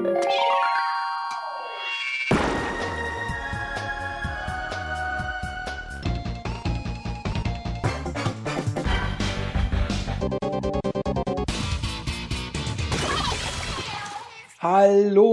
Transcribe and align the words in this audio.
Hallo, 0.00 0.14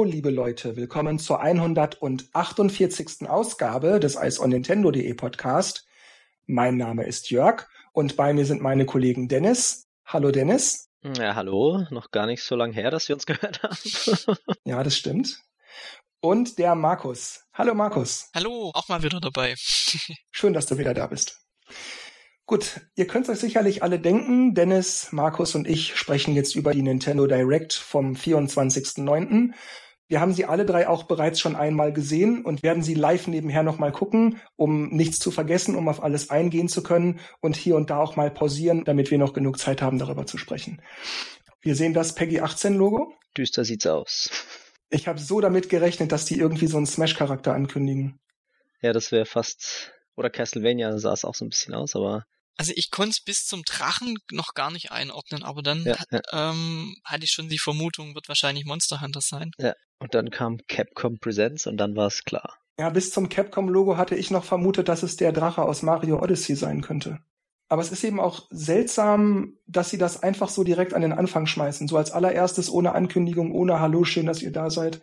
liebe 0.03 0.31
Leute, 0.31 0.75
willkommen 0.75 1.19
zur 1.19 1.41
148. 1.41 3.29
Ausgabe 3.29 4.01
des 4.01 4.17
Eis 4.17 4.41
on 4.41 4.49
Nintendo.de 4.49 5.13
Podcast. 5.13 5.87
Mein 6.45 6.75
Name 6.75 7.05
ist 7.05 7.29
Jörg 7.29 7.69
und 7.93 8.17
bei 8.17 8.33
mir 8.33 8.45
sind 8.45 8.61
meine 8.61 8.85
Kollegen 8.85 9.29
Dennis. 9.29 9.87
Hallo 10.05 10.31
Dennis. 10.31 10.86
Ja, 11.15 11.35
hallo. 11.35 11.85
Noch 11.89 12.11
gar 12.11 12.25
nicht 12.25 12.43
so 12.43 12.55
lange 12.55 12.73
her, 12.73 12.91
dass 12.91 13.07
wir 13.07 13.15
uns 13.15 13.25
gehört 13.25 13.63
haben. 13.63 13.77
ja, 14.65 14.83
das 14.83 14.97
stimmt. 14.97 15.41
Und 16.19 16.57
der 16.57 16.75
Markus. 16.75 17.45
Hallo 17.53 17.73
Markus. 17.73 18.29
Hallo, 18.35 18.71
auch 18.73 18.87
mal 18.89 19.03
wieder 19.03 19.19
dabei. 19.19 19.55
Schön, 20.31 20.53
dass 20.53 20.65
du 20.65 20.77
wieder 20.77 20.93
da 20.93 21.07
bist. 21.07 21.39
Gut, 22.45 22.81
ihr 22.95 23.07
könnt 23.07 23.29
euch 23.29 23.39
sicherlich 23.39 23.83
alle 23.83 23.99
denken, 23.99 24.53
Dennis, 24.53 25.11
Markus 25.11 25.53
und 25.53 25.67
ich 25.67 25.95
sprechen 25.97 26.33
jetzt 26.33 26.55
über 26.55 26.73
die 26.73 26.81
Nintendo 26.81 27.27
Direct 27.27 27.73
vom 27.73 28.13
24.09. 28.13 29.53
Wir 30.09 30.21
haben 30.21 30.33
sie 30.33 30.45
alle 30.45 30.65
drei 30.65 30.87
auch 30.87 31.03
bereits 31.03 31.39
schon 31.39 31.55
einmal 31.55 31.91
gesehen 31.91 32.45
und 32.45 32.63
werden 32.63 32.81
sie 32.81 32.93
live 32.93 33.27
nebenher 33.27 33.63
nochmal 33.63 33.91
gucken, 33.91 34.39
um 34.55 34.87
nichts 34.89 35.19
zu 35.19 35.31
vergessen, 35.31 35.75
um 35.75 35.89
auf 35.89 36.01
alles 36.01 36.29
eingehen 36.29 36.69
zu 36.69 36.81
können 36.81 37.19
und 37.41 37.57
hier 37.57 37.75
und 37.75 37.89
da 37.89 37.97
auch 37.97 38.15
mal 38.15 38.31
pausieren, 38.31 38.85
damit 38.85 39.11
wir 39.11 39.17
noch 39.17 39.33
genug 39.33 39.59
Zeit 39.59 39.81
haben, 39.81 39.99
darüber 39.99 40.25
zu 40.25 40.37
sprechen. 40.37 40.81
Wir 41.61 41.75
sehen 41.75 41.93
das 41.93 42.15
Peggy 42.15 42.39
18 42.39 42.75
Logo. 42.75 43.13
Düster 43.37 43.65
sieht's 43.65 43.85
aus. 43.85 44.29
Ich 44.89 45.09
habe 45.09 45.19
so 45.19 45.41
damit 45.41 45.67
gerechnet, 45.67 46.13
dass 46.13 46.23
die 46.23 46.39
irgendwie 46.39 46.67
so 46.67 46.77
einen 46.77 46.85
Smash-Charakter 46.85 47.53
ankündigen. 47.53 48.21
Ja, 48.81 48.93
das 48.93 49.11
wäre 49.11 49.25
fast. 49.25 49.91
Oder 50.15 50.29
Castlevania 50.29 50.97
sah 50.97 51.11
es 51.11 51.25
auch 51.25 51.35
so 51.35 51.43
ein 51.43 51.49
bisschen 51.49 51.73
aus, 51.73 51.93
aber 51.93 52.23
also 52.55 52.71
ich 52.75 52.89
konnte 52.89 53.11
es 53.11 53.19
bis 53.19 53.45
zum 53.45 53.63
Drachen 53.63 54.17
noch 54.31 54.53
gar 54.53 54.71
nicht 54.71 54.91
einordnen, 54.91 55.43
aber 55.43 55.61
dann 55.61 55.83
ja, 55.83 55.97
ja. 56.09 56.21
Ähm, 56.31 56.95
hatte 57.03 57.23
ich 57.23 57.31
schon 57.31 57.49
die 57.49 57.59
Vermutung, 57.59 58.15
wird 58.15 58.27
wahrscheinlich 58.27 58.65
Monster 58.65 58.99
Hunter 58.99 59.21
sein. 59.21 59.51
Ja, 59.59 59.75
und 59.99 60.13
dann 60.13 60.29
kam 60.29 60.59
Capcom 60.67 61.19
Presents 61.19 61.67
und 61.67 61.77
dann 61.77 61.95
war 61.95 62.07
es 62.07 62.23
klar. 62.23 62.57
Ja, 62.79 62.89
bis 62.89 63.11
zum 63.11 63.29
Capcom-Logo 63.29 63.97
hatte 63.97 64.15
ich 64.15 64.29
noch 64.29 64.43
vermutet, 64.43 64.87
dass 64.87 65.01
es 65.01 65.17
der 65.17 65.31
Drache 65.31 65.63
aus 65.63 65.81
Mario 65.81 66.21
Odyssey 66.21 66.55
sein 66.55 66.81
könnte. 66.81 67.19
Aber 67.69 67.81
es 67.81 67.91
ist 67.91 68.03
eben 68.03 68.19
auch 68.19 68.47
seltsam, 68.49 69.57
dass 69.65 69.89
sie 69.89 69.97
das 69.97 70.23
einfach 70.23 70.49
so 70.49 70.63
direkt 70.63 70.93
an 70.93 71.01
den 71.01 71.11
Anfang 71.11 71.47
schmeißen. 71.47 71.87
So 71.87 71.97
als 71.97 72.11
allererstes, 72.11 72.69
ohne 72.69 72.93
Ankündigung, 72.93 73.51
ohne 73.51 73.79
Hallo, 73.79 74.05
schön, 74.05 74.27
dass 74.27 74.41
ihr 74.41 74.51
da 74.51 74.69
seid. 74.69 75.01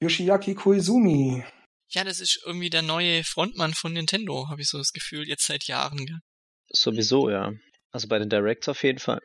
Yoshiaki 0.00 0.54
Koizumi. 0.54 1.44
Ja, 1.90 2.04
das 2.04 2.20
ist 2.20 2.42
irgendwie 2.46 2.70
der 2.70 2.82
neue 2.82 3.24
Frontmann 3.24 3.74
von 3.74 3.92
Nintendo, 3.92 4.48
habe 4.48 4.60
ich 4.60 4.68
so 4.68 4.78
das 4.78 4.92
Gefühl, 4.92 5.26
jetzt 5.26 5.46
seit 5.46 5.64
Jahren. 5.64 6.06
Gell? 6.06 6.18
Sowieso, 6.70 7.30
ja. 7.30 7.52
Also 7.90 8.08
bei 8.08 8.18
den 8.18 8.28
Directs 8.28 8.68
auf 8.68 8.82
jeden 8.84 8.98
Fall. 8.98 9.20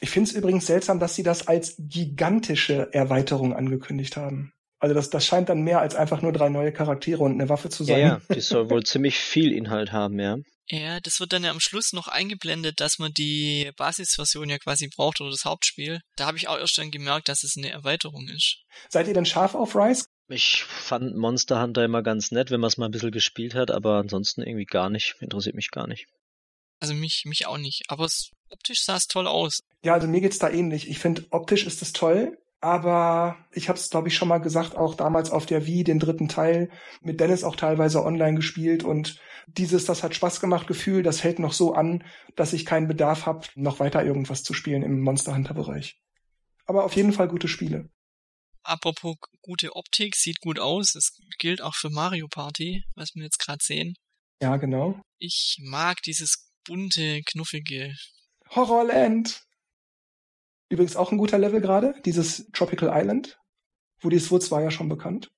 Ich 0.00 0.10
finde 0.10 0.30
es 0.30 0.36
übrigens 0.36 0.66
seltsam, 0.66 0.98
dass 0.98 1.14
sie 1.14 1.22
das 1.22 1.46
als 1.46 1.76
gigantische 1.78 2.92
Erweiterung 2.92 3.54
angekündigt 3.54 4.16
haben. 4.16 4.52
Also 4.78 4.94
das, 4.94 5.10
das 5.10 5.24
scheint 5.24 5.48
dann 5.48 5.62
mehr 5.62 5.80
als 5.80 5.94
einfach 5.94 6.22
nur 6.22 6.32
drei 6.32 6.48
neue 6.48 6.72
Charaktere 6.72 7.22
und 7.22 7.32
eine 7.32 7.48
Waffe 7.48 7.70
zu 7.70 7.84
sein. 7.84 7.98
Ja, 7.98 8.06
ja. 8.06 8.34
die 8.34 8.40
soll 8.40 8.68
wohl 8.70 8.82
ziemlich 8.84 9.16
viel 9.18 9.52
Inhalt 9.52 9.92
haben, 9.92 10.18
ja. 10.18 10.36
Ja, 10.68 10.98
das 11.00 11.20
wird 11.20 11.32
dann 11.32 11.44
ja 11.44 11.50
am 11.50 11.60
Schluss 11.60 11.92
noch 11.92 12.08
eingeblendet, 12.08 12.80
dass 12.80 12.98
man 12.98 13.12
die 13.12 13.70
Basisversion 13.76 14.50
ja 14.50 14.58
quasi 14.58 14.88
braucht 14.88 15.20
oder 15.20 15.30
das 15.30 15.44
Hauptspiel. 15.44 16.00
Da 16.16 16.26
habe 16.26 16.38
ich 16.38 16.48
auch 16.48 16.58
erst 16.58 16.76
dann 16.76 16.90
gemerkt, 16.90 17.28
dass 17.28 17.44
es 17.44 17.56
eine 17.56 17.70
Erweiterung 17.70 18.28
ist. 18.28 18.64
Seid 18.88 19.06
ihr 19.06 19.14
denn 19.14 19.26
scharf 19.26 19.54
auf 19.54 19.76
Rise? 19.76 20.06
Ich 20.28 20.64
fand 20.64 21.16
Monster 21.16 21.62
Hunter 21.62 21.84
immer 21.84 22.02
ganz 22.02 22.32
nett, 22.32 22.50
wenn 22.50 22.60
man 22.60 22.68
es 22.68 22.78
mal 22.78 22.86
ein 22.86 22.90
bisschen 22.90 23.12
gespielt 23.12 23.54
hat, 23.54 23.70
aber 23.70 23.98
ansonsten 23.98 24.42
irgendwie 24.42 24.64
gar 24.64 24.90
nicht. 24.90 25.14
Interessiert 25.20 25.54
mich 25.54 25.70
gar 25.70 25.86
nicht. 25.86 26.06
Also 26.80 26.94
mich, 26.94 27.22
mich 27.26 27.46
auch 27.46 27.58
nicht. 27.58 27.84
Aber 27.88 28.04
es, 28.04 28.30
optisch 28.50 28.84
sah 28.84 28.96
es 28.96 29.06
toll 29.06 29.28
aus. 29.28 29.60
Ja, 29.84 29.94
also 29.94 30.08
mir 30.08 30.20
geht's 30.20 30.40
da 30.40 30.50
ähnlich. 30.50 30.88
Ich 30.88 30.98
finde, 30.98 31.24
optisch 31.30 31.64
ist 31.64 31.80
es 31.80 31.92
toll. 31.92 32.36
Aber 32.66 33.36
ich 33.52 33.68
habe 33.68 33.78
es, 33.78 33.90
glaube 33.90 34.08
ich, 34.08 34.16
schon 34.16 34.26
mal 34.26 34.38
gesagt, 34.38 34.74
auch 34.74 34.96
damals 34.96 35.30
auf 35.30 35.46
der 35.46 35.66
Wii, 35.66 35.84
den 35.84 36.00
dritten 36.00 36.26
Teil, 36.26 36.68
mit 37.00 37.20
Dennis 37.20 37.44
auch 37.44 37.54
teilweise 37.54 38.04
online 38.04 38.34
gespielt. 38.34 38.82
Und 38.82 39.20
dieses, 39.46 39.84
das 39.84 40.02
hat 40.02 40.16
Spaß 40.16 40.40
gemacht, 40.40 40.66
Gefühl, 40.66 41.04
das 41.04 41.22
hält 41.22 41.38
noch 41.38 41.52
so 41.52 41.74
an, 41.74 42.02
dass 42.34 42.52
ich 42.52 42.66
keinen 42.66 42.88
Bedarf 42.88 43.24
habe, 43.24 43.46
noch 43.54 43.78
weiter 43.78 44.04
irgendwas 44.04 44.42
zu 44.42 44.52
spielen 44.52 44.82
im 44.82 45.00
Monster 45.00 45.36
Hunter-Bereich. 45.36 46.00
Aber 46.64 46.82
auf 46.82 46.96
jeden 46.96 47.12
Fall 47.12 47.28
gute 47.28 47.46
Spiele. 47.46 47.88
Apropos 48.64 49.14
gute 49.42 49.76
Optik, 49.76 50.16
sieht 50.16 50.40
gut 50.40 50.58
aus. 50.58 50.96
Es 50.96 51.16
gilt 51.38 51.62
auch 51.62 51.76
für 51.76 51.90
Mario 51.90 52.26
Party, 52.26 52.82
was 52.96 53.14
wir 53.14 53.22
jetzt 53.22 53.38
gerade 53.38 53.62
sehen. 53.62 53.94
Ja, 54.42 54.56
genau. 54.56 55.00
Ich 55.20 55.58
mag 55.62 56.02
dieses 56.02 56.50
bunte, 56.64 57.22
knuffige. 57.26 57.94
Horrorland! 58.50 59.45
Übrigens 60.68 60.96
auch 60.96 61.12
ein 61.12 61.18
guter 61.18 61.38
Level 61.38 61.60
gerade, 61.60 61.94
dieses 62.04 62.50
Tropical 62.52 62.90
Island. 62.92 63.38
Woodys 64.00 64.30
Woods 64.30 64.50
war 64.50 64.62
ja 64.62 64.70
schon 64.70 64.88
bekannt. 64.88 65.30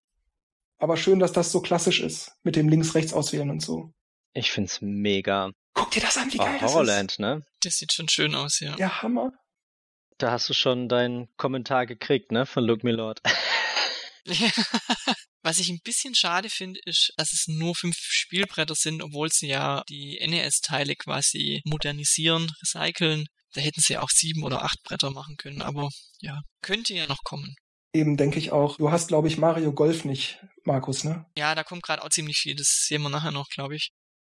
Aber 0.79 0.97
schön, 0.97 1.19
dass 1.19 1.33
das 1.33 1.53
so 1.53 1.61
klassisch 1.61 2.01
ist, 2.01 2.33
mit 2.43 2.57
dem 2.57 2.69
links-rechts 2.69 3.13
auswählen 3.13 3.51
und 3.51 3.61
so. 3.61 3.93
Ich 4.33 4.51
find's 4.53 4.81
mega. 4.81 5.51
Guck 5.75 5.91
dir 5.91 6.01
das 6.01 6.17
an, 6.17 6.33
wie 6.33 6.39
oh, 6.39 6.45
geil 6.45 6.61
Horrorland, 6.61 7.11
das 7.11 7.15
ist. 7.15 7.21
ne? 7.21 7.45
Das 7.63 7.75
sieht 7.75 7.93
schon 7.93 8.09
schön 8.09 8.35
aus, 8.35 8.61
ja. 8.61 8.77
Ja, 8.79 9.03
Hammer. 9.03 9.33
Da 10.19 10.31
hast 10.33 10.49
du 10.49 10.55
schon 10.55 10.89
deinen 10.89 11.29
Kommentar 11.37 11.87
gekriegt, 11.87 12.33
ne, 12.33 12.47
von 12.47 12.65
Look 12.65 12.85
Me 12.85 12.93
Lord. 12.93 13.21
Was 15.43 15.61
ich 15.61 15.69
ein 15.69 15.81
bisschen 15.83 16.15
schade 16.15 16.49
finde, 16.51 16.81
ist, 16.85 17.13
dass 17.17 17.33
es 17.33 17.47
nur 17.47 17.75
fünf 17.75 17.97
Spielbretter 17.97 18.75
sind, 18.75 19.03
obwohl 19.03 19.31
sie 19.31 19.49
ja 19.49 19.83
die 19.89 20.19
NES-Teile 20.21 20.97
quasi 20.97 21.63
modernisieren, 21.65 22.53
recyceln. 22.61 23.27
Da 23.59 23.65
hätten 23.65 23.81
sie 23.81 23.99
auch 23.99 24.09
sieben 24.09 24.45
oder 24.45 24.63
acht 24.63 24.81
Bretter 24.85 25.11
machen 25.11 25.35
können, 25.37 25.63
aber 25.63 25.89
ja, 26.21 26.39
könnte 26.63 26.95
ja 26.95 27.09
noch 27.09 27.25
kommen. 27.25 27.57
Eben 27.93 28.17
denke 28.17 28.39
ich 28.39 28.53
auch. 28.53 28.77
Du 28.77 28.93
hast, 28.93 29.09
glaube 29.09 29.27
ich, 29.27 29.37
Mario 29.37 29.73
Golf 29.73 30.05
nicht, 30.05 30.39
Markus, 30.63 31.03
ne? 31.03 31.27
Ja, 31.37 31.57
da 31.57 31.65
kommt 31.65 31.83
gerade 31.83 32.05
auch 32.05 32.09
ziemlich 32.09 32.37
viel. 32.39 32.55
Das 32.55 32.85
sehen 32.87 33.03
wir 33.03 33.09
nachher 33.09 33.33
noch, 33.33 33.49
glaube 33.49 33.75
ich. 33.75 33.91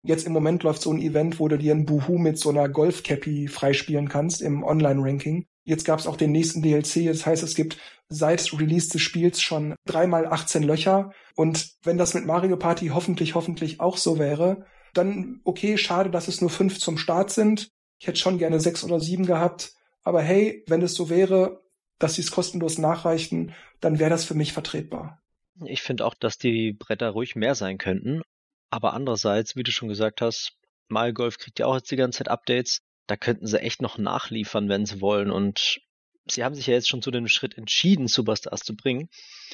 Jetzt 0.06 0.28
im 0.28 0.34
Moment 0.34 0.64
läuft 0.64 0.82
so 0.82 0.92
ein 0.92 1.00
Event, 1.00 1.40
wo 1.40 1.48
du 1.48 1.58
dir 1.58 1.74
ein 1.74 1.86
Buhu 1.86 2.18
mit 2.18 2.38
so 2.38 2.50
einer 2.50 2.68
Golf-Cappy 2.68 3.48
freispielen 3.48 4.10
kannst 4.10 4.42
im 4.42 4.62
Online-Ranking. 4.62 5.46
Jetzt 5.64 5.86
gab 5.86 6.00
es 6.00 6.08
auch 6.08 6.18
den 6.18 6.34
nächsten 6.34 6.62
DLC. 6.62 7.06
Das 7.06 7.26
heißt, 7.26 7.44
es 7.44 7.56
gibt 7.56 7.78
seit 8.10 8.52
Release 8.52 8.90
des 8.90 9.02
Spiels 9.02 9.42
schon 9.42 9.74
dreimal 9.86 10.26
18 10.26 10.64
Löcher. 10.64 11.12
Und 11.38 11.76
wenn 11.84 11.98
das 11.98 12.14
mit 12.14 12.26
Mario 12.26 12.58
Party 12.58 12.88
hoffentlich, 12.88 13.36
hoffentlich 13.36 13.80
auch 13.80 13.96
so 13.96 14.20
wäre, 14.20 14.66
dann 14.94 15.40
okay, 15.46 15.78
schade, 15.78 16.10
dass 16.10 16.28
es 16.28 16.42
nur 16.42 16.50
fünf 16.50 16.78
zum 16.80 16.98
Start 16.98 17.32
sind. 17.32 17.70
Ich 18.04 18.08
hätte 18.08 18.20
schon 18.20 18.38
gerne 18.38 18.60
sechs 18.60 18.84
oder 18.84 19.00
sieben 19.00 19.26
gehabt. 19.26 19.74
Aber 20.04 20.22
hey, 20.22 20.64
wenn 20.68 20.82
es 20.82 20.94
so 20.94 21.10
wäre, 21.10 21.64
dass 22.00 22.16
sie 22.16 22.22
es 22.22 22.32
kostenlos 22.32 22.78
nachreichten, 22.78 23.54
dann 23.80 23.98
wäre 23.98 24.10
das 24.10 24.26
für 24.26 24.34
mich 24.34 24.52
vertretbar. 24.52 25.22
Ich 25.66 25.82
finde 25.82 26.06
auch, 26.06 26.14
dass 26.14 26.38
die 26.38 26.74
Bretter 26.74 27.12
ruhig 27.12 27.36
mehr 27.36 27.56
sein 27.56 27.78
könnten. 27.78 28.22
Aber 28.70 28.94
andererseits, 28.94 29.56
wie 29.56 29.64
du 29.64 29.72
schon 29.72 29.88
gesagt 29.88 30.20
hast, 30.20 30.58
Mario 30.90 31.14
Golf 31.14 31.38
kriegt 31.38 31.60
ja 31.60 31.66
auch 31.66 31.76
jetzt 31.76 31.92
die 31.92 31.96
ganze 31.96 32.18
Zeit 32.18 32.28
Updates 32.28 32.82
da 33.08 33.18
könnten 33.18 33.48
sie 33.48 33.62
echt 33.62 33.82
noch 33.82 33.98
nachliefern, 33.98 34.70
wenn 34.70 34.86
sie 34.86 35.02
wollen. 35.02 35.32
Und 35.32 35.82
sie 36.26 36.44
haben 36.44 36.56
sich 36.56 36.68
ja 36.68 36.74
jetzt 36.74 36.90
schon 36.90 37.02
zu 37.02 37.12
dem 37.12 37.28
Schritt 37.28 37.58
entschieden, 37.58 38.08
Superstars 38.08 38.62
zu 38.62 38.76
bringen. 38.76 39.10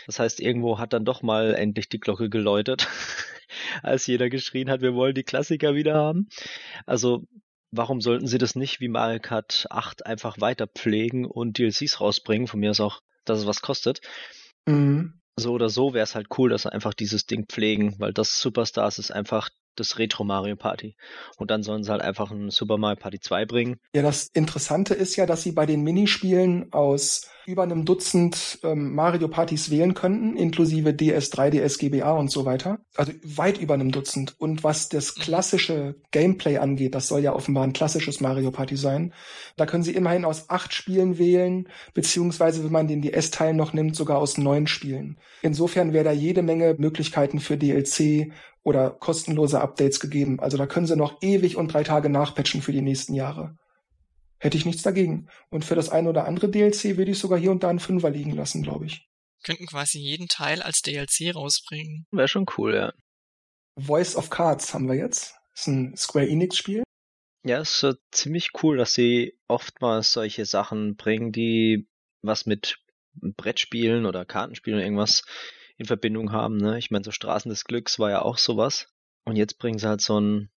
Das 0.06 0.20
heißt, 0.20 0.40
irgendwo 0.40 0.78
hat 0.78 0.94
dann 0.94 1.06
doch 1.06 1.22
mal 1.22 1.56
endlich 1.56 1.90
die 1.90 2.00
Glocke 2.00 2.30
geläutet, 2.30 2.88
als 3.84 4.08
jeder 4.08 4.30
geschrien 4.30 4.70
hat, 4.70 4.82
wir 4.82 4.94
wollen 4.94 5.16
die 5.16 5.24
Klassiker 5.24 5.76
wieder 5.76 5.96
haben. 5.96 6.30
Also, 6.86 7.24
warum 7.72 8.02
sollten 8.02 8.28
sie 8.28 8.38
das 8.38 8.56
nicht 8.56 8.80
wie 8.80 8.88
Mario 8.88 9.20
Kart 9.20 9.68
8 9.70 10.06
einfach 10.06 10.40
weiter 10.40 10.68
pflegen 10.68 11.26
und 11.26 11.58
DLCs 11.58 12.02
rausbringen? 12.02 12.48
Von 12.48 12.60
mir 12.60 12.72
ist 12.72 12.80
auch, 12.80 13.02
dass 13.26 13.40
es 13.40 13.46
was 13.46 13.62
kostet. 13.62 14.02
Mhm. 14.66 15.22
So 15.36 15.54
oder 15.54 15.70
so 15.70 15.94
wäre 15.94 16.04
es 16.04 16.16
halt 16.16 16.28
cool, 16.38 16.50
dass 16.50 16.64
sie 16.64 16.74
einfach 16.74 16.94
dieses 16.94 17.26
Ding 17.26 17.46
pflegen, 17.48 17.96
weil 18.00 18.14
das 18.14 18.40
Superstars 18.42 19.00
ist 19.00 19.12
einfach 19.12 19.50
das 19.80 19.98
Retro 19.98 20.24
Mario 20.24 20.56
Party. 20.56 20.96
Und 21.38 21.52
dann 21.52 21.64
sollen 21.64 21.84
sie 21.84 21.92
halt 21.92 22.02
einfach 22.02 22.32
ein 22.32 22.50
Super 22.50 22.78
Mario 22.78 22.98
Party 22.98 23.20
2 23.20 23.46
bringen. 23.46 23.80
Ja, 23.94 24.02
das 24.02 24.28
Interessante 24.34 24.94
ist 24.94 25.16
ja, 25.16 25.26
dass 25.26 25.44
sie 25.44 25.52
bei 25.52 25.66
den 25.66 25.84
Minispielen 25.84 26.72
aus 26.72 27.30
über 27.50 27.64
einem 27.64 27.84
Dutzend 27.84 28.60
ähm, 28.64 28.94
Mario 28.94 29.28
Partys 29.28 29.72
wählen 29.72 29.96
könnten, 29.96 30.38
inklusive 30.38 30.94
DS, 30.94 31.34
3DS, 31.34 31.80
GBA 31.80 32.12
und 32.12 32.30
so 32.30 32.46
weiter. 32.46 32.78
Also 32.96 33.12
weit 33.24 33.58
über 33.58 33.74
einem 33.74 33.92
Dutzend. 33.92 34.36
Und 34.38 34.64
was 34.64 34.88
das 34.88 35.18
mhm. 35.18 35.22
klassische 35.22 35.96
Gameplay 36.12 36.58
angeht, 36.58 36.94
das 36.94 37.08
soll 37.08 37.22
ja 37.22 37.34
offenbar 37.34 37.64
ein 37.64 37.74
klassisches 37.74 38.22
Mario 38.22 38.52
Party 38.52 38.78
sein, 38.78 39.16
da 39.58 39.66
können 39.66 39.84
sie 39.84 39.96
immerhin 39.96 40.26
aus 40.26 40.50
acht 40.52 40.74
Spielen 40.74 41.18
wählen, 41.18 41.68
beziehungsweise 41.96 42.64
wenn 42.64 42.72
man 42.72 42.88
den 42.88 43.02
DS-Teil 43.02 43.56
noch 43.56 43.74
nimmt, 43.74 43.96
sogar 43.96 44.20
aus 44.20 44.38
neun 44.38 44.68
Spielen. 44.68 45.18
Insofern 45.42 45.92
wäre 45.92 46.04
da 46.04 46.12
jede 46.12 46.44
Menge 46.44 46.76
Möglichkeiten 46.78 47.40
für 47.40 47.58
DLC 47.58 48.32
oder 48.64 48.92
kostenlose 48.92 49.62
Updates 49.62 50.00
gegeben. 50.00 50.40
Also 50.40 50.58
da 50.58 50.68
können 50.68 50.88
sie 50.88 50.96
noch 50.96 51.22
ewig 51.22 51.56
und 51.56 51.74
drei 51.74 51.84
Tage 51.84 52.10
nachpatchen 52.10 52.62
für 52.62 52.72
die 52.72 52.82
nächsten 52.82 53.14
Jahre. 53.14 53.58
Hätte 54.38 54.58
ich 54.58 54.66
nichts 54.66 54.84
dagegen. 54.84 55.28
Und 55.50 55.66
für 55.66 55.76
das 55.76 55.90
ein 55.90 56.08
oder 56.08 56.26
andere 56.26 56.50
DLC 56.50 56.98
würde 56.98 57.12
ich 57.12 57.20
sogar 57.20 57.38
hier 57.40 57.52
und 57.52 57.64
da 57.64 57.70
einen 57.70 57.80
Fünfer 57.80 58.10
liegen 58.10 58.32
lassen, 58.32 58.64
glaube 58.64 58.86
ich. 58.86 59.06
Könnten 59.44 59.68
quasi 59.68 60.00
jeden 60.00 60.28
Teil 60.28 60.62
als 60.62 60.82
DLC 60.82 61.34
rausbringen. 61.36 62.06
Wäre 62.12 62.28
schon 62.28 62.46
cool, 62.58 62.76
ja. 62.76 62.94
Voice 63.78 64.16
of 64.16 64.30
Cards 64.30 64.74
haben 64.74 64.88
wir 64.88 64.96
jetzt. 64.96 65.36
Das 65.52 65.62
ist 65.62 65.68
ein 65.68 65.98
Square 65.98 66.28
Enix-Spiel. 66.28 66.84
Ja, 67.44 67.60
es 67.60 67.72
ist 67.72 67.80
so 67.80 67.94
ziemlich 68.12 68.50
cool, 68.62 68.78
dass 68.78 68.94
sie 68.94 69.38
oftmals 69.48 70.12
solche 70.12 70.46
Sachen 70.46 70.96
bringen, 70.96 71.32
die 71.32 71.88
was 72.22 72.46
mit 72.46 72.78
Brettspielen 73.14 74.06
oder 74.06 74.26
Kartenspielen 74.26 74.80
oder 74.80 74.86
irgendwas 74.86 75.24
in 75.80 75.86
Verbindung 75.86 76.32
haben. 76.32 76.58
Ne? 76.58 76.78
Ich 76.78 76.92
meine, 76.92 77.04
so 77.04 77.12
Straßen 77.12 77.50
des 77.50 77.64
Glücks 77.64 77.98
war 77.98 78.12
ja 78.12 78.22
auch 78.22 78.38
sowas. 78.38 78.94
Und 79.26 79.38
jetzt 79.38 79.58
bringen 79.58 79.80
sie 79.80 79.88
halt 79.88 80.02
so 80.02 80.20
ein 80.20 80.52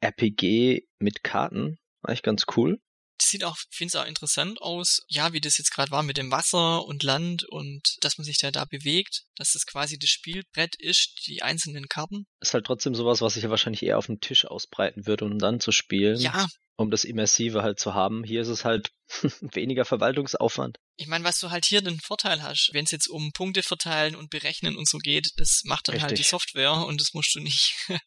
RPG 0.00 0.86
mit 0.98 1.22
Karten. 1.22 1.78
Eigentlich 2.02 2.22
ganz 2.22 2.46
cool. 2.56 2.80
Das 3.18 3.30
sieht 3.30 3.44
auch, 3.44 3.56
finde 3.70 3.88
es 3.88 3.96
auch 3.96 4.06
interessant 4.06 4.62
aus, 4.62 5.00
ja, 5.08 5.32
wie 5.32 5.40
das 5.40 5.58
jetzt 5.58 5.70
gerade 5.70 5.90
war 5.90 6.02
mit 6.02 6.16
dem 6.16 6.30
Wasser 6.30 6.84
und 6.84 7.02
Land 7.02 7.44
und 7.44 7.96
dass 8.00 8.16
man 8.16 8.24
sich 8.24 8.38
da 8.38 8.50
da 8.50 8.64
bewegt, 8.64 9.24
dass 9.36 9.52
das 9.52 9.66
quasi 9.66 9.98
das 9.98 10.10
Spielbrett 10.10 10.76
ist, 10.78 11.24
die 11.26 11.42
einzelnen 11.42 11.88
Karten. 11.88 12.26
Ist 12.40 12.54
halt 12.54 12.66
trotzdem 12.66 12.94
sowas, 12.94 13.20
was 13.20 13.34
sich 13.34 13.42
ja 13.42 13.50
wahrscheinlich 13.50 13.82
eher 13.82 13.98
auf 13.98 14.06
dem 14.06 14.20
Tisch 14.20 14.44
ausbreiten 14.44 15.06
würde, 15.06 15.24
um 15.24 15.38
dann 15.38 15.60
zu 15.60 15.72
spielen. 15.72 16.20
Ja. 16.20 16.46
Um 16.76 16.92
das 16.92 17.02
Immersive 17.02 17.62
halt 17.62 17.80
zu 17.80 17.94
haben. 17.94 18.22
Hier 18.22 18.40
ist 18.40 18.48
es 18.48 18.64
halt 18.64 18.92
weniger 19.40 19.84
Verwaltungsaufwand. 19.84 20.78
Ich 20.94 21.08
meine, 21.08 21.24
was 21.24 21.40
du 21.40 21.50
halt 21.50 21.64
hier 21.64 21.82
den 21.82 21.98
Vorteil 21.98 22.40
hast, 22.40 22.70
wenn 22.72 22.84
es 22.84 22.92
jetzt 22.92 23.08
um 23.08 23.32
Punkte 23.32 23.64
verteilen 23.64 24.14
und 24.14 24.30
berechnen 24.30 24.76
und 24.76 24.88
so 24.88 24.98
geht, 24.98 25.32
das 25.38 25.62
macht 25.64 25.88
dann 25.88 25.94
Richtig. 25.94 26.08
halt 26.08 26.18
die 26.18 26.22
Software 26.22 26.74
und 26.74 27.00
das 27.00 27.14
musst 27.14 27.34
du 27.34 27.40
nicht. 27.40 27.74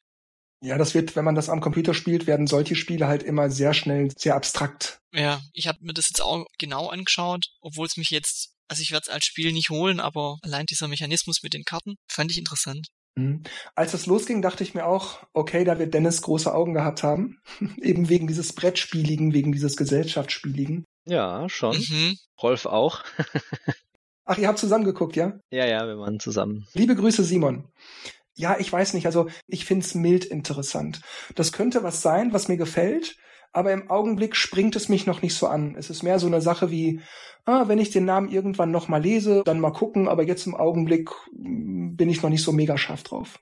Ja, 0.63 0.77
das 0.77 0.93
wird, 0.93 1.15
wenn 1.15 1.25
man 1.25 1.35
das 1.35 1.49
am 1.49 1.59
Computer 1.59 1.93
spielt, 1.93 2.27
werden 2.27 2.45
solche 2.45 2.75
Spiele 2.75 3.07
halt 3.07 3.23
immer 3.23 3.49
sehr 3.49 3.73
schnell 3.73 4.11
sehr 4.15 4.35
abstrakt. 4.35 4.99
Ja, 5.11 5.41
ich 5.53 5.67
habe 5.67 5.79
mir 5.81 5.93
das 5.93 6.09
jetzt 6.09 6.21
auch 6.21 6.45
genau 6.59 6.87
angeschaut, 6.89 7.47
obwohl 7.61 7.87
es 7.87 7.97
mich 7.97 8.11
jetzt, 8.11 8.53
also 8.67 8.81
ich 8.81 8.91
werde 8.91 9.05
es 9.07 9.13
als 9.13 9.25
Spiel 9.25 9.51
nicht 9.53 9.71
holen, 9.71 9.99
aber 9.99 10.37
allein 10.43 10.67
dieser 10.67 10.87
Mechanismus 10.87 11.41
mit 11.41 11.53
den 11.53 11.63
Karten 11.63 11.95
fand 12.07 12.31
ich 12.31 12.37
interessant. 12.37 12.89
Mhm. 13.15 13.43
Als 13.75 13.93
es 13.93 14.05
losging, 14.05 14.41
dachte 14.41 14.63
ich 14.63 14.73
mir 14.73 14.85
auch, 14.85 15.19
okay, 15.33 15.63
da 15.63 15.79
wird 15.79 15.93
Dennis 15.93 16.21
große 16.21 16.53
Augen 16.53 16.73
gehabt 16.73 17.03
haben. 17.03 17.41
Eben 17.81 18.09
wegen 18.09 18.27
dieses 18.27 18.53
Brettspieligen, 18.53 19.33
wegen 19.33 19.51
dieses 19.51 19.75
Gesellschaftsspieligen. 19.75 20.85
Ja, 21.05 21.49
schon. 21.49 21.77
Mhm. 21.77 22.17
Rolf 22.41 22.67
auch. 22.67 23.03
Ach, 24.25 24.37
ihr 24.37 24.47
habt 24.47 24.59
zusammen 24.59 24.85
geguckt, 24.85 25.15
ja? 25.15 25.39
ja, 25.51 25.65
ja, 25.65 25.85
wir 25.87 25.97
waren 25.97 26.19
zusammen. 26.19 26.67
Liebe 26.73 26.95
Grüße, 26.95 27.23
Simon. 27.23 27.67
Ja, 28.35 28.57
ich 28.59 28.71
weiß 28.71 28.93
nicht, 28.93 29.05
also 29.05 29.27
ich 29.47 29.65
find's 29.65 29.93
mild 29.93 30.25
interessant. 30.25 31.01
Das 31.35 31.51
könnte 31.51 31.83
was 31.83 32.01
sein, 32.01 32.33
was 32.33 32.47
mir 32.47 32.57
gefällt, 32.57 33.17
aber 33.51 33.73
im 33.73 33.89
Augenblick 33.89 34.35
springt 34.35 34.75
es 34.75 34.89
mich 34.89 35.05
noch 35.05 35.21
nicht 35.21 35.35
so 35.35 35.47
an. 35.47 35.75
Es 35.75 35.89
ist 35.89 36.03
mehr 36.03 36.19
so 36.19 36.27
eine 36.27 36.41
Sache 36.41 36.71
wie, 36.71 37.01
ah, 37.45 37.67
wenn 37.67 37.79
ich 37.79 37.89
den 37.89 38.05
Namen 38.05 38.29
irgendwann 38.29 38.71
noch 38.71 38.87
mal 38.87 39.01
lese, 39.01 39.43
dann 39.45 39.59
mal 39.59 39.73
gucken, 39.73 40.07
aber 40.07 40.23
jetzt 40.23 40.47
im 40.47 40.55
Augenblick 40.55 41.09
mm, 41.33 41.95
bin 41.95 42.09
ich 42.09 42.21
noch 42.21 42.29
nicht 42.29 42.43
so 42.43 42.51
mega 42.53 42.77
scharf 42.77 43.03
drauf. 43.03 43.39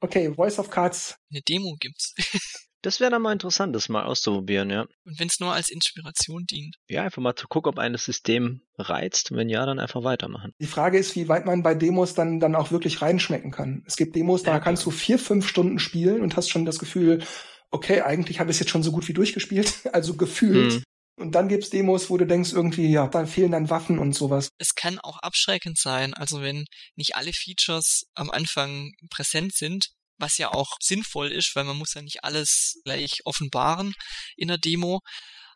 Okay, 0.00 0.32
Voice 0.32 0.58
of 0.58 0.70
Cards. 0.70 1.16
Eine 1.30 1.42
Demo 1.42 1.76
gibt's. 1.78 2.14
Das 2.82 3.00
wäre 3.00 3.10
dann 3.10 3.22
mal 3.22 3.32
interessant, 3.32 3.74
das 3.74 3.88
mal 3.88 4.04
auszuprobieren, 4.04 4.70
ja. 4.70 4.82
Und 5.04 5.18
wenn 5.18 5.28
es 5.28 5.40
nur 5.40 5.52
als 5.52 5.68
Inspiration 5.68 6.44
dient. 6.46 6.76
Ja, 6.88 7.02
einfach 7.02 7.20
mal 7.20 7.34
zu 7.34 7.48
gucken, 7.48 7.70
ob 7.70 7.78
ein 7.78 7.96
System 7.96 8.62
reizt. 8.78 9.32
Wenn 9.32 9.48
ja, 9.48 9.66
dann 9.66 9.80
einfach 9.80 10.04
weitermachen. 10.04 10.52
Die 10.60 10.66
Frage 10.66 10.98
ist, 10.98 11.16
wie 11.16 11.28
weit 11.28 11.44
man 11.44 11.62
bei 11.62 11.74
Demos 11.74 12.14
dann, 12.14 12.38
dann 12.38 12.54
auch 12.54 12.70
wirklich 12.70 13.02
reinschmecken 13.02 13.50
kann. 13.50 13.82
Es 13.86 13.96
gibt 13.96 14.14
Demos, 14.14 14.44
da 14.44 14.52
Ja, 14.52 14.60
kannst 14.60 14.86
du 14.86 14.90
vier, 14.90 15.18
fünf 15.18 15.48
Stunden 15.48 15.78
spielen 15.78 16.22
und 16.22 16.36
hast 16.36 16.50
schon 16.50 16.64
das 16.64 16.78
Gefühl, 16.78 17.24
okay, 17.70 18.02
eigentlich 18.02 18.40
habe 18.40 18.50
ich 18.50 18.56
es 18.56 18.60
jetzt 18.60 18.70
schon 18.70 18.82
so 18.82 18.92
gut 18.92 19.08
wie 19.08 19.14
durchgespielt, 19.14 19.88
also 19.92 20.14
gefühlt. 20.14 20.74
Hm. 20.74 20.82
Und 21.18 21.32
dann 21.32 21.48
gibt's 21.48 21.70
Demos, 21.70 22.10
wo 22.10 22.16
du 22.16 22.26
denkst, 22.26 22.52
irgendwie, 22.52 22.92
ja, 22.92 23.08
da 23.08 23.26
fehlen 23.26 23.50
dann 23.50 23.70
Waffen 23.70 23.98
und 23.98 24.14
sowas. 24.14 24.50
Es 24.58 24.76
kann 24.76 25.00
auch 25.00 25.18
abschreckend 25.18 25.76
sein, 25.76 26.14
also 26.14 26.42
wenn 26.42 26.64
nicht 26.94 27.16
alle 27.16 27.32
Features 27.32 28.04
am 28.14 28.30
Anfang 28.30 28.92
präsent 29.10 29.52
sind, 29.52 29.88
was 30.18 30.38
ja 30.38 30.52
auch 30.52 30.76
sinnvoll 30.80 31.32
ist, 31.32 31.54
weil 31.54 31.64
man 31.64 31.76
muss 31.76 31.94
ja 31.94 32.02
nicht 32.02 32.24
alles 32.24 32.80
gleich 32.84 33.20
offenbaren 33.24 33.94
in 34.36 34.48
der 34.48 34.58
Demo. 34.58 35.00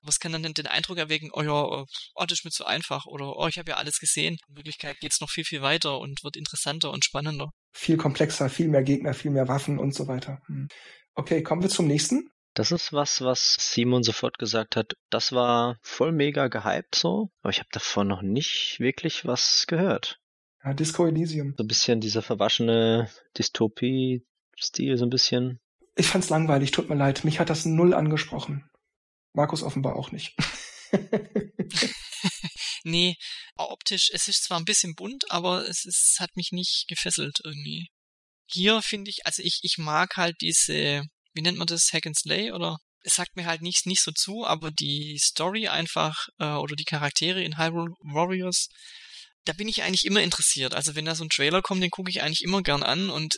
Aber 0.00 0.08
es 0.08 0.18
kann 0.18 0.32
dann 0.32 0.42
den 0.42 0.66
Eindruck 0.66 0.98
erwecken, 0.98 1.30
oh 1.32 1.42
ja, 1.42 1.52
oh, 1.52 2.24
das 2.26 2.38
ist 2.38 2.44
mir 2.44 2.50
zu 2.50 2.66
einfach 2.66 3.06
oder 3.06 3.36
oh, 3.36 3.46
ich 3.46 3.58
habe 3.58 3.70
ja 3.70 3.76
alles 3.76 3.98
gesehen. 3.98 4.36
In 4.48 4.56
Wirklichkeit 4.56 4.98
geht's 4.98 5.20
noch 5.20 5.30
viel, 5.30 5.44
viel 5.44 5.62
weiter 5.62 5.98
und 5.98 6.24
wird 6.24 6.36
interessanter 6.36 6.90
und 6.90 7.04
spannender. 7.04 7.50
Viel 7.72 7.96
komplexer, 7.96 8.50
viel 8.50 8.68
mehr 8.68 8.82
Gegner, 8.82 9.14
viel 9.14 9.30
mehr 9.30 9.46
Waffen 9.46 9.78
und 9.78 9.94
so 9.94 10.08
weiter. 10.08 10.40
Hm. 10.46 10.68
Okay, 11.14 11.42
kommen 11.42 11.62
wir 11.62 11.70
zum 11.70 11.86
nächsten. 11.86 12.28
Das 12.54 12.72
ist 12.72 12.92
was, 12.92 13.22
was 13.22 13.56
Simon 13.58 14.02
sofort 14.02 14.38
gesagt 14.38 14.76
hat. 14.76 14.94
Das 15.08 15.32
war 15.32 15.78
voll 15.82 16.12
mega 16.12 16.48
gehypt 16.48 16.96
so, 16.96 17.30
aber 17.40 17.50
ich 17.50 17.60
habe 17.60 17.68
davon 17.72 18.08
noch 18.08 18.22
nicht 18.22 18.78
wirklich 18.78 19.24
was 19.24 19.66
gehört. 19.68 20.18
Ja, 20.64 20.74
Disco 20.74 21.06
Elysium. 21.06 21.54
So 21.56 21.64
ein 21.64 21.68
bisschen 21.68 22.00
dieser 22.00 22.22
verwaschene 22.22 23.10
Dystopie-Stil, 24.62 24.96
so 24.96 25.04
ein 25.04 25.10
bisschen. 25.10 25.60
Ich 25.96 26.06
fand's 26.06 26.30
langweilig, 26.30 26.70
tut 26.70 26.88
mir 26.88 26.94
leid. 26.94 27.24
Mich 27.24 27.38
hat 27.38 27.50
das 27.50 27.64
null 27.64 27.94
angesprochen. 27.94 28.68
Markus 29.34 29.62
offenbar 29.62 29.96
auch 29.96 30.12
nicht. 30.12 30.34
nee, 32.84 33.16
optisch, 33.56 34.10
es 34.12 34.28
ist 34.28 34.44
zwar 34.44 34.58
ein 34.58 34.64
bisschen 34.64 34.94
bunt, 34.94 35.30
aber 35.30 35.68
es, 35.68 35.84
ist, 35.84 36.12
es 36.12 36.20
hat 36.20 36.36
mich 36.36 36.52
nicht 36.52 36.86
gefesselt 36.88 37.40
irgendwie. 37.44 37.88
Hier 38.46 38.82
finde 38.82 39.10
ich, 39.10 39.24
also 39.24 39.42
ich, 39.42 39.60
ich 39.62 39.78
mag 39.78 40.16
halt 40.16 40.36
diese, 40.40 41.04
wie 41.32 41.42
nennt 41.42 41.58
man 41.58 41.66
das, 41.66 41.92
Hack 41.92 42.06
and 42.06 42.18
Slay 42.18 42.52
oder? 42.52 42.78
Es 43.04 43.14
sagt 43.14 43.34
mir 43.36 43.46
halt 43.46 43.62
nicht, 43.62 43.86
nicht 43.86 44.02
so 44.02 44.12
zu, 44.12 44.46
aber 44.46 44.70
die 44.70 45.18
Story 45.18 45.68
einfach 45.68 46.28
äh, 46.38 46.54
oder 46.54 46.76
die 46.76 46.84
Charaktere 46.84 47.42
in 47.42 47.58
Hyrule 47.58 47.94
Warriors, 48.00 48.68
da 49.44 49.52
bin 49.54 49.66
ich 49.66 49.82
eigentlich 49.82 50.04
immer 50.04 50.22
interessiert. 50.22 50.74
Also 50.74 50.94
wenn 50.94 51.04
da 51.04 51.14
so 51.14 51.24
ein 51.24 51.30
Trailer 51.30 51.62
kommt, 51.62 51.82
den 51.82 51.90
gucke 51.90 52.10
ich 52.10 52.22
eigentlich 52.22 52.42
immer 52.42 52.62
gern 52.62 52.82
an 52.82 53.10
und 53.10 53.36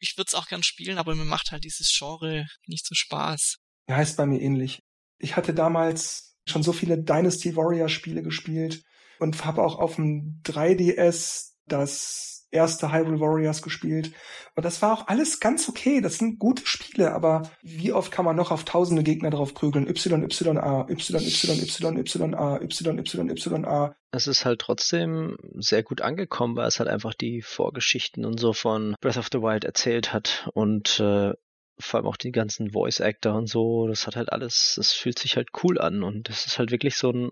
ich 0.00 0.16
würde 0.16 0.28
es 0.28 0.34
auch 0.34 0.48
gern 0.48 0.62
spielen, 0.62 0.98
aber 0.98 1.14
mir 1.14 1.24
macht 1.24 1.52
halt 1.52 1.64
dieses 1.64 1.94
Genre 1.96 2.46
nicht 2.66 2.86
so 2.86 2.94
Spaß. 2.94 3.56
Ja, 3.88 3.96
heißt 3.96 4.16
bei 4.16 4.26
mir 4.26 4.40
ähnlich. 4.40 4.80
Ich 5.18 5.36
hatte 5.36 5.54
damals 5.54 6.36
schon 6.46 6.62
so 6.62 6.72
viele 6.72 6.98
Dynasty 6.98 7.54
Warrior 7.54 7.88
Spiele 7.88 8.22
gespielt 8.22 8.82
und 9.18 9.44
habe 9.44 9.62
auch 9.62 9.78
auf 9.78 9.96
dem 9.96 10.40
3DS 10.44 11.52
das 11.66 12.39
erste 12.50 12.92
Hyrule 12.92 13.20
Warriors 13.20 13.62
gespielt. 13.62 14.12
Und 14.56 14.64
das 14.64 14.82
war 14.82 14.92
auch 14.92 15.08
alles 15.08 15.40
ganz 15.40 15.68
okay. 15.68 16.00
Das 16.00 16.18
sind 16.18 16.38
gute 16.38 16.66
Spiele, 16.66 17.12
aber 17.12 17.42
wie 17.62 17.92
oft 17.92 18.10
kann 18.10 18.24
man 18.24 18.36
noch 18.36 18.50
auf 18.50 18.64
tausende 18.64 19.02
Gegner 19.02 19.30
drauf 19.30 19.54
prügeln? 19.54 19.86
Y, 19.86 19.92
Y, 19.92 20.58
A, 20.58 20.86
Y, 20.88 20.94
Y, 20.94 21.14
Y, 21.14 22.18
Y, 22.18 22.34
A, 22.34 22.60
Y, 22.60 22.66
Y, 22.66 23.46
Y, 23.46 23.64
A. 23.64 23.94
Es 24.12 24.26
ist 24.26 24.44
halt 24.44 24.60
trotzdem 24.60 25.36
sehr 25.58 25.84
gut 25.84 26.00
angekommen, 26.00 26.56
weil 26.56 26.66
es 26.66 26.80
halt 26.80 26.88
einfach 26.88 27.14
die 27.14 27.42
Vorgeschichten 27.42 28.24
und 28.24 28.40
so 28.40 28.52
von 28.52 28.96
Breath 29.00 29.18
of 29.18 29.28
the 29.30 29.38
Wild 29.38 29.64
erzählt 29.64 30.12
hat 30.12 30.48
und 30.52 30.98
äh, 30.98 31.32
vor 31.78 31.98
allem 31.98 32.06
auch 32.06 32.16
die 32.16 32.32
ganzen 32.32 32.72
Voice 32.72 33.00
Actor 33.00 33.34
und 33.34 33.46
so, 33.48 33.86
das 33.86 34.06
hat 34.06 34.16
halt 34.16 34.32
alles, 34.32 34.74
das 34.76 34.92
fühlt 34.92 35.18
sich 35.18 35.36
halt 35.36 35.50
cool 35.62 35.80
an 35.80 36.02
und 36.02 36.28
das 36.28 36.46
ist 36.46 36.58
halt 36.58 36.70
wirklich 36.70 36.96
so 36.96 37.10
ein 37.10 37.30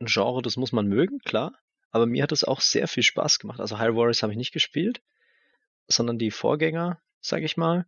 Genre, 0.00 0.40
das 0.40 0.56
muss 0.56 0.72
man 0.72 0.86
mögen, 0.86 1.18
klar. 1.18 1.52
Aber 1.90 2.06
mir 2.06 2.22
hat 2.22 2.32
es 2.32 2.44
auch 2.44 2.60
sehr 2.60 2.88
viel 2.88 3.02
Spaß 3.02 3.38
gemacht. 3.38 3.60
Also 3.60 3.78
Hyrule 3.78 3.96
Warriors 3.96 4.22
habe 4.22 4.32
ich 4.32 4.38
nicht 4.38 4.52
gespielt, 4.52 5.00
sondern 5.88 6.18
die 6.18 6.30
Vorgänger, 6.30 7.00
sag 7.20 7.42
ich 7.42 7.56
mal. 7.56 7.86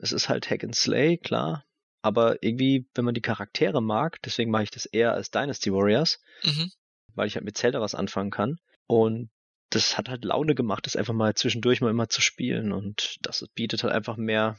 Es 0.00 0.12
ist 0.12 0.28
halt 0.28 0.50
Hack 0.50 0.62
and 0.64 0.74
Slay, 0.76 1.16
klar. 1.16 1.64
Aber 2.02 2.42
irgendwie, 2.42 2.86
wenn 2.94 3.04
man 3.04 3.14
die 3.14 3.20
Charaktere 3.22 3.82
mag, 3.82 4.20
deswegen 4.22 4.50
mache 4.50 4.64
ich 4.64 4.70
das 4.70 4.86
eher 4.86 5.12
als 5.12 5.30
Dynasty 5.30 5.72
Warriors, 5.72 6.22
Mhm. 6.44 6.70
weil 7.14 7.26
ich 7.26 7.34
halt 7.34 7.44
mit 7.44 7.56
Zelda 7.58 7.80
was 7.80 7.94
anfangen 7.94 8.30
kann. 8.30 8.58
Und 8.86 9.30
das 9.70 9.96
hat 9.98 10.08
halt 10.08 10.24
Laune 10.24 10.54
gemacht, 10.54 10.86
das 10.86 10.96
einfach 10.96 11.14
mal 11.14 11.34
zwischendurch 11.34 11.80
mal 11.80 11.90
immer 11.90 12.08
zu 12.08 12.20
spielen. 12.20 12.72
Und 12.72 13.18
das 13.22 13.46
bietet 13.54 13.82
halt 13.84 13.92
einfach 13.92 14.16
mehr, 14.16 14.58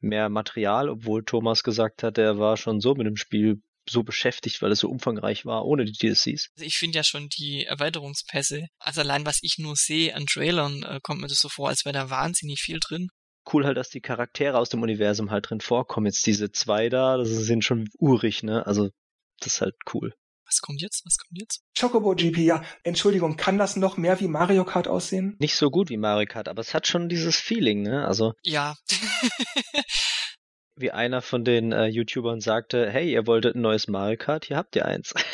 mehr 0.00 0.28
Material, 0.28 0.88
obwohl 0.88 1.24
Thomas 1.24 1.62
gesagt 1.62 2.02
hat, 2.02 2.18
er 2.18 2.38
war 2.38 2.56
schon 2.56 2.80
so 2.80 2.94
mit 2.94 3.06
dem 3.06 3.16
Spiel 3.16 3.62
so 3.88 4.02
beschäftigt, 4.02 4.62
weil 4.62 4.72
es 4.72 4.80
so 4.80 4.88
umfangreich 4.88 5.44
war, 5.44 5.64
ohne 5.64 5.84
die 5.84 5.92
DLCs. 5.92 6.50
Also 6.54 6.64
ich 6.64 6.76
finde 6.76 6.98
ja 6.98 7.04
schon 7.04 7.28
die 7.28 7.64
Erweiterungspässe, 7.64 8.66
also 8.78 9.00
allein 9.00 9.26
was 9.26 9.38
ich 9.42 9.58
nur 9.58 9.76
sehe 9.76 10.14
an 10.14 10.26
Trailern, 10.26 10.82
äh, 10.82 11.00
kommt 11.02 11.20
mir 11.20 11.28
das 11.28 11.40
so 11.40 11.48
vor, 11.48 11.68
als 11.68 11.84
wäre 11.84 11.92
da 11.92 12.10
wahnsinnig 12.10 12.60
viel 12.60 12.78
drin. 12.80 13.08
Cool 13.52 13.66
halt, 13.66 13.76
dass 13.76 13.88
die 13.88 14.00
Charaktere 14.00 14.56
aus 14.56 14.68
dem 14.68 14.82
Universum 14.82 15.30
halt 15.30 15.50
drin 15.50 15.60
vorkommen. 15.60 16.06
Jetzt 16.06 16.24
diese 16.26 16.52
zwei 16.52 16.88
da, 16.88 17.16
das 17.16 17.28
sind 17.28 17.64
schon 17.64 17.88
urig, 17.98 18.44
ne? 18.44 18.64
Also, 18.66 18.90
das 19.40 19.54
ist 19.54 19.60
halt 19.60 19.74
cool. 19.92 20.14
Was 20.46 20.60
kommt 20.60 20.80
jetzt? 20.80 21.02
Was 21.06 21.16
kommt 21.16 21.40
jetzt? 21.40 21.62
Chocobo 21.78 22.14
GP, 22.14 22.38
ja. 22.38 22.62
Entschuldigung, 22.84 23.36
kann 23.36 23.58
das 23.58 23.74
noch 23.74 23.96
mehr 23.96 24.20
wie 24.20 24.28
Mario 24.28 24.64
Kart 24.64 24.86
aussehen? 24.86 25.34
Nicht 25.40 25.56
so 25.56 25.70
gut 25.70 25.88
wie 25.88 25.96
Mario 25.96 26.26
Kart, 26.26 26.46
aber 26.46 26.60
es 26.60 26.74
hat 26.74 26.86
schon 26.86 27.08
dieses 27.08 27.36
Feeling, 27.36 27.82
ne? 27.82 28.06
Also, 28.06 28.34
Ja. 28.44 28.76
wie 30.82 30.90
einer 30.90 31.22
von 31.22 31.44
den 31.44 31.72
äh, 31.72 31.86
YouTubern 31.86 32.40
sagte, 32.40 32.90
hey, 32.90 33.10
ihr 33.10 33.26
wolltet 33.26 33.54
ein 33.54 33.62
neues 33.62 33.88
Mario 33.88 34.18
Kart, 34.18 34.44
hier 34.44 34.56
habt 34.58 34.76
ihr 34.76 34.84
eins. 34.84 35.14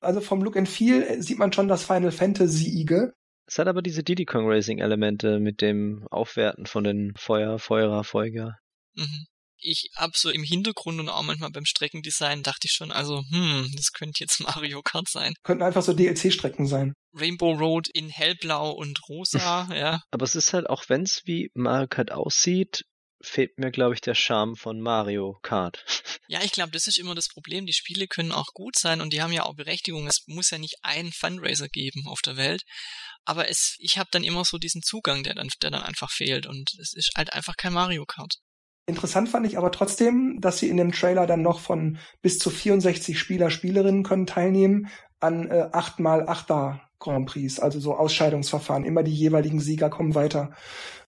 Also 0.00 0.20
vom 0.20 0.42
Look 0.42 0.56
and 0.56 0.68
Feel 0.68 1.02
äh, 1.02 1.20
sieht 1.20 1.40
man 1.40 1.52
schon 1.52 1.66
das 1.66 1.84
Final 1.84 2.12
Fantasy-ige. 2.12 3.14
Es 3.46 3.58
hat 3.58 3.66
aber 3.66 3.82
diese 3.82 4.04
Diddy 4.04 4.26
Kong 4.26 4.46
Racing 4.46 4.78
Elemente 4.78 5.40
mit 5.40 5.60
dem 5.60 6.06
Aufwerten 6.10 6.66
von 6.66 6.84
den 6.84 7.14
Feuer, 7.16 7.58
Feuerer, 7.58 8.04
Feuer. 8.04 8.58
Mhm. 8.94 9.26
Ich 9.60 9.90
hab 9.96 10.16
so 10.16 10.30
im 10.30 10.44
Hintergrund 10.44 11.00
und 11.00 11.08
auch 11.08 11.24
manchmal 11.24 11.50
beim 11.50 11.64
Streckendesign 11.64 12.44
dachte 12.44 12.66
ich 12.66 12.72
schon, 12.72 12.92
also, 12.92 13.24
hm, 13.28 13.72
das 13.74 13.92
könnte 13.92 14.20
jetzt 14.20 14.40
Mario 14.40 14.82
Kart 14.82 15.08
sein. 15.08 15.34
Könnten 15.42 15.64
einfach 15.64 15.82
so 15.82 15.94
DLC-Strecken 15.94 16.66
sein. 16.66 16.92
Rainbow 17.12 17.54
Road 17.54 17.88
in 17.92 18.08
hellblau 18.08 18.70
und 18.70 19.00
rosa, 19.08 19.68
ja. 19.74 20.02
Aber 20.12 20.24
es 20.24 20.36
ist 20.36 20.52
halt, 20.52 20.68
auch 20.68 20.84
wenn 20.88 21.02
es 21.02 21.22
wie 21.24 21.50
Mario 21.54 21.88
Kart 21.88 22.12
aussieht, 22.12 22.84
fehlt 23.20 23.58
mir, 23.58 23.70
glaube 23.70 23.94
ich, 23.94 24.00
der 24.00 24.14
Charme 24.14 24.56
von 24.56 24.80
Mario 24.80 25.38
Kart. 25.42 25.84
Ja, 26.30 26.40
ich 26.42 26.52
glaube, 26.52 26.72
das 26.72 26.86
ist 26.86 26.98
immer 26.98 27.14
das 27.14 27.28
Problem. 27.28 27.64
Die 27.64 27.72
Spiele 27.72 28.06
können 28.06 28.32
auch 28.32 28.48
gut 28.52 28.76
sein 28.76 29.00
und 29.00 29.14
die 29.14 29.22
haben 29.22 29.32
ja 29.32 29.44
auch 29.44 29.54
Berechtigung. 29.54 30.06
Es 30.06 30.24
muss 30.26 30.50
ja 30.50 30.58
nicht 30.58 30.76
einen 30.82 31.10
Fundraiser 31.10 31.68
geben 31.68 32.06
auf 32.06 32.20
der 32.20 32.36
Welt. 32.36 32.64
Aber 33.24 33.48
es, 33.48 33.76
ich 33.78 33.96
habe 33.96 34.10
dann 34.12 34.24
immer 34.24 34.44
so 34.44 34.58
diesen 34.58 34.82
Zugang, 34.82 35.22
der 35.22 35.34
dann, 35.34 35.48
der 35.62 35.70
dann 35.70 35.82
einfach 35.82 36.10
fehlt. 36.10 36.46
Und 36.46 36.74
es 36.82 36.92
ist 36.92 37.12
halt 37.16 37.32
einfach 37.32 37.56
kein 37.56 37.72
Mario 37.72 38.04
Kart. 38.04 38.34
Interessant 38.84 39.30
fand 39.30 39.46
ich 39.46 39.56
aber 39.56 39.72
trotzdem, 39.72 40.38
dass 40.40 40.58
sie 40.58 40.68
in 40.68 40.76
dem 40.76 40.92
Trailer 40.92 41.26
dann 41.26 41.40
noch 41.40 41.60
von 41.60 41.98
bis 42.20 42.38
zu 42.38 42.50
64 42.50 43.18
Spieler, 43.18 43.50
Spielerinnen 43.50 44.02
können 44.02 44.26
teilnehmen 44.26 44.88
an 45.20 45.50
äh, 45.50 45.70
8x8er 45.72 46.80
Grand 46.98 47.26
Prix, 47.26 47.60
also 47.60 47.80
so 47.80 47.94
Ausscheidungsverfahren. 47.94 48.84
Immer 48.84 49.02
die 49.02 49.14
jeweiligen 49.14 49.60
Sieger 49.60 49.90
kommen 49.90 50.14
weiter. 50.14 50.54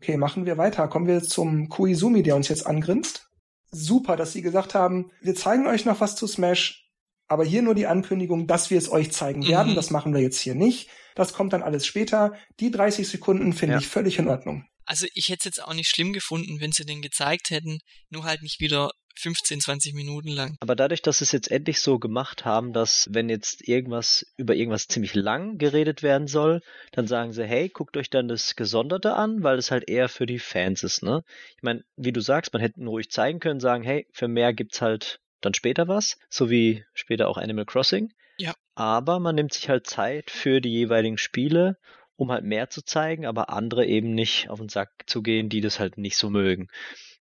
Okay, 0.01 0.18
machen 0.18 0.46
wir 0.46 0.58
weiter. 0.58 0.88
Kommen 0.88 1.08
wir 1.08 1.22
zum 1.22 1.70
Koizumi, 1.70 2.24
der 2.24 2.36
uns 2.36 2.48
jetzt 2.48 2.65
angrinst. 2.65 3.27
Super, 3.72 4.15
dass 4.15 4.32
Sie 4.34 4.41
gesagt 4.41 4.74
haben, 4.74 5.12
wir 5.22 5.36
zeigen 5.36 5.68
euch 5.68 5.86
noch 5.86 6.00
was 6.00 6.15
zu 6.15 6.25
Smash, 6.25 6.89
aber 7.27 7.44
hier 7.44 7.62
nur 7.62 7.75
die 7.75 7.86
Ankündigung, 7.86 8.48
dass 8.48 8.72
wir 8.72 8.77
es 8.77 8.91
euch 8.91 9.12
zeigen 9.12 9.48
werden. 9.48 9.74
Mhm. 9.74 9.75
Das 9.75 9.91
machen 9.91 10.13
wir 10.13 10.22
jetzt 10.22 10.39
hier 10.39 10.56
nicht. 10.56 10.89
Das 11.15 11.34
kommt 11.34 11.53
dann 11.53 11.63
alles 11.63 11.86
später. 11.86 12.34
Die 12.60 12.72
30 12.72 13.08
Sekunden 13.08 13.53
finde 13.53 13.74
ja. 13.74 13.79
ich 13.79 13.88
völlig 13.88 14.18
in 14.18 14.29
Ordnung. 14.29 14.65
Also 14.86 15.06
ich 15.13 15.29
hätte 15.29 15.39
es 15.41 15.46
jetzt 15.46 15.63
auch 15.63 15.74
nicht 15.74 15.89
schlimm 15.89 16.13
gefunden, 16.13 16.60
wenn 16.62 16.72
sie 16.72 16.86
den 16.86 17.01
gezeigt 17.01 17.51
hätten, 17.51 17.79
nur 18.10 18.24
halt 18.24 18.41
nicht 18.41 18.60
wieder 18.60 18.89
15, 19.16 19.62
20 19.62 19.94
Minuten 19.94 20.30
lang. 20.30 20.56
Aber 20.60 20.75
dadurch, 20.75 21.01
dass 21.01 21.20
sie 21.20 21.25
es 21.25 21.32
jetzt 21.32 21.51
endlich 21.51 21.82
so 21.82 22.00
gemacht 22.00 22.46
haben, 22.46 22.74
dass 22.74 23.08
wenn 23.12 23.30
jetzt 23.30 23.68
irgendwas 23.68 24.25
über 24.38 24.56
irgendwas 24.56 24.88
ziemlich 24.88 25.16
lang 25.16 25.58
geredet 25.58 26.04
werden 26.04 26.28
soll, 26.28 26.62
dann 26.92 27.08
sagen 27.08 27.34
sie, 27.34 27.46
hey, 27.46 27.70
guckt 27.70 27.98
euch 27.98 28.10
dann 28.10 28.28
das 28.28 28.56
Gesonderte 28.56 29.13
an, 29.13 29.44
weil 29.44 29.58
es 29.58 29.72
halt 29.72 29.89
eher 29.89 30.10
für 30.10 30.25
die 30.25 30.39
Fans 30.39 30.84
ist, 30.84 31.04
ne? 31.04 31.24
Ich 31.58 31.63
meine, 31.63 31.84
wie 31.96 32.13
du 32.13 32.22
sagst, 32.22 32.54
man 32.54 32.62
hätte 32.62 32.82
ruhig 32.82 33.10
zeigen 33.10 33.39
können, 33.39 33.60
sagen, 33.60 33.84
hey, 33.84 34.08
für 34.12 34.28
mehr 34.28 34.54
gibt's 34.54 34.82
halt 34.82 35.20
dann 35.42 35.54
später 35.54 35.88
was, 35.88 36.18
so 36.30 36.50
wie 36.50 36.86
später 36.94 37.28
auch 37.28 37.38
Animal 37.38 37.66
Crossing. 37.66 38.13
Ja. 38.38 38.54
Aber 38.75 39.20
man 39.20 39.36
nimmt 39.36 39.54
sich 39.54 39.70
halt 39.70 39.88
Zeit 39.88 40.32
für 40.32 40.62
die 40.62 40.72
jeweiligen 40.72 41.18
Spiele 41.18 41.78
um 42.20 42.32
halt 42.32 42.44
mehr 42.44 42.70
zu 42.70 42.84
zeigen, 42.84 43.25
aber 43.25 43.50
andere 43.50 43.86
eben 43.86 44.13
nicht 44.13 44.50
auf 44.50 44.60
den 44.60 44.68
Sack 44.68 44.92
zu 45.06 45.22
gehen, 45.22 45.48
die 45.48 45.62
das 45.62 45.80
halt 45.80 45.98
nicht 45.98 46.18
so 46.18 46.30
mögen. 46.30 46.68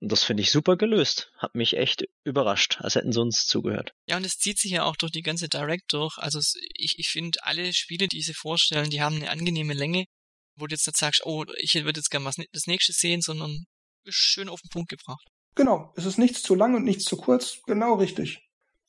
Und 0.01 0.11
das 0.11 0.23
finde 0.23 0.43
ich 0.43 0.51
super 0.51 0.75
gelöst. 0.75 1.31
Hat 1.37 1.55
mich 1.55 1.77
echt 1.77 2.05
überrascht, 2.23 2.77
als 2.81 2.95
hätten 2.95 3.13
sie 3.13 3.21
uns 3.21 3.45
zugehört. 3.45 3.93
Ja, 4.07 4.17
und 4.17 4.25
es 4.25 4.37
zieht 4.37 4.59
sich 4.59 4.71
ja 4.71 4.83
auch 4.83 4.95
durch 4.95 5.11
die 5.11 5.21
ganze 5.21 5.47
Direct 5.47 5.93
durch. 5.93 6.17
Also 6.17 6.39
ich, 6.73 6.99
ich 6.99 7.09
finde, 7.09 7.39
alle 7.43 7.73
Spiele, 7.73 8.07
die 8.07 8.21
sie 8.21 8.33
vorstellen, 8.33 8.89
die 8.89 9.01
haben 9.01 9.15
eine 9.15 9.29
angenehme 9.29 9.73
Länge, 9.73 10.05
wo 10.57 10.67
du 10.67 10.73
jetzt 10.73 10.87
nicht 10.87 10.97
sagst, 10.97 11.25
oh, 11.25 11.45
ich 11.57 11.73
würde 11.75 11.99
jetzt 11.99 12.11
gerne 12.11 12.25
was 12.25 12.35
das 12.51 12.67
nächste 12.67 12.93
sehen, 12.93 13.21
sondern 13.21 13.65
schön 14.07 14.49
auf 14.49 14.61
den 14.61 14.69
Punkt 14.69 14.89
gebracht. 14.89 15.25
Genau, 15.55 15.93
es 15.95 16.05
ist 16.05 16.17
nichts 16.17 16.43
zu 16.43 16.53
lang 16.53 16.75
und 16.75 16.83
nichts 16.83 17.05
zu 17.05 17.15
kurz, 17.15 17.61
genau 17.65 17.95
richtig. 17.95 18.41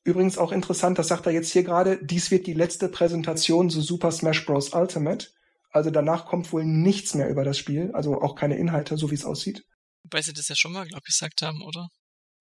Übrigens 0.03 0.39
auch 0.39 0.53
interessant, 0.53 0.99
das 0.99 1.09
sagt 1.09 1.27
er 1.27 1.33
jetzt 1.33 1.53
hier 1.53 1.63
gerade, 1.63 1.99
dies 2.05 2.31
wird 2.31 2.47
die 2.47 2.55
letzte 2.55 2.89
Präsentation 2.89 3.71
zu 3.71 3.81
Super 3.81 4.13
Smash 4.13 4.45
Bros. 4.45 4.73
Ultimate. 4.73 5.29
Also 5.71 5.91
danach 5.91 6.27
kommt 6.27 6.53
wohl 6.53 6.65
nichts 6.65 7.15
mehr 7.15 7.29
über 7.29 7.45
das 7.45 7.59
Spiel, 7.59 7.91
also 7.93 8.21
auch 8.21 8.35
keine 8.35 8.57
Inhalte, 8.57 8.97
so 8.97 9.11
wie 9.11 9.15
es 9.17 9.25
aussieht. 9.25 9.65
Wobei 10.07 10.23
sie 10.23 10.33
das 10.33 10.47
ja 10.47 10.55
schon 10.55 10.73
mal, 10.73 10.87
glaube 10.87 11.03
ich, 11.05 11.15
gesagt 11.15 11.43
haben, 11.43 11.63
oder? 11.63 11.89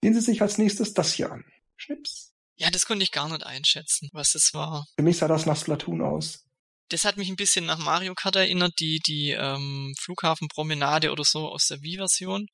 Sehen 0.03 0.13
Sie 0.13 0.22
sich 0.22 0.39
als 0.39 0.60
nächstes 0.60 0.93
das 0.93 1.13
hier 1.13 1.31
an. 1.31 1.43
Schnips. 1.77 2.31
Ja, 2.57 2.69
das 2.69 2.86
konnte 2.86 3.03
ich 3.03 3.12
gar 3.12 3.27
nicht 3.27 3.43
einschätzen, 3.43 4.07
was 4.13 4.34
das 4.34 4.53
war. 4.53 4.86
Für 4.95 5.03
mich 5.03 5.17
sah 5.17 5.27
das 5.27 5.48
nach 5.48 5.57
Splatoon 5.57 6.03
aus. 6.03 6.45
Das 6.89 7.05
hat 7.05 7.17
mich 7.17 7.27
ein 7.27 7.36
bisschen 7.36 7.65
nach 7.65 7.79
Mario 7.79 8.13
Kart 8.13 8.36
erinnert, 8.36 8.79
die, 8.79 9.00
die 9.00 9.31
ähm, 9.31 9.95
Flughafenpromenade 10.00 11.12
oder 11.12 11.24
so 11.24 11.50
aus 11.50 11.65
der 11.65 11.81
Wii-Version. 11.81 12.45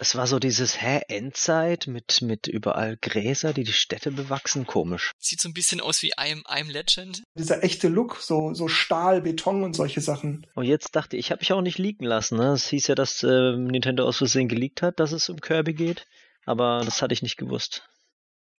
Es 0.00 0.14
war 0.14 0.28
so 0.28 0.38
dieses, 0.38 0.80
hä, 0.80 1.02
Endzeit 1.08 1.88
mit, 1.88 2.22
mit 2.22 2.46
überall 2.46 2.96
Gräser, 2.96 3.52
die 3.52 3.64
die 3.64 3.72
Städte 3.72 4.12
bewachsen, 4.12 4.64
komisch. 4.64 5.10
Sieht 5.18 5.40
so 5.40 5.48
ein 5.48 5.54
bisschen 5.54 5.80
aus 5.80 6.02
wie 6.02 6.14
I'm, 6.14 6.44
I'm 6.44 6.70
Legend. 6.70 7.24
Dieser 7.34 7.64
echte 7.64 7.88
Look, 7.88 8.18
so, 8.20 8.54
so 8.54 8.68
Stahl, 8.68 9.22
Beton 9.22 9.64
und 9.64 9.74
solche 9.74 10.00
Sachen. 10.00 10.46
Und 10.54 10.66
jetzt 10.66 10.94
dachte 10.94 11.16
ich, 11.16 11.32
habe 11.32 11.42
ich 11.42 11.52
auch 11.52 11.62
nicht 11.62 11.78
liegen 11.78 12.04
lassen. 12.04 12.38
Ne? 12.38 12.52
Es 12.52 12.68
hieß 12.68 12.86
ja, 12.86 12.94
dass 12.94 13.24
äh, 13.24 13.56
Nintendo 13.56 14.04
aus 14.04 14.18
Versehen 14.18 14.48
geleakt 14.48 14.82
hat, 14.82 15.00
dass 15.00 15.10
es 15.10 15.28
um 15.28 15.40
Kirby 15.40 15.74
geht. 15.74 16.06
Aber 16.46 16.82
das 16.84 17.02
hatte 17.02 17.12
ich 17.12 17.22
nicht 17.22 17.36
gewusst. 17.36 17.82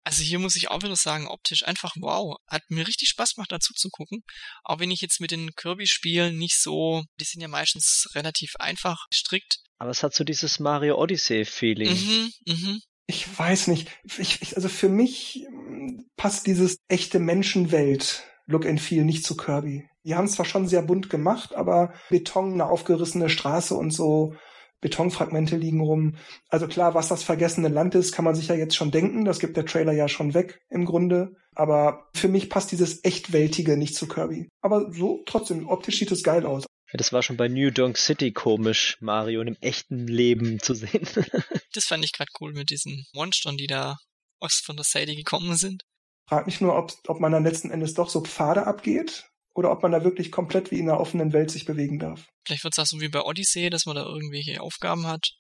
Also 0.03 0.23
hier 0.23 0.39
muss 0.39 0.57
ich 0.57 0.71
auch 0.71 0.83
wieder 0.83 0.97
sagen, 0.97 1.29
optisch 1.29 1.65
einfach 1.65 1.95
wow. 2.01 2.37
Hat 2.49 2.63
mir 2.69 2.87
richtig 2.87 3.11
Spaß 3.11 3.35
gemacht, 3.35 3.53
dazu 3.53 3.75
zu 3.75 3.91
gucken. 3.91 4.25
Auch 4.65 4.81
wenn 4.81 4.91
ich 4.91 5.03
jetzt 5.03 5.21
mit 5.21 5.31
den 5.31 5.55
Kirby-Spielen 5.55 6.37
nicht 6.37 6.61
so, 6.61 7.05
die 7.21 7.25
sind 7.25 7.43
ja 7.43 7.49
meistens 7.49 8.09
relativ 8.15 8.57
einfach 8.59 9.07
strikt. 9.13 9.59
Aber 9.79 9.91
es 9.91 10.03
hat 10.03 10.15
so 10.15 10.25
dieses 10.25 10.59
Mario 10.59 10.99
Odyssey-Feeling. 11.01 11.91
Mhm, 11.91 12.33
mhm. 12.47 12.81
Ich 13.07 13.39
weiß 13.39 13.69
nicht. 13.69 13.89
Ich, 14.19 14.43
ich, 14.43 14.57
also 14.57 14.69
für 14.69 14.89
mich 14.89 15.47
mm, 15.51 16.01
passt 16.17 16.47
dieses 16.47 16.79
echte 16.89 17.19
Menschenwelt 17.19 18.25
Look 18.47 18.67
and 18.67 18.81
Feel 18.81 19.05
nicht 19.05 19.25
zu 19.25 19.37
Kirby. 19.37 19.89
Die 20.05 20.15
haben 20.15 20.25
es 20.25 20.33
zwar 20.33 20.47
schon 20.47 20.67
sehr 20.67 20.83
bunt 20.83 21.11
gemacht, 21.11 21.55
aber 21.55 21.93
Beton, 22.11 22.55
eine 22.55 22.67
aufgerissene 22.67 23.29
Straße 23.29 23.75
und 23.75 23.93
so 23.93 24.35
Betonfragmente 24.81 25.57
liegen 25.57 25.81
rum. 25.81 26.17
Also 26.49 26.69
klar, 26.69 26.95
was 26.95 27.09
das 27.09 27.23
vergessene 27.23 27.69
Land 27.69 27.95
ist, 27.95 28.13
kann 28.13 28.25
man 28.25 28.35
sich 28.35 28.49
ja 28.49 28.55
jetzt 28.55 28.77
schon 28.77 28.91
denken. 28.91 29.25
Das 29.25 29.39
gibt 29.39 29.57
der 29.57 29.67
Trailer 29.67 29.93
ja 29.93 30.09
schon 30.09 30.35
weg 30.35 30.61
im 30.71 30.85
Grunde. 30.85 31.33
Aber 31.55 32.09
für 32.15 32.29
mich 32.29 32.49
passt 32.49 32.71
dieses 32.73 33.05
Echtweltige 33.05 33.77
nicht 33.77 33.97
zu 33.97 34.07
Kirby. 34.07 34.49
Aber 34.61 34.93
so 34.93 35.23
trotzdem, 35.27 35.67
optisch 35.69 35.99
sieht 35.99 36.13
es 36.13 36.23
geil 36.23 36.47
aus. 36.47 36.67
Das 36.93 37.13
war 37.13 37.23
schon 37.23 37.37
bei 37.37 37.49
New 37.49 37.71
Donk 37.71 37.99
City 37.99 38.33
komisch, 38.33 38.97
Mario 39.01 39.43
in 39.43 39.49
einem 39.49 39.57
echten 39.61 40.07
Leben 40.07 40.59
zu 40.59 40.75
sehen. 40.75 41.07
das 41.75 41.85
fand 41.85 42.05
ich 42.05 42.13
gerade 42.13 42.31
cool 42.41 42.53
mit 42.55 42.71
diesen 42.71 43.07
Monstern, 43.13 43.57
die 43.57 43.67
da 43.67 43.97
aus 44.41 44.63
von 44.65 44.77
der 44.77 44.85
Seite 44.85 45.15
gekommen 45.15 45.57
sind. 45.57 45.83
Frag 46.29 46.47
mich 46.47 46.61
nur, 46.61 46.77
ob, 46.77 46.93
ob 47.07 47.21
man 47.21 47.33
dann 47.33 47.45
letzten 47.45 47.71
Endes 47.71 47.95
doch 47.95 48.09
so 48.09 48.23
Pfade 48.23 48.67
abgeht 48.67 49.29
oder 49.55 49.71
ob 49.71 49.83
man 49.83 49.93
da 49.93 50.05
wirklich 50.05 50.31
komplett 50.31 50.71
wie 50.71 50.79
in 50.79 50.89
einer 50.89 51.01
offenen 51.01 51.33
Welt 51.33 51.51
sich 51.51 51.65
bewegen 51.65 51.99
darf. 51.99 52.27
Vielleicht 52.47 52.65
wird 52.65 52.75
es 52.75 52.79
auch 52.79 52.87
so 52.87 53.01
wie 53.01 53.09
bei 53.09 53.23
Odyssey, 53.23 53.71
dass 53.71 53.87
man 53.87 53.97
da 53.97 54.05
irgendwelche 54.05 54.61
Aufgaben 54.61 55.07
hat, 55.07 55.33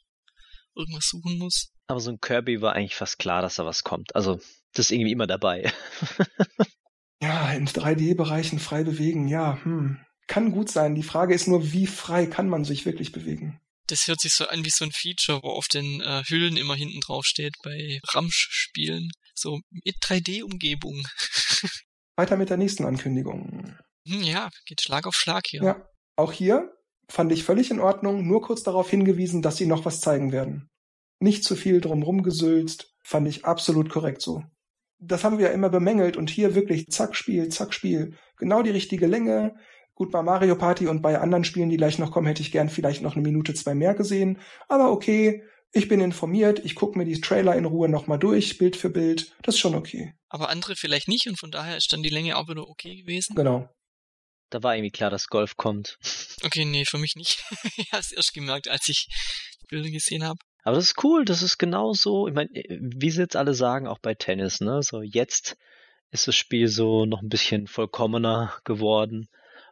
irgendwas 0.74 1.06
suchen 1.08 1.38
muss. 1.38 1.70
Aber 1.86 2.00
so 2.00 2.10
ein 2.10 2.20
Kirby 2.20 2.60
war 2.60 2.74
eigentlich 2.74 2.96
fast 2.96 3.18
klar, 3.18 3.42
dass 3.42 3.56
da 3.56 3.64
was 3.64 3.84
kommt. 3.84 4.14
Also, 4.14 4.36
das 4.74 4.86
ist 4.86 4.90
irgendwie 4.90 5.12
immer 5.12 5.26
dabei. 5.26 5.72
ja, 7.22 7.52
in 7.52 7.66
3D-Bereichen 7.66 8.58
frei 8.58 8.84
bewegen, 8.84 9.28
ja, 9.28 9.62
hm. 9.62 9.98
Kann 10.28 10.52
gut 10.52 10.70
sein. 10.70 10.94
Die 10.94 11.02
Frage 11.02 11.34
ist 11.34 11.48
nur, 11.48 11.72
wie 11.72 11.86
frei 11.86 12.26
kann 12.26 12.48
man 12.48 12.64
sich 12.64 12.86
wirklich 12.86 13.10
bewegen? 13.12 13.60
Das 13.88 14.06
hört 14.06 14.20
sich 14.20 14.34
so 14.34 14.46
an 14.46 14.64
wie 14.64 14.70
so 14.70 14.84
ein 14.84 14.92
Feature, 14.92 15.42
wo 15.42 15.48
auf 15.48 15.66
den 15.66 16.02
äh, 16.02 16.22
Hüllen 16.28 16.56
immer 16.56 16.74
hinten 16.74 17.00
drauf 17.00 17.24
steht 17.24 17.54
bei 17.64 17.98
Ramsch-Spielen. 18.12 19.10
So 19.34 19.60
mit 19.70 19.96
3D-Umgebung. 20.02 21.02
Weiter 22.16 22.36
mit 22.36 22.50
der 22.50 22.58
nächsten 22.58 22.84
Ankündigung. 22.84 23.76
Hm, 24.06 24.22
ja, 24.22 24.50
geht 24.66 24.82
Schlag 24.82 25.06
auf 25.06 25.14
Schlag 25.14 25.44
hier. 25.46 25.62
Ja, 25.62 25.88
auch 26.16 26.32
hier 26.32 26.72
fand 27.08 27.32
ich 27.32 27.44
völlig 27.44 27.70
in 27.70 27.80
Ordnung, 27.80 28.26
nur 28.26 28.42
kurz 28.42 28.62
darauf 28.62 28.90
hingewiesen, 28.90 29.40
dass 29.40 29.56
sie 29.56 29.66
noch 29.66 29.84
was 29.84 30.00
zeigen 30.00 30.32
werden. 30.32 30.68
Nicht 31.20 31.44
zu 31.44 31.56
viel 31.56 31.80
drumrum 31.80 32.22
gesülzt, 32.22 32.92
fand 33.02 33.26
ich 33.28 33.44
absolut 33.44 33.88
korrekt 33.88 34.20
so. 34.20 34.42
Das 35.00 35.24
haben 35.24 35.38
wir 35.38 35.46
ja 35.46 35.52
immer 35.52 35.70
bemängelt 35.70 36.16
und 36.16 36.28
hier 36.28 36.54
wirklich 36.54 36.88
zack 36.88 37.16
Spiel, 37.16 37.48
zack 37.48 37.72
Spiel. 37.72 38.16
Genau 38.36 38.62
die 38.62 38.70
richtige 38.70 39.06
Länge. 39.06 39.54
Gut, 39.98 40.12
bei 40.12 40.22
Mario 40.22 40.54
Party 40.54 40.86
und 40.86 41.02
bei 41.02 41.18
anderen 41.18 41.42
Spielen, 41.42 41.70
die 41.70 41.76
gleich 41.76 41.98
noch 41.98 42.12
kommen, 42.12 42.28
hätte 42.28 42.40
ich 42.40 42.52
gern 42.52 42.68
vielleicht 42.68 43.02
noch 43.02 43.16
eine 43.16 43.22
Minute, 43.22 43.52
zwei 43.54 43.74
mehr 43.74 43.94
gesehen. 43.94 44.40
Aber 44.68 44.92
okay, 44.92 45.42
ich 45.72 45.88
bin 45.88 46.00
informiert, 46.00 46.60
ich 46.64 46.76
gucke 46.76 46.96
mir 46.96 47.04
die 47.04 47.20
Trailer 47.20 47.56
in 47.56 47.64
Ruhe 47.64 47.88
nochmal 47.88 48.20
durch, 48.20 48.58
Bild 48.58 48.76
für 48.76 48.90
Bild. 48.90 49.34
Das 49.42 49.56
ist 49.56 49.58
schon 49.58 49.74
okay. 49.74 50.14
Aber 50.28 50.50
andere 50.50 50.76
vielleicht 50.76 51.08
nicht 51.08 51.26
und 51.26 51.36
von 51.36 51.50
daher 51.50 51.76
ist 51.76 51.92
dann 51.92 52.04
die 52.04 52.10
Länge 52.10 52.36
auch 52.36 52.48
wieder 52.48 52.68
okay 52.68 52.94
gewesen. 52.94 53.34
Genau. 53.34 53.68
Da 54.50 54.62
war 54.62 54.76
irgendwie 54.76 54.92
klar, 54.92 55.10
dass 55.10 55.26
Golf 55.26 55.56
kommt. 55.56 55.98
Okay, 56.44 56.64
nee, 56.64 56.84
für 56.84 56.98
mich 56.98 57.16
nicht. 57.16 57.42
ich 57.76 57.90
habe 57.90 58.00
es 58.00 58.12
erst 58.12 58.32
gemerkt, 58.32 58.68
als 58.68 58.88
ich 58.88 59.08
die 59.62 59.66
Bilder 59.66 59.90
gesehen 59.90 60.22
habe. 60.22 60.38
Aber 60.62 60.76
das 60.76 60.84
ist 60.84 61.02
cool, 61.02 61.24
das 61.24 61.42
ist 61.42 61.58
genauso, 61.58 62.28
ich 62.28 62.34
meine, 62.34 62.50
wie 62.52 63.10
sie 63.10 63.22
jetzt 63.22 63.34
alle 63.34 63.54
sagen, 63.54 63.88
auch 63.88 63.98
bei 63.98 64.14
Tennis, 64.14 64.60
ne? 64.60 64.80
So 64.84 65.02
jetzt 65.02 65.56
ist 66.12 66.28
das 66.28 66.36
Spiel 66.36 66.68
so 66.68 67.06
noch 67.06 67.22
ein 67.22 67.28
bisschen 67.28 67.66
vollkommener 67.66 68.56
geworden 68.62 69.28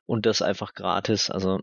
und 0.07 0.27
das 0.27 0.43
einfach 0.43 0.75
gratis. 0.75 1.31
Also 1.31 1.61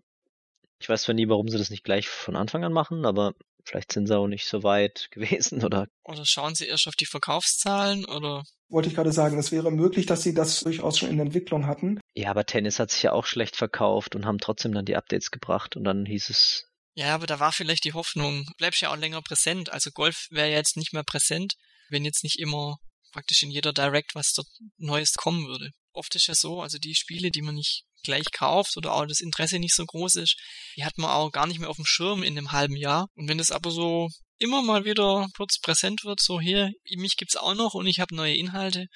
ich 0.80 0.90
weiß 0.90 1.04
zwar 1.04 1.16
nie, 1.16 1.30
warum 1.30 1.48
sie 1.48 1.58
das 1.58 1.70
nicht 1.70 1.84
gleich 1.84 2.08
von 2.08 2.36
Anfang 2.36 2.64
an 2.64 2.74
machen, 2.74 3.06
aber 3.06 3.34
vielleicht 3.64 3.92
sind 3.92 4.08
sie 4.08 4.18
auch 4.18 4.28
nicht 4.28 4.46
so 4.46 4.64
weit 4.64 5.08
gewesen 5.12 5.64
oder. 5.64 5.88
Oder 6.04 6.26
schauen 6.26 6.56
sie 6.56 6.68
erst 6.68 6.88
auf 6.88 6.96
die 6.96 7.06
Verkaufszahlen 7.06 8.06
oder 8.06 8.44
wollte 8.70 8.90
ich 8.90 8.96
gerade 8.96 9.12
sagen, 9.12 9.38
es 9.38 9.52
wäre 9.52 9.72
möglich, 9.72 10.08
dass 10.08 10.24
sie 10.24 10.34
das 10.34 10.62
durchaus 10.62 10.98
schon 10.98 11.12
in 11.12 11.20
Entwicklung 11.20 11.68
hatten. 11.68 12.00
Ja, 12.16 12.32
aber 12.32 12.46
Tennis 12.46 12.80
hat 12.80 12.90
sich 12.90 13.04
ja 13.04 13.12
auch 13.12 13.28
schlecht 13.28 13.56
verkauft 13.56 14.16
und 14.16 14.26
haben 14.26 14.40
trotzdem 14.40 14.74
dann 14.74 14.86
die 14.86 14.96
Updates 14.96 15.30
gebracht 15.30 15.76
und 15.76 15.84
dann 15.84 16.08
hieß 16.08 16.32
es. 16.32 16.66
Ja, 16.96 17.14
aber 17.14 17.28
da 17.28 17.40
war 17.40 17.52
vielleicht 17.52 17.84
die 17.84 17.94
Hoffnung, 17.94 18.48
bleibst 18.58 18.82
ja 18.82 18.92
auch 18.92 18.98
länger 18.98 19.22
präsent. 19.22 19.72
Also 19.72 19.92
Golf 19.92 20.28
wäre 20.32 20.50
ja 20.50 20.58
jetzt 20.58 20.76
nicht 20.76 20.92
mehr 20.92 21.04
präsent, 21.04 21.54
wenn 21.90 22.04
jetzt 22.04 22.24
nicht 22.24 22.40
immer 22.40 22.78
praktisch 23.12 23.44
in 23.44 23.52
jeder 23.52 23.74
Direct 23.74 24.16
was 24.16 24.34
dort 24.34 24.48
Neues 24.78 25.14
kommen 25.14 25.48
würde. 25.48 25.70
Oft 25.94 26.16
ist 26.16 26.28
ja 26.28 26.36
so, 26.36 26.62
also 26.62 26.78
die 26.78 26.96
Spiele, 26.96 27.32
die 27.32 27.42
man 27.42 27.56
nicht 27.56 27.84
gleich 28.04 28.32
kauft 28.32 28.76
oder 28.78 28.94
auch 28.94 29.06
das 29.06 29.22
Interesse 29.22 29.60
nicht 29.60 29.76
so 29.76 29.86
groß 29.86 30.16
ist, 30.16 30.36
die 30.76 30.84
hat 30.84 30.98
man 30.98 31.10
auch 31.10 31.32
gar 31.32 31.48
nicht 31.48 31.60
mehr 31.60 31.70
auf 31.70 31.78
dem 31.78 31.86
Schirm 31.86 32.24
in 32.24 32.38
einem 32.38 32.52
halben 32.52 32.76
Jahr. 32.76 33.08
Und 33.16 33.30
wenn 33.30 33.38
das 33.38 33.52
aber 33.52 33.72
so 33.72 34.10
immer 34.40 34.62
mal 34.62 34.84
wieder 34.86 35.28
kurz 35.38 35.60
präsent 35.60 36.04
wird, 36.04 36.22
so 36.22 36.40
hier, 36.42 36.72
mich 36.98 37.16
gibt's 37.16 37.38
auch 37.38 37.56
noch 37.56 37.74
und 37.74 37.88
ich 37.88 38.00
habe 38.00 38.16
neue 38.16 38.36
Inhalte, 38.36 38.88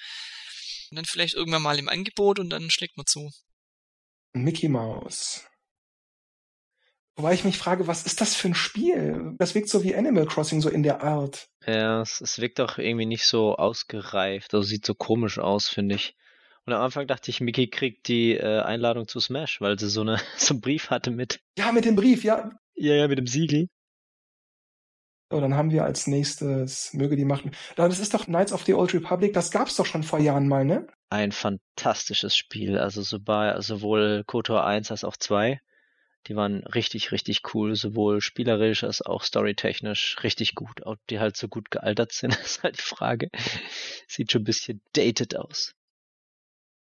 und 0.90 0.96
dann 0.96 1.04
vielleicht 1.04 1.34
irgendwann 1.34 1.62
mal 1.62 1.78
im 1.78 1.88
Angebot 1.88 2.38
und 2.38 2.50
dann 2.50 2.70
schlägt 2.70 2.96
man 2.96 3.06
zu. 3.06 3.30
Mickey 4.32 4.68
Mouse. 4.68 5.44
Wobei 7.16 7.34
ich 7.34 7.44
mich 7.44 7.58
frage, 7.58 7.88
was 7.88 8.06
ist 8.06 8.20
das 8.20 8.36
für 8.36 8.48
ein 8.48 8.54
Spiel? 8.54 9.34
Das 9.38 9.54
wirkt 9.54 9.68
so 9.68 9.82
wie 9.82 9.94
Animal 9.94 10.26
Crossing, 10.26 10.60
so 10.60 10.68
in 10.68 10.84
der 10.84 11.02
Art. 11.02 11.48
Ja, 11.66 12.00
es, 12.00 12.20
es 12.20 12.38
wirkt 12.38 12.60
auch 12.60 12.78
irgendwie 12.78 13.06
nicht 13.06 13.26
so 13.26 13.56
ausgereift. 13.56 14.54
Also 14.54 14.66
sieht 14.66 14.86
so 14.86 14.94
komisch 14.94 15.38
aus, 15.38 15.68
finde 15.68 15.96
ich. 15.96 16.14
Und 16.68 16.74
am 16.74 16.82
Anfang 16.82 17.06
dachte 17.06 17.30
ich, 17.30 17.40
Mickey 17.40 17.68
kriegt 17.68 18.08
die 18.08 18.34
äh, 18.34 18.60
Einladung 18.60 19.08
zu 19.08 19.20
Smash, 19.20 19.62
weil 19.62 19.78
sie 19.78 19.88
so, 19.88 20.02
eine, 20.02 20.18
so 20.36 20.52
einen 20.52 20.60
Brief 20.60 20.90
hatte 20.90 21.10
mit. 21.10 21.40
Ja, 21.56 21.72
mit 21.72 21.86
dem 21.86 21.96
Brief, 21.96 22.24
ja. 22.24 22.50
Ja, 22.74 22.94
ja, 22.94 23.08
mit 23.08 23.16
dem 23.16 23.26
Siegel. 23.26 23.68
So, 25.32 25.40
dann 25.40 25.54
haben 25.54 25.70
wir 25.70 25.84
als 25.84 26.06
nächstes, 26.06 26.92
möge 26.92 27.16
die 27.16 27.24
machen. 27.24 27.52
Das 27.76 27.98
ist 27.98 28.12
doch 28.12 28.26
Knights 28.26 28.52
of 28.52 28.64
the 28.64 28.74
Old 28.74 28.92
Republic, 28.92 29.32
das 29.32 29.50
gab's 29.50 29.76
doch 29.76 29.86
schon 29.86 30.02
vor 30.02 30.18
Jahren 30.18 30.46
mal, 30.46 30.66
ne? 30.66 30.86
Ein 31.08 31.32
fantastisches 31.32 32.36
Spiel, 32.36 32.76
also 32.76 33.00
sowohl 33.00 34.24
KOTOR 34.26 34.66
1 34.66 34.90
als 34.90 35.04
auch 35.04 35.16
2. 35.16 35.62
Die 36.26 36.36
waren 36.36 36.64
richtig, 36.64 37.12
richtig 37.12 37.54
cool, 37.54 37.76
sowohl 37.76 38.20
spielerisch 38.20 38.84
als 38.84 39.00
auch 39.00 39.22
storytechnisch 39.22 40.18
richtig 40.22 40.54
gut. 40.54 40.82
Ob 40.84 40.98
die 41.06 41.18
halt 41.18 41.38
so 41.38 41.48
gut 41.48 41.70
gealtert 41.70 42.12
sind, 42.12 42.38
ist 42.44 42.62
halt 42.62 42.76
die 42.76 42.82
Frage. 42.82 43.30
Sieht 44.06 44.32
schon 44.32 44.42
ein 44.42 44.44
bisschen 44.44 44.82
dated 44.92 45.34
aus. 45.34 45.72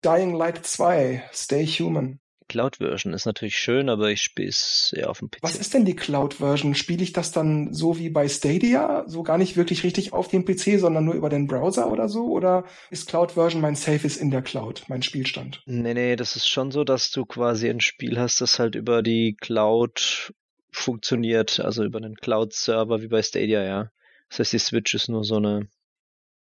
Dying 0.03 0.33
Light 0.33 0.65
2, 0.65 1.23
Stay 1.31 1.65
Human. 1.65 2.19
Cloud-Version 2.49 3.13
ist 3.13 3.25
natürlich 3.25 3.57
schön, 3.57 3.87
aber 3.87 4.11
ich 4.11 4.21
spiele 4.21 4.49
es 4.49 4.93
eher 4.93 5.09
auf 5.09 5.19
dem 5.19 5.31
PC. 5.31 5.41
Was 5.41 5.55
ist 5.55 5.73
denn 5.73 5.85
die 5.85 5.95
Cloud-Version? 5.95 6.75
Spiele 6.75 7.01
ich 7.01 7.13
das 7.13 7.31
dann 7.31 7.73
so 7.73 7.97
wie 7.97 8.09
bei 8.09 8.27
Stadia, 8.27 9.05
so 9.07 9.23
gar 9.23 9.37
nicht 9.37 9.55
wirklich 9.55 9.85
richtig 9.85 10.11
auf 10.11 10.27
dem 10.27 10.43
PC, 10.43 10.77
sondern 10.77 11.05
nur 11.05 11.13
über 11.13 11.29
den 11.29 11.47
Browser 11.47 11.89
oder 11.89 12.09
so? 12.09 12.27
Oder 12.27 12.65
ist 12.89 13.07
Cloud-Version 13.07 13.61
mein 13.61 13.75
Safe 13.75 14.05
ist 14.05 14.17
in 14.17 14.29
der 14.29 14.41
Cloud, 14.41 14.83
mein 14.89 15.03
Spielstand? 15.03 15.63
Nee, 15.65 15.93
nee, 15.93 16.15
das 16.17 16.35
ist 16.35 16.49
schon 16.49 16.71
so, 16.71 16.83
dass 16.83 17.09
du 17.11 17.25
quasi 17.25 17.69
ein 17.69 17.79
Spiel 17.79 18.19
hast, 18.19 18.41
das 18.41 18.59
halt 18.59 18.75
über 18.75 19.03
die 19.03 19.37
Cloud 19.39 20.33
funktioniert, 20.69 21.61
also 21.61 21.85
über 21.85 21.99
einen 21.99 22.15
Cloud-Server 22.15 23.01
wie 23.01 23.07
bei 23.07 23.21
Stadia, 23.21 23.63
ja. 23.63 23.89
Das 24.27 24.39
heißt, 24.39 24.53
die 24.53 24.59
Switch 24.59 24.93
ist 24.95 25.07
nur 25.07 25.23
so 25.23 25.37
eine 25.37 25.69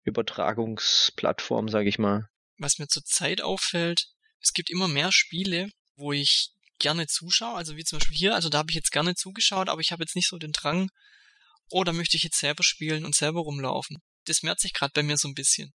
Übertragungsplattform, 0.06 1.68
sag 1.68 1.86
ich 1.88 2.00
mal 2.00 2.29
was 2.60 2.78
mir 2.78 2.88
zurzeit 2.88 3.42
auffällt, 3.42 4.08
es 4.42 4.54
gibt 4.54 4.70
immer 4.70 4.88
mehr 4.88 5.12
Spiele, 5.12 5.70
wo 5.96 6.12
ich 6.12 6.52
gerne 6.78 7.08
zuschaue, 7.08 7.56
also 7.56 7.76
wie 7.76 7.84
zum 7.84 8.00
Beispiel 8.00 8.18
hier, 8.18 8.36
also 8.36 8.50
da 8.50 8.60
habe 8.60 8.72
ich 8.72 8.76
jetzt 8.76 8.92
gerne 8.92 9.16
zugeschaut, 9.16 9.70
aber 9.70 9.82
ich 9.82 9.92
habe 9.92 10.04
jetzt 10.04 10.16
nicht 10.16 10.30
so 10.30 10.38
den 10.38 10.54
Drang, 10.54 10.90
oh, 11.70 11.84
da 11.84 11.94
möchte 11.94 12.18
ich 12.18 12.24
jetzt 12.24 12.40
selber 12.40 12.64
spielen 12.64 13.06
und 13.06 13.16
selber 13.16 13.42
rumlaufen. 13.42 13.98
Das 14.26 14.44
merkt 14.44 14.62
sich 14.62 14.74
gerade 14.74 14.94
bei 14.94 15.04
mir 15.04 15.18
so 15.18 15.28
ein 15.28 15.34
bisschen. 15.34 15.74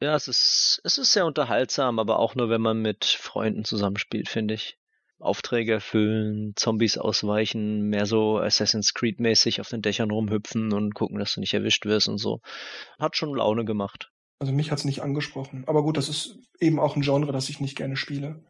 Ja, 0.00 0.14
es 0.14 0.28
ist, 0.28 0.80
es 0.84 0.96
ist 0.98 1.12
sehr 1.12 1.26
unterhaltsam, 1.26 1.98
aber 1.98 2.18
auch 2.18 2.34
nur, 2.34 2.48
wenn 2.50 2.60
man 2.60 2.80
mit 2.80 3.04
Freunden 3.04 3.64
zusammenspielt, 3.64 4.28
finde 4.28 4.54
ich. 4.54 4.78
Aufträge 5.20 5.72
erfüllen, 5.72 6.52
Zombies 6.54 6.96
ausweichen, 6.96 7.88
mehr 7.88 8.06
so 8.06 8.38
Assassin's 8.38 8.94
Creed 8.94 9.18
mäßig 9.18 9.60
auf 9.60 9.68
den 9.68 9.82
Dächern 9.82 10.12
rumhüpfen 10.12 10.72
und 10.72 10.94
gucken, 10.94 11.18
dass 11.18 11.34
du 11.34 11.40
nicht 11.40 11.54
erwischt 11.54 11.86
wirst 11.86 12.06
und 12.08 12.18
so. 12.18 12.40
Hat 13.00 13.16
schon 13.16 13.34
Laune 13.34 13.64
gemacht. 13.64 14.12
Also 14.38 14.52
mich 14.52 14.70
hat's 14.70 14.84
nicht 14.84 15.02
angesprochen. 15.02 15.64
Aber 15.66 15.82
gut, 15.82 15.96
das 15.96 16.08
ist 16.08 16.38
eben 16.60 16.78
auch 16.78 16.96
ein 16.96 17.02
Genre, 17.02 17.32
das 17.32 17.48
ich 17.48 17.60
nicht 17.60 17.76
gerne 17.76 17.96
spiele. 17.96 18.44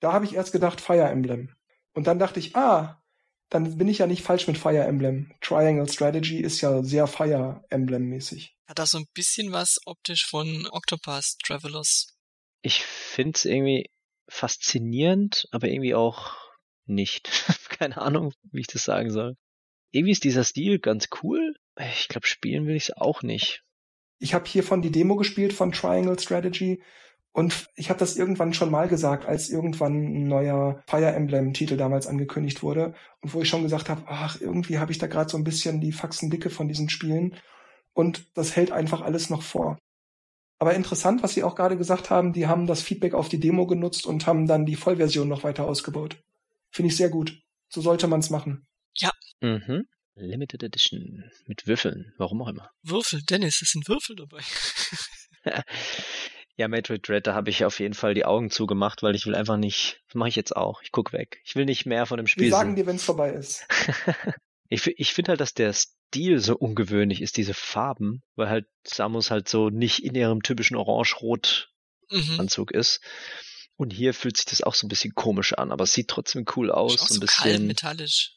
Da 0.00 0.12
habe 0.12 0.24
ich 0.24 0.34
erst 0.34 0.52
gedacht 0.52 0.80
Fire 0.80 1.08
Emblem. 1.08 1.54
Und 1.94 2.06
dann 2.06 2.18
dachte 2.18 2.40
ich, 2.40 2.54
ah, 2.56 3.02
dann 3.48 3.78
bin 3.78 3.88
ich 3.88 3.98
ja 3.98 4.06
nicht 4.06 4.22
falsch 4.22 4.46
mit 4.46 4.58
Fire 4.58 4.84
Emblem. 4.84 5.32
Triangle 5.40 5.88
Strategy 5.88 6.40
ist 6.40 6.60
ja 6.60 6.82
sehr 6.82 7.06
Fire 7.06 7.64
Emblem 7.70 8.08
mäßig. 8.08 8.56
Hat 8.66 8.78
da 8.78 8.86
so 8.86 8.98
ein 8.98 9.06
bisschen 9.14 9.52
was 9.52 9.78
optisch 9.86 10.26
von 10.26 10.66
Octopath 10.70 11.36
Travelers. 11.44 12.14
Ich 12.62 12.82
find's 12.82 13.44
irgendwie 13.44 13.90
faszinierend, 14.28 15.46
aber 15.52 15.68
irgendwie 15.68 15.94
auch 15.94 16.36
nicht. 16.86 17.30
Keine 17.68 17.98
Ahnung, 17.98 18.32
wie 18.50 18.60
ich 18.60 18.66
das 18.66 18.84
sagen 18.84 19.10
soll. 19.10 19.36
Irgendwie 19.90 20.12
ist 20.12 20.24
dieser 20.24 20.44
Stil 20.44 20.78
ganz 20.80 21.08
cool. 21.22 21.54
Ich 21.78 22.08
glaube, 22.08 22.26
spielen 22.26 22.66
will 22.66 22.76
ich's 22.76 22.90
auch 22.90 23.22
nicht. 23.22 23.62
Ich 24.18 24.34
habe 24.34 24.46
hiervon 24.46 24.82
die 24.82 24.92
Demo 24.92 25.16
gespielt 25.16 25.52
von 25.52 25.72
Triangle 25.72 26.18
Strategy 26.18 26.82
und 27.32 27.68
ich 27.74 27.90
habe 27.90 27.98
das 27.98 28.16
irgendwann 28.16 28.54
schon 28.54 28.70
mal 28.70 28.88
gesagt, 28.88 29.26
als 29.26 29.50
irgendwann 29.50 29.94
ein 29.94 30.28
neuer 30.28 30.82
Fire 30.86 31.12
Emblem-Titel 31.12 31.76
damals 31.76 32.06
angekündigt 32.06 32.62
wurde 32.62 32.94
und 33.20 33.34
wo 33.34 33.40
ich 33.40 33.48
schon 33.48 33.64
gesagt 33.64 33.88
habe, 33.88 34.02
ach, 34.06 34.40
irgendwie 34.40 34.78
habe 34.78 34.92
ich 34.92 34.98
da 34.98 35.08
gerade 35.08 35.30
so 35.30 35.36
ein 35.36 35.44
bisschen 35.44 35.80
die 35.80 35.92
Faxendicke 35.92 36.48
von 36.48 36.68
diesen 36.68 36.88
Spielen 36.88 37.34
und 37.92 38.26
das 38.34 38.54
hält 38.54 38.70
einfach 38.70 39.02
alles 39.02 39.30
noch 39.30 39.42
vor. 39.42 39.78
Aber 40.58 40.74
interessant, 40.74 41.22
was 41.22 41.34
Sie 41.34 41.42
auch 41.42 41.56
gerade 41.56 41.76
gesagt 41.76 42.10
haben, 42.10 42.32
die 42.32 42.46
haben 42.46 42.66
das 42.66 42.82
Feedback 42.82 43.14
auf 43.14 43.28
die 43.28 43.40
Demo 43.40 43.66
genutzt 43.66 44.06
und 44.06 44.26
haben 44.26 44.46
dann 44.46 44.64
die 44.64 44.76
Vollversion 44.76 45.28
noch 45.28 45.42
weiter 45.44 45.66
ausgebaut. 45.66 46.22
Finde 46.70 46.88
ich 46.88 46.96
sehr 46.96 47.08
gut. 47.08 47.42
So 47.68 47.80
sollte 47.80 48.06
man 48.06 48.20
es 48.20 48.30
machen. 48.30 48.66
Ja. 48.96 49.10
Mhm. 49.40 49.86
Limited 50.16 50.62
Edition 50.62 51.30
mit 51.46 51.66
Würfeln, 51.66 52.12
warum 52.18 52.42
auch 52.42 52.48
immer. 52.48 52.70
Würfel, 52.82 53.20
Dennis, 53.28 53.60
es 53.62 53.70
sind 53.70 53.88
Würfel 53.88 54.16
dabei. 54.16 54.40
ja, 56.56 56.68
Metroid 56.68 57.06
Dread, 57.06 57.26
da 57.26 57.34
habe 57.34 57.50
ich 57.50 57.64
auf 57.64 57.80
jeden 57.80 57.94
Fall 57.94 58.14
die 58.14 58.24
Augen 58.24 58.50
zugemacht, 58.50 59.02
weil 59.02 59.14
ich 59.14 59.26
will 59.26 59.34
einfach 59.34 59.56
nicht, 59.56 60.00
das 60.06 60.14
mache 60.14 60.28
ich 60.28 60.36
jetzt 60.36 60.56
auch, 60.56 60.82
ich 60.82 60.92
guck 60.92 61.12
weg. 61.12 61.40
Ich 61.44 61.56
will 61.56 61.64
nicht 61.64 61.86
mehr 61.86 62.06
von 62.06 62.16
dem 62.16 62.26
Spiel 62.26 62.44
Wir 62.44 62.50
sagen 62.50 62.76
dir, 62.76 62.86
wenn 62.86 62.96
es 62.96 63.04
vorbei 63.04 63.30
ist. 63.30 63.66
ich 64.68 64.86
ich 64.86 65.12
finde 65.12 65.30
halt, 65.30 65.40
dass 65.40 65.54
der 65.54 65.72
Stil 65.72 66.38
so 66.38 66.56
ungewöhnlich 66.56 67.20
ist, 67.20 67.36
diese 67.36 67.54
Farben, 67.54 68.22
weil 68.36 68.48
halt 68.48 68.66
Samus 68.84 69.30
halt 69.30 69.48
so 69.48 69.68
nicht 69.68 70.04
in 70.04 70.14
ihrem 70.14 70.42
typischen 70.42 70.76
Orange-Rot-Anzug 70.76 72.72
mhm. 72.72 72.78
ist. 72.78 73.00
Und 73.76 73.92
hier 73.92 74.14
fühlt 74.14 74.36
sich 74.36 74.46
das 74.46 74.62
auch 74.62 74.74
so 74.74 74.86
ein 74.86 74.88
bisschen 74.88 75.14
komisch 75.16 75.54
an, 75.54 75.72
aber 75.72 75.82
es 75.82 75.92
sieht 75.92 76.06
trotzdem 76.06 76.44
cool 76.54 76.70
aus. 76.70 76.94
Ist 76.94 77.00
auch 77.00 77.08
so 77.08 77.14
ein 77.14 77.20
bisschen 77.20 77.42
kalt, 77.42 77.62
metallisch. 77.62 78.36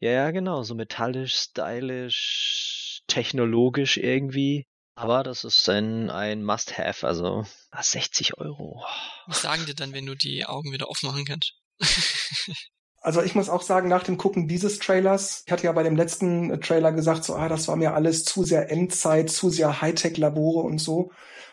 Ja, 0.00 0.10
ja, 0.10 0.30
genau, 0.30 0.62
so 0.62 0.74
metallisch, 0.74 1.34
stylisch, 1.34 3.02
technologisch 3.08 3.96
irgendwie. 3.96 4.66
Aber 4.94 5.22
das 5.22 5.44
ist 5.44 5.68
ein, 5.68 6.10
ein 6.10 6.44
Must-Have, 6.44 7.06
also 7.06 7.44
60 7.78 8.32
ah, 8.32 8.42
Euro. 8.42 8.84
Was 9.26 9.42
sagen 9.42 9.66
dir 9.66 9.74
dann, 9.74 9.92
wenn 9.92 10.06
du 10.06 10.14
die 10.14 10.44
Augen 10.44 10.72
wieder 10.72 10.88
aufmachen 10.88 11.24
kannst? 11.24 11.54
Also 13.00 13.22
ich 13.22 13.36
muss 13.36 13.48
auch 13.48 13.62
sagen, 13.62 13.88
nach 13.88 14.02
dem 14.02 14.18
Gucken 14.18 14.48
dieses 14.48 14.80
Trailers, 14.80 15.44
ich 15.46 15.52
hatte 15.52 15.62
ja 15.62 15.72
bei 15.72 15.84
dem 15.84 15.94
letzten 15.94 16.60
Trailer 16.60 16.90
gesagt, 16.90 17.22
so, 17.22 17.36
ah, 17.36 17.48
das 17.48 17.68
war 17.68 17.76
mir 17.76 17.94
alles 17.94 18.24
zu 18.24 18.42
sehr 18.42 18.72
Endzeit, 18.72 19.30
zu 19.30 19.50
sehr 19.50 19.80
Hightech-Labore 19.80 20.64
und 20.64 20.78
so. 20.78 21.12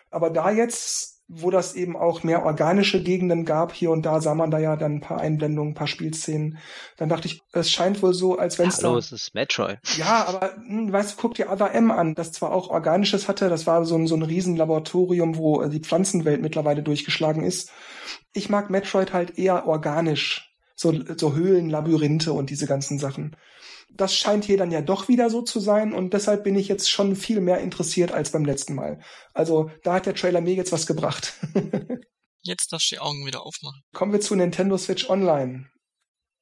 Aber 0.09 0.31
da 0.31 0.49
jetzt 0.49 1.14
wo 1.27 1.49
das 1.49 1.73
eben 1.73 1.97
auch 1.97 2.23
mehr 2.23 2.45
organische 2.45 3.01
Gegenden 3.01 3.45
gab. 3.45 3.73
Hier 3.73 3.89
und 3.89 4.05
da 4.05 4.21
sah 4.21 4.35
man 4.35 4.51
da 4.51 4.59
ja 4.59 4.75
dann 4.75 4.95
ein 4.95 5.01
paar 5.01 5.19
Einblendungen, 5.19 5.71
ein 5.71 5.75
paar 5.75 5.87
Spielszenen. 5.87 6.59
Dann 6.97 7.09
dachte 7.09 7.27
ich, 7.27 7.41
es 7.51 7.71
scheint 7.71 8.03
wohl 8.03 8.13
so, 8.13 8.37
als 8.37 8.59
wenn 8.59 8.69
es 8.69 8.77
Hallo, 8.77 8.93
da... 8.93 8.99
es 8.99 9.11
ist 9.11 9.33
Metroid. 9.33 9.79
Ja, 9.97 10.25
aber 10.27 10.55
hm, 10.55 10.91
weißt 10.91 11.13
du, 11.13 11.21
guck 11.21 11.33
dir 11.33 11.49
Other 11.49 11.73
M 11.73 11.89
an, 11.89 12.13
das 12.13 12.31
zwar 12.31 12.51
auch 12.51 12.69
organisches 12.69 13.27
hatte, 13.27 13.49
das 13.49 13.65
war 13.65 13.85
so 13.85 13.95
ein, 13.95 14.07
so 14.07 14.15
ein 14.15 14.21
Riesenlaboratorium, 14.21 15.37
wo 15.37 15.61
äh, 15.61 15.69
die 15.69 15.79
Pflanzenwelt 15.79 16.41
mittlerweile 16.41 16.83
durchgeschlagen 16.83 17.43
ist. 17.43 17.71
Ich 18.33 18.49
mag 18.49 18.69
Metroid 18.69 19.13
halt 19.13 19.39
eher 19.39 19.67
organisch. 19.67 20.51
So, 20.77 20.93
so 21.15 21.33
Höhlenlabyrinthe 21.33 22.33
und 22.33 22.49
diese 22.49 22.67
ganzen 22.67 22.99
Sachen 22.99 23.37
das 23.97 24.15
scheint 24.15 24.45
hier 24.45 24.57
dann 24.57 24.71
ja 24.71 24.81
doch 24.81 25.07
wieder 25.07 25.29
so 25.29 25.41
zu 25.41 25.59
sein 25.59 25.93
und 25.93 26.13
deshalb 26.13 26.43
bin 26.43 26.55
ich 26.55 26.67
jetzt 26.67 26.89
schon 26.89 27.15
viel 27.15 27.41
mehr 27.41 27.59
interessiert 27.59 28.11
als 28.11 28.31
beim 28.31 28.45
letzten 28.45 28.75
Mal. 28.75 28.99
Also 29.33 29.71
da 29.83 29.93
hat 29.93 30.05
der 30.05 30.15
Trailer 30.15 30.41
mir 30.41 30.53
jetzt 30.53 30.71
was 30.71 30.87
gebracht. 30.87 31.33
jetzt 32.41 32.71
darfst 32.71 32.91
du 32.91 32.95
die 32.95 33.01
Augen 33.01 33.25
wieder 33.25 33.45
aufmachen. 33.45 33.81
Kommen 33.93 34.13
wir 34.13 34.21
zu 34.21 34.35
Nintendo 34.35 34.77
Switch 34.77 35.09
Online. 35.09 35.69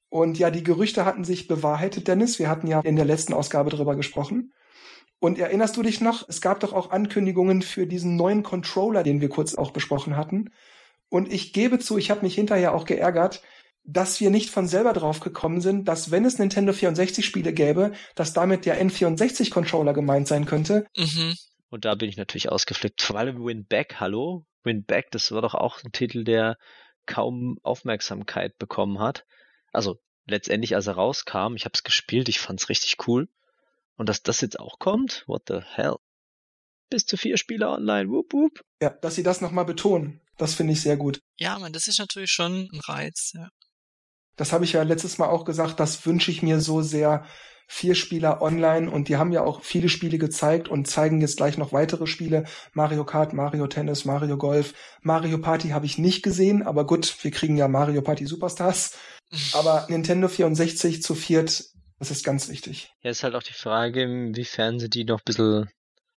Und 0.09 0.37
ja, 0.37 0.51
die 0.51 0.63
Gerüchte 0.63 1.05
hatten 1.05 1.23
sich 1.23 1.47
bewahrheitet, 1.47 2.07
Dennis. 2.07 2.37
Wir 2.37 2.47
hatten 2.47 2.67
ja 2.67 2.81
in 2.81 2.95
der 2.95 3.05
letzten 3.05 3.33
Ausgabe 3.33 3.71
darüber 3.71 3.95
gesprochen. 3.95 4.53
Und 5.19 5.39
erinnerst 5.39 5.77
du 5.77 5.83
dich 5.83 6.01
noch, 6.01 6.27
es 6.27 6.41
gab 6.41 6.59
doch 6.59 6.73
auch 6.73 6.91
Ankündigungen 6.91 7.61
für 7.61 7.87
diesen 7.87 8.15
neuen 8.15 8.43
Controller, 8.43 9.03
den 9.03 9.21
wir 9.21 9.29
kurz 9.29 9.55
auch 9.55 9.71
besprochen 9.71 10.17
hatten. 10.17 10.51
Und 11.09 11.31
ich 11.31 11.53
gebe 11.53 11.79
zu, 11.79 11.97
ich 11.97 12.11
habe 12.11 12.21
mich 12.21 12.35
hinterher 12.35 12.75
auch 12.75 12.85
geärgert, 12.85 13.41
dass 13.83 14.19
wir 14.19 14.29
nicht 14.29 14.49
von 14.49 14.67
selber 14.67 14.93
drauf 14.93 15.19
gekommen 15.19 15.61
sind, 15.61 15.87
dass 15.87 16.11
wenn 16.11 16.25
es 16.25 16.39
Nintendo 16.39 16.73
64 16.73 17.25
Spiele 17.25 17.53
gäbe, 17.53 17.91
dass 18.15 18.33
damit 18.33 18.65
der 18.65 18.81
N64 18.81 19.51
Controller 19.51 19.93
gemeint 19.93 20.27
sein 20.27 20.45
könnte. 20.45 20.85
Mhm. 20.95 21.35
Und 21.69 21.85
da 21.85 21.95
bin 21.95 22.09
ich 22.09 22.17
natürlich 22.17 22.49
ausgeflippt. 22.49 23.01
Vor 23.01 23.17
allem 23.17 23.43
Win 23.43 23.65
Back, 23.65 23.99
hallo? 23.99 24.45
Win 24.63 24.85
Back, 24.85 25.11
das 25.11 25.31
war 25.31 25.41
doch 25.41 25.53
auch 25.53 25.83
ein 25.83 25.91
Titel, 25.91 26.23
der 26.23 26.57
kaum 27.05 27.57
Aufmerksamkeit 27.63 28.57
bekommen 28.57 28.99
hat. 28.99 29.25
Also 29.73 29.99
letztendlich, 30.25 30.75
als 30.75 30.87
er 30.87 30.93
rauskam, 30.93 31.55
ich 31.55 31.65
habe 31.65 31.73
es 31.73 31.83
gespielt, 31.83 32.29
ich 32.29 32.39
fand's 32.39 32.69
richtig 32.69 33.07
cool. 33.07 33.27
Und 33.97 34.07
dass 34.07 34.23
das 34.23 34.41
jetzt 34.41 34.59
auch 34.59 34.79
kommt, 34.79 35.23
what 35.27 35.43
the 35.47 35.59
hell? 35.61 35.95
Bis 36.89 37.05
zu 37.05 37.17
vier 37.17 37.37
Spieler 37.37 37.71
online, 37.73 38.09
whoop 38.09 38.31
whoop. 38.33 38.61
Ja, 38.81 38.91
dass 38.91 39.15
sie 39.15 39.23
das 39.23 39.41
nochmal 39.41 39.65
betonen. 39.65 40.21
Das 40.37 40.55
finde 40.55 40.73
ich 40.73 40.81
sehr 40.81 40.97
gut. 40.97 41.19
Ja, 41.37 41.59
man, 41.59 41.73
das 41.73 41.87
ist 41.87 41.99
natürlich 41.99 42.31
schon 42.31 42.69
ein 42.71 42.79
Reiz, 42.79 43.33
ja. 43.35 43.49
Das 44.35 44.51
habe 44.51 44.65
ich 44.65 44.73
ja 44.73 44.83
letztes 44.83 45.17
Mal 45.17 45.27
auch 45.27 45.45
gesagt, 45.45 45.79
das 45.79 46.05
wünsche 46.05 46.31
ich 46.31 46.41
mir 46.41 46.59
so 46.59 46.81
sehr. 46.81 47.25
Vier 47.65 47.95
Spieler 47.95 48.41
online 48.41 48.91
und 48.91 49.07
die 49.07 49.15
haben 49.15 49.31
ja 49.31 49.41
auch 49.41 49.63
viele 49.63 49.87
Spiele 49.87 50.17
gezeigt 50.17 50.67
und 50.67 50.85
zeigen 50.85 51.21
jetzt 51.21 51.37
gleich 51.37 51.57
noch 51.57 51.71
weitere 51.71 52.07
Spiele. 52.07 52.43
Mario 52.73 53.05
Kart, 53.05 53.31
Mario 53.31 53.67
Tennis, 53.67 54.03
Mario 54.03 54.37
Golf. 54.37 54.73
Mario 55.01 55.37
Party 55.37 55.69
habe 55.69 55.85
ich 55.85 55.97
nicht 55.97 56.23
gesehen, 56.23 56.61
aber 56.61 56.85
gut, 56.85 57.23
wir 57.23 57.31
kriegen 57.31 57.55
ja 57.55 57.69
Mario 57.69 58.01
Party 58.01 58.25
Superstars. 58.25 58.97
Aber 59.53 59.87
Nintendo 59.89 60.27
64 60.27 61.01
zu 61.01 61.15
viert, 61.15 61.63
das 61.99 62.11
ist 62.11 62.25
ganz 62.25 62.49
wichtig. 62.49 62.91
Ja, 63.01 63.11
ist 63.11 63.23
halt 63.23 63.33
auch 63.33 63.43
die 63.43 63.53
Frage, 63.53 64.03
inwiefern 64.03 64.77
sie 64.77 64.89
die 64.89 65.05
noch 65.05 65.21
ein 65.21 65.25
bisschen 65.25 65.69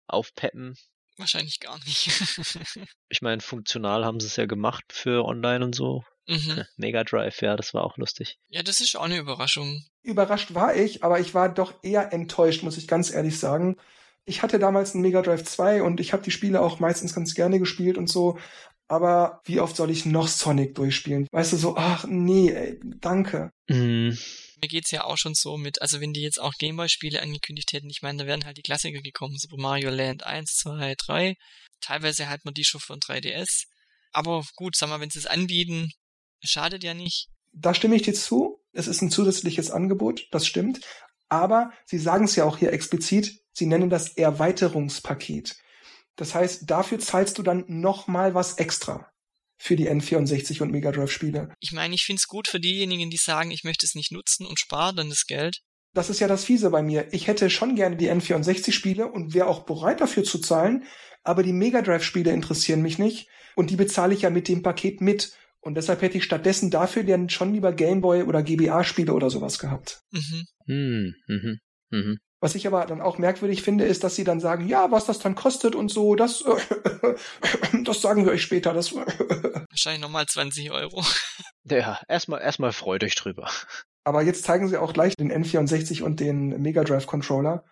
aufpeppen. 0.07 0.75
Wahrscheinlich 1.17 1.59
gar 1.59 1.77
nicht. 1.79 2.09
ich 3.09 3.21
meine, 3.21 3.41
funktional 3.41 4.05
haben 4.05 4.19
sie 4.19 4.27
es 4.27 4.35
ja 4.35 4.45
gemacht 4.45 4.85
für 4.91 5.25
online 5.25 5.63
und 5.63 5.75
so. 5.75 6.03
Mhm. 6.27 6.63
Mega 6.77 7.03
Drive, 7.03 7.41
ja, 7.41 7.55
das 7.55 7.73
war 7.73 7.83
auch 7.83 7.97
lustig. 7.97 8.37
Ja, 8.49 8.63
das 8.63 8.79
ist 8.79 8.95
auch 8.95 9.03
eine 9.03 9.17
Überraschung. 9.17 9.83
Überrascht 10.03 10.53
war 10.53 10.75
ich, 10.75 11.03
aber 11.03 11.19
ich 11.19 11.33
war 11.33 11.53
doch 11.53 11.83
eher 11.83 12.13
enttäuscht, 12.13 12.63
muss 12.63 12.77
ich 12.77 12.87
ganz 12.87 13.11
ehrlich 13.11 13.39
sagen. 13.39 13.77
Ich 14.25 14.41
hatte 14.41 14.57
damals 14.57 14.93
einen 14.93 15.01
Mega 15.01 15.21
Drive 15.21 15.43
2 15.43 15.83
und 15.83 15.99
ich 15.99 16.13
habe 16.13 16.23
die 16.23 16.31
Spiele 16.31 16.61
auch 16.61 16.79
meistens 16.79 17.13
ganz 17.13 17.35
gerne 17.35 17.59
gespielt 17.59 17.97
und 17.97 18.09
so. 18.09 18.37
Aber 18.87 19.41
wie 19.45 19.59
oft 19.59 19.75
soll 19.75 19.89
ich 19.89 20.05
noch 20.05 20.27
Sonic 20.27 20.75
durchspielen? 20.75 21.27
Weißt 21.31 21.53
du, 21.53 21.57
so, 21.57 21.75
ach 21.77 22.05
nee, 22.07 22.51
ey, 22.51 22.79
danke. 22.83 23.49
Mhm. 23.67 24.17
Mir 24.61 24.67
geht's 24.67 24.91
ja 24.91 25.03
auch 25.03 25.17
schon 25.17 25.33
so 25.33 25.57
mit, 25.57 25.81
also 25.81 25.99
wenn 25.99 26.13
die 26.13 26.21
jetzt 26.21 26.39
auch 26.39 26.53
Gameboy-Spiele 26.57 27.21
angekündigt 27.21 27.73
hätten, 27.73 27.89
ich 27.89 28.01
meine, 28.01 28.19
da 28.19 28.27
wären 28.27 28.45
halt 28.45 28.57
die 28.57 28.61
Klassiker 28.61 29.01
gekommen, 29.01 29.37
Super 29.37 29.57
Mario 29.61 29.89
Land 29.89 30.23
1, 30.25 30.55
2, 30.55 30.95
3. 30.97 31.35
Teilweise 31.81 32.29
hat 32.29 32.45
man 32.45 32.53
die 32.53 32.63
schon 32.63 32.79
von 32.79 32.99
3DS. 32.99 33.65
Aber 34.11 34.43
gut, 34.55 34.75
sag 34.75 34.89
mal, 34.89 35.01
wenn 35.01 35.09
sie 35.09 35.19
es 35.19 35.25
anbieten, 35.25 35.91
Schadet 36.43 36.83
ja 36.83 36.93
nicht. 36.93 37.29
Da 37.53 37.73
stimme 37.73 37.95
ich 37.95 38.01
dir 38.01 38.13
zu. 38.13 38.59
Es 38.71 38.87
ist 38.87 39.01
ein 39.01 39.11
zusätzliches 39.11 39.71
Angebot, 39.71 40.27
das 40.31 40.47
stimmt. 40.47 40.81
Aber 41.29 41.71
Sie 41.85 41.99
sagen 41.99 42.25
es 42.25 42.35
ja 42.35 42.43
auch 42.45 42.57
hier 42.57 42.73
explizit, 42.73 43.41
Sie 43.53 43.65
nennen 43.65 43.89
das 43.89 44.17
Erweiterungspaket. 44.17 45.55
Das 46.15 46.35
heißt, 46.35 46.69
dafür 46.69 46.99
zahlst 46.99 47.37
du 47.37 47.43
dann 47.43 47.65
nochmal 47.67 48.33
was 48.33 48.57
extra 48.57 49.11
für 49.57 49.75
die 49.75 49.89
N64 49.89 50.61
und 50.61 50.71
Mega 50.71 50.91
Drive 50.91 51.11
Spiele. 51.11 51.53
Ich 51.59 51.71
meine, 51.71 51.95
ich 51.95 52.03
finde 52.03 52.19
es 52.19 52.27
gut 52.27 52.47
für 52.47 52.59
diejenigen, 52.59 53.09
die 53.09 53.17
sagen, 53.17 53.51
ich 53.51 53.63
möchte 53.63 53.85
es 53.85 53.95
nicht 53.95 54.11
nutzen 54.11 54.45
und 54.45 54.59
spare 54.59 54.93
dann 54.93 55.09
das 55.09 55.25
Geld. 55.25 55.61
Das 55.93 56.09
ist 56.09 56.19
ja 56.19 56.27
das 56.27 56.43
Fiese 56.43 56.71
bei 56.71 56.81
mir. 56.81 57.07
Ich 57.13 57.27
hätte 57.27 57.49
schon 57.49 57.75
gerne 57.75 57.95
die 57.95 58.11
N64 58.11 58.71
Spiele 58.71 59.07
und 59.07 59.33
wäre 59.33 59.47
auch 59.47 59.63
bereit 59.63 60.01
dafür 60.01 60.23
zu 60.23 60.39
zahlen, 60.39 60.85
aber 61.23 61.43
die 61.43 61.53
Mega 61.53 61.81
Drive 61.81 62.03
Spiele 62.03 62.31
interessieren 62.31 62.81
mich 62.81 62.99
nicht 62.99 63.27
und 63.55 63.69
die 63.69 63.75
bezahle 63.75 64.13
ich 64.13 64.23
ja 64.23 64.29
mit 64.29 64.47
dem 64.47 64.63
Paket 64.63 65.01
mit. 65.01 65.33
Und 65.63 65.75
deshalb 65.75 66.01
hätte 66.01 66.17
ich 66.17 66.25
stattdessen 66.25 66.71
dafür 66.71 67.03
dann 67.03 67.29
schon 67.29 67.53
lieber 67.53 67.71
Gameboy 67.71 68.23
oder 68.23 68.43
GBA-Spiele 68.43 69.13
oder 69.13 69.29
sowas 69.29 69.59
gehabt. 69.59 70.01
Mhm. 70.11 70.45
Mhm. 70.65 71.15
Mhm. 71.27 71.59
mhm. 71.89 72.17
Was 72.41 72.55
ich 72.55 72.67
aber 72.67 72.85
dann 72.85 72.99
auch 72.99 73.17
merkwürdig 73.17 73.61
finde, 73.61 73.85
ist, 73.85 74.03
dass 74.03 74.15
sie 74.15 74.25
dann 74.25 74.41
sagen, 74.41 74.67
ja, 74.67 74.91
was 74.91 75.05
das 75.05 75.19
dann 75.19 75.35
kostet 75.35 75.75
und 75.75 75.89
so, 75.89 76.15
das, 76.15 76.43
das 77.85 78.01
sagen 78.01 78.25
wir 78.25 78.33
euch 78.33 78.41
später. 78.41 78.73
Das 78.73 78.93
Wahrscheinlich 78.95 80.01
nochmal 80.01 80.25
20 80.25 80.69
Euro. 80.71 81.05
Ja, 81.63 82.01
erstmal, 82.09 82.41
erstmal 82.41 82.73
freut 82.73 83.05
euch 83.05 83.15
drüber. 83.15 83.49
Aber 84.03 84.21
jetzt 84.21 84.43
zeigen 84.43 84.67
sie 84.67 84.75
auch 84.75 84.91
gleich 84.91 85.15
den 85.15 85.31
N64 85.31 86.01
und 86.03 86.19
den 86.19 86.61
Mega 86.61 86.83
Drive 86.83 87.07
Controller. 87.07 87.63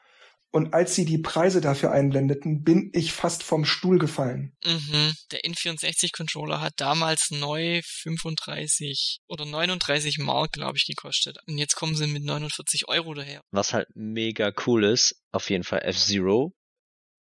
Und 0.54 0.74
als 0.74 0.96
sie 0.96 1.06
die 1.06 1.18
Preise 1.18 1.62
dafür 1.62 1.92
einblendeten, 1.92 2.64
bin 2.64 2.90
ich 2.94 3.14
fast 3.14 3.42
vom 3.42 3.64
Stuhl 3.64 3.98
gefallen. 3.98 4.54
Mhm. 4.66 5.14
Der 5.32 5.42
N64-Controller 5.44 6.60
hat 6.60 6.74
damals 6.76 7.32
neu 7.32 7.82
35 7.84 9.22
oder 9.30 9.46
39 9.46 10.20
Mark, 10.20 10.52
glaube 10.52 10.78
ich, 10.78 10.86
gekostet. 10.86 11.38
Und 11.48 11.58
jetzt 11.58 11.76
kommen 11.76 11.96
sie 11.96 12.08
mit 12.08 12.26
49 12.26 12.90
Euro 12.90 13.14
daher. 13.14 13.42
Was 13.52 13.74
halt 13.74 13.88
mega 13.96 14.52
cool 14.66 14.84
ist, 14.84 15.16
auf 15.32 15.50
jeden 15.50 15.64
Fall 15.64 15.84
F-Zero, 15.84 16.54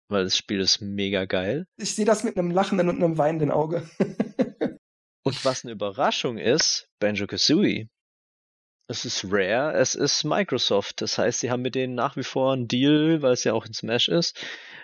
weil 0.09 0.23
das 0.23 0.37
Spiel 0.37 0.61
ist 0.61 0.79
mega 0.79 1.25
geil. 1.25 1.65
Ich 1.75 1.95
sehe 1.95 2.05
das 2.05 2.23
mit 2.23 2.37
einem 2.37 2.51
lachenden 2.51 2.87
und 2.87 3.03
einem 3.03 3.17
weinenden 3.17 3.51
Auge. 3.51 3.89
und 5.23 5.43
was 5.43 5.65
eine 5.65 5.73
Überraschung 5.73 6.37
ist, 6.37 6.87
Banjo-Kazooie 6.99 7.89
es 8.87 9.03
ist 9.03 9.25
Rare, 9.25 9.73
es 9.73 9.95
ist 9.95 10.23
Microsoft. 10.23 11.01
Das 11.01 11.17
heißt, 11.17 11.41
sie 11.41 11.51
haben 11.51 11.61
mit 11.61 11.75
denen 11.75 11.93
nach 11.93 12.15
wie 12.15 12.23
vor 12.23 12.53
einen 12.53 12.67
Deal, 12.67 13.21
weil 13.21 13.33
es 13.33 13.43
ja 13.43 13.53
auch 13.53 13.65
in 13.65 13.73
Smash 13.73 14.07
ist. 14.07 14.39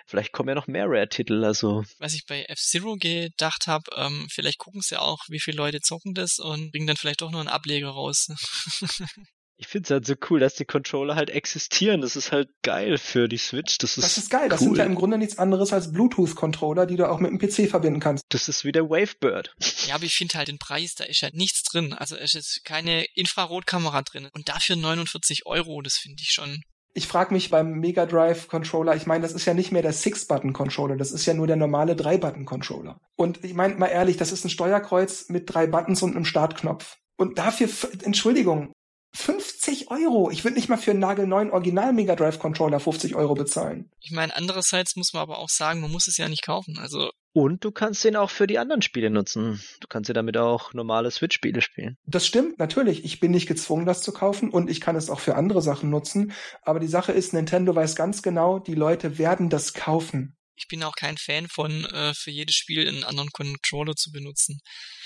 Vielleicht 0.06 0.32
kommen 0.32 0.50
ja 0.50 0.54
noch 0.54 0.66
mehr 0.66 0.84
Rare-Titel, 0.86 1.42
also. 1.44 1.84
Was 1.98 2.14
ich 2.14 2.26
bei 2.26 2.44
F-Zero 2.44 2.96
gedacht 2.96 3.66
habe, 3.66 3.84
ähm, 3.96 4.28
vielleicht 4.30 4.58
gucken 4.58 4.82
sie 4.82 5.00
auch, 5.00 5.20
wie 5.28 5.40
viele 5.40 5.56
Leute 5.56 5.80
zocken 5.80 6.12
das 6.12 6.38
und 6.38 6.72
bringen 6.72 6.86
dann 6.86 6.96
vielleicht 6.96 7.22
doch 7.22 7.30
noch 7.30 7.40
einen 7.40 7.48
Ableger 7.48 7.88
raus. 7.88 8.28
Ich 9.56 9.68
finde 9.68 9.86
es 9.86 9.90
halt 9.90 10.06
so 10.06 10.14
cool, 10.30 10.40
dass 10.40 10.54
die 10.54 10.64
Controller 10.64 11.14
halt 11.14 11.30
existieren. 11.30 12.00
Das 12.00 12.16
ist 12.16 12.32
halt 12.32 12.50
geil 12.62 12.98
für 12.98 13.28
die 13.28 13.36
Switch. 13.36 13.78
Das 13.78 13.96
ist, 13.96 14.04
das 14.04 14.18
ist 14.18 14.30
geil. 14.30 14.48
Das 14.48 14.60
sind 14.60 14.76
ja 14.76 14.84
im 14.84 14.94
Grunde 14.96 15.16
nichts 15.16 15.38
anderes 15.38 15.72
als 15.72 15.92
Bluetooth-Controller, 15.92 16.86
die 16.86 16.96
du 16.96 17.08
auch 17.08 17.20
mit 17.20 17.30
dem 17.30 17.38
PC 17.38 17.70
verbinden 17.70 18.00
kannst. 18.00 18.24
Das 18.30 18.48
ist 18.48 18.64
wie 18.64 18.72
der 18.72 18.90
Wavebird. 18.90 19.54
Ja, 19.86 19.94
aber 19.94 20.04
ich 20.04 20.16
finde 20.16 20.38
halt 20.38 20.48
den 20.48 20.58
Preis, 20.58 20.94
da 20.94 21.04
ist 21.04 21.22
halt 21.22 21.34
nichts 21.34 21.62
drin. 21.62 21.92
Also 21.92 22.16
es 22.16 22.34
ist 22.34 22.62
keine 22.64 23.04
Infrarotkamera 23.14 24.02
drin. 24.02 24.28
Und 24.32 24.48
dafür 24.48 24.76
49 24.76 25.46
Euro, 25.46 25.82
das 25.82 25.96
finde 25.96 26.22
ich 26.22 26.30
schon. 26.30 26.62
Ich 26.96 27.08
frage 27.08 27.34
mich 27.34 27.50
beim 27.50 27.72
Mega 27.80 28.06
Drive 28.06 28.46
Controller, 28.46 28.94
ich 28.94 29.06
meine, 29.06 29.22
das 29.22 29.32
ist 29.32 29.46
ja 29.46 29.54
nicht 29.54 29.72
mehr 29.72 29.82
der 29.82 29.92
Six-Button-Controller, 29.92 30.96
das 30.96 31.10
ist 31.10 31.26
ja 31.26 31.34
nur 31.34 31.48
der 31.48 31.56
normale 31.56 31.96
Drei-Button-Controller. 31.96 33.00
Und 33.16 33.44
ich 33.44 33.54
meine 33.54 33.74
mal 33.74 33.88
ehrlich, 33.88 34.16
das 34.16 34.30
ist 34.30 34.44
ein 34.44 34.50
Steuerkreuz 34.50 35.28
mit 35.28 35.52
drei 35.52 35.66
Buttons 35.66 36.02
und 36.02 36.14
einem 36.14 36.24
Startknopf. 36.24 36.98
Und 37.16 37.38
dafür, 37.38 37.68
Entschuldigung, 38.02 38.72
50 39.14 39.90
Euro. 39.90 40.30
Ich 40.30 40.44
würde 40.44 40.56
nicht 40.56 40.68
mal 40.68 40.76
für 40.76 40.90
einen 40.90 41.00
nagelneuen 41.00 41.50
Original 41.50 41.92
Mega 41.92 42.16
Drive 42.16 42.38
Controller 42.38 42.80
50 42.80 43.14
Euro 43.14 43.34
bezahlen. 43.34 43.90
Ich 44.00 44.10
meine, 44.10 44.34
andererseits 44.34 44.96
muss 44.96 45.12
man 45.12 45.22
aber 45.22 45.38
auch 45.38 45.48
sagen, 45.48 45.80
man 45.80 45.92
muss 45.92 46.08
es 46.08 46.16
ja 46.16 46.28
nicht 46.28 46.44
kaufen. 46.44 46.78
Also 46.78 47.10
und 47.32 47.64
du 47.64 47.72
kannst 47.72 48.04
den 48.04 48.14
auch 48.14 48.30
für 48.30 48.46
die 48.46 48.58
anderen 48.58 48.80
Spiele 48.80 49.10
nutzen. 49.10 49.60
Du 49.80 49.88
kannst 49.88 50.08
dir 50.08 50.14
damit 50.14 50.36
auch 50.36 50.72
normale 50.72 51.10
Switch-Spiele 51.10 51.62
spielen. 51.62 51.98
Das 52.06 52.24
stimmt, 52.26 52.60
natürlich. 52.60 53.04
Ich 53.04 53.18
bin 53.18 53.32
nicht 53.32 53.48
gezwungen, 53.48 53.86
das 53.86 54.02
zu 54.02 54.12
kaufen 54.12 54.50
und 54.50 54.70
ich 54.70 54.80
kann 54.80 54.94
es 54.94 55.10
auch 55.10 55.18
für 55.18 55.34
andere 55.34 55.60
Sachen 55.60 55.90
nutzen. 55.90 56.32
Aber 56.62 56.78
die 56.78 56.86
Sache 56.86 57.10
ist, 57.10 57.32
Nintendo 57.32 57.74
weiß 57.74 57.96
ganz 57.96 58.22
genau, 58.22 58.60
die 58.60 58.74
Leute 58.76 59.18
werden 59.18 59.50
das 59.50 59.74
kaufen. 59.74 60.36
Ich 60.54 60.68
bin 60.68 60.84
auch 60.84 60.94
kein 60.94 61.16
Fan 61.16 61.48
von, 61.48 61.84
äh, 61.86 62.14
für 62.14 62.30
jedes 62.30 62.54
Spiel 62.54 62.86
einen 62.86 63.02
anderen 63.02 63.30
Controller 63.30 63.96
zu 63.96 64.12
benutzen. 64.12 64.60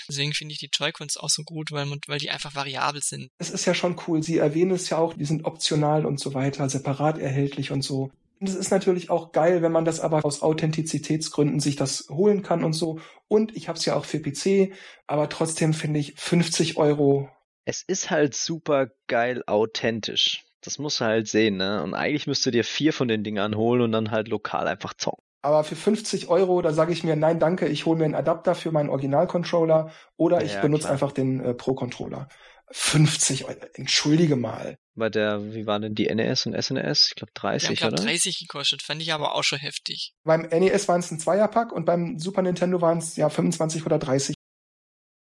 Deswegen 0.09 0.33
finde 0.33 0.53
ich 0.53 0.59
die 0.59 0.69
Joy-Cons 0.73 1.17
auch 1.17 1.29
so 1.29 1.43
gut, 1.43 1.71
weil, 1.71 1.85
man, 1.85 1.99
weil 2.07 2.19
die 2.19 2.31
einfach 2.31 2.55
variabel 2.55 3.01
sind. 3.01 3.29
Es 3.37 3.51
ist 3.51 3.65
ja 3.65 3.75
schon 3.75 3.95
cool. 4.07 4.23
Sie 4.23 4.39
erwähnen 4.39 4.71
es 4.71 4.89
ja 4.89 4.97
auch, 4.97 5.13
die 5.13 5.25
sind 5.25 5.45
optional 5.45 6.05
und 6.05 6.19
so 6.19 6.33
weiter, 6.33 6.67
separat 6.67 7.19
erhältlich 7.19 7.71
und 7.71 7.83
so. 7.83 8.11
Und 8.39 8.47
es 8.47 8.55
ist 8.55 8.71
natürlich 8.71 9.09
auch 9.09 9.31
geil, 9.33 9.61
wenn 9.61 9.71
man 9.71 9.85
das 9.85 9.99
aber 9.99 10.25
aus 10.25 10.41
Authentizitätsgründen 10.41 11.59
sich 11.59 11.75
das 11.75 12.07
holen 12.09 12.41
kann 12.41 12.63
und 12.63 12.73
so. 12.73 12.99
Und 13.27 13.55
ich 13.55 13.67
habe 13.67 13.77
es 13.77 13.85
ja 13.85 13.95
auch 13.95 14.05
für 14.05 14.19
PC, 14.19 14.73
aber 15.07 15.29
trotzdem 15.29 15.73
finde 15.73 15.99
ich 15.99 16.15
50 16.15 16.77
Euro. 16.77 17.29
Es 17.65 17.83
ist 17.83 18.09
halt 18.09 18.33
super 18.33 18.87
geil 19.07 19.43
authentisch. 19.45 20.45
Das 20.61 20.79
musst 20.79 21.01
du 21.01 21.05
halt 21.05 21.27
sehen, 21.27 21.57
ne? 21.57 21.83
Und 21.83 21.93
eigentlich 21.93 22.27
müsst 22.27 22.45
du 22.45 22.51
dir 22.51 22.63
vier 22.63 22.93
von 22.93 23.07
den 23.07 23.23
Dingern 23.23 23.55
holen 23.55 23.81
und 23.81 23.91
dann 23.91 24.11
halt 24.11 24.27
lokal 24.27 24.67
einfach 24.67 24.93
zocken. 24.93 25.23
Aber 25.41 25.63
für 25.63 25.75
50 25.75 26.27
Euro, 26.27 26.61
da 26.61 26.73
sage 26.73 26.91
ich 26.91 27.03
mir, 27.03 27.15
nein, 27.15 27.39
danke, 27.39 27.67
ich 27.67 27.85
hole 27.85 27.97
mir 27.97 28.05
einen 28.05 28.15
Adapter 28.15 28.55
für 28.55 28.71
meinen 28.71 28.89
Original-Controller 28.89 29.91
oder 30.17 30.43
ich 30.43 30.53
ja, 30.53 30.61
benutze 30.61 30.83
klar. 30.83 30.93
einfach 30.93 31.11
den 31.13 31.39
äh, 31.39 31.53
Pro-Controller. 31.53 32.27
50 32.71 33.45
Euro, 33.45 33.57
entschuldige 33.73 34.35
mal. 34.35 34.77
Bei 34.93 35.09
der, 35.09 35.53
wie 35.53 35.65
waren 35.65 35.81
denn 35.81 35.95
die 35.95 36.13
NES 36.13 36.45
und 36.45 36.61
SNES? 36.61 37.07
Ich 37.07 37.15
glaube 37.15 37.31
30, 37.33 37.69
ja, 37.69 37.73
ich 37.73 37.79
glaub, 37.79 37.93
oder? 37.93 38.03
30 38.03 38.37
gekostet, 38.39 38.83
fand 38.83 39.01
ich 39.01 39.13
aber 39.13 39.33
auch 39.33 39.43
schon 39.43 39.59
heftig. 39.59 40.13
Beim 40.23 40.41
NES 40.41 40.87
waren 40.87 40.99
es 40.99 41.09
ein 41.09 41.19
Zweierpack 41.19 41.71
und 41.71 41.85
beim 41.85 42.19
Super 42.19 42.41
Nintendo 42.41 42.81
waren 42.81 42.99
es 42.99 43.15
ja 43.15 43.29
25 43.29 43.85
oder 43.85 43.97
30. 43.97 44.35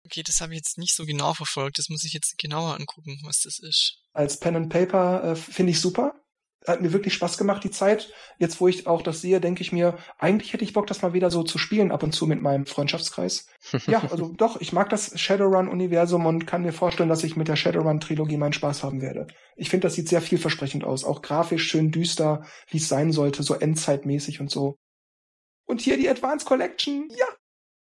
Okay, 0.05 0.23
das 0.23 0.39
habe 0.39 0.53
ich 0.53 0.57
jetzt 0.57 0.77
nicht 0.77 0.95
so 0.95 1.05
genau 1.05 1.33
verfolgt. 1.33 1.77
Das 1.77 1.89
muss 1.89 2.03
ich 2.03 2.13
jetzt 2.13 2.37
genauer 2.37 2.75
angucken, 2.75 3.19
was 3.25 3.41
das 3.41 3.59
ist. 3.59 3.97
Als 4.13 4.39
Pen 4.39 4.55
and 4.55 4.69
Paper 4.69 5.31
äh, 5.31 5.35
finde 5.35 5.71
ich 5.71 5.81
super 5.81 6.24
hat 6.67 6.81
mir 6.81 6.93
wirklich 6.93 7.13
Spaß 7.13 7.37
gemacht, 7.37 7.63
die 7.63 7.71
Zeit. 7.71 8.11
Jetzt, 8.39 8.59
wo 8.59 8.67
ich 8.67 8.87
auch 8.87 9.01
das 9.01 9.21
sehe, 9.21 9.39
denke 9.39 9.61
ich 9.61 9.71
mir, 9.71 9.97
eigentlich 10.17 10.53
hätte 10.53 10.63
ich 10.63 10.73
Bock, 10.73 10.87
das 10.87 11.01
mal 11.01 11.13
wieder 11.13 11.29
so 11.29 11.43
zu 11.43 11.57
spielen, 11.57 11.91
ab 11.91 12.03
und 12.03 12.13
zu 12.13 12.27
mit 12.27 12.41
meinem 12.41 12.65
Freundschaftskreis. 12.65 13.47
ja, 13.87 14.01
also 14.09 14.33
doch, 14.35 14.59
ich 14.61 14.73
mag 14.73 14.89
das 14.89 15.19
Shadowrun-Universum 15.19 16.25
und 16.25 16.47
kann 16.47 16.63
mir 16.63 16.73
vorstellen, 16.73 17.09
dass 17.09 17.23
ich 17.23 17.35
mit 17.35 17.47
der 17.47 17.55
Shadowrun-Trilogie 17.55 18.37
meinen 18.37 18.53
Spaß 18.53 18.83
haben 18.83 19.01
werde. 19.01 19.27
Ich 19.55 19.69
finde, 19.69 19.87
das 19.87 19.95
sieht 19.95 20.09
sehr 20.09 20.21
vielversprechend 20.21 20.83
aus. 20.83 21.03
Auch 21.03 21.21
grafisch 21.21 21.67
schön 21.67 21.91
düster, 21.91 22.45
wie 22.69 22.77
es 22.77 22.87
sein 22.87 23.11
sollte, 23.11 23.43
so 23.43 23.53
endzeitmäßig 23.53 24.41
und 24.41 24.51
so. 24.51 24.75
Und 25.65 25.81
hier 25.81 25.97
die 25.97 26.09
Advanced 26.09 26.47
Collection, 26.47 27.07
ja. 27.17 27.27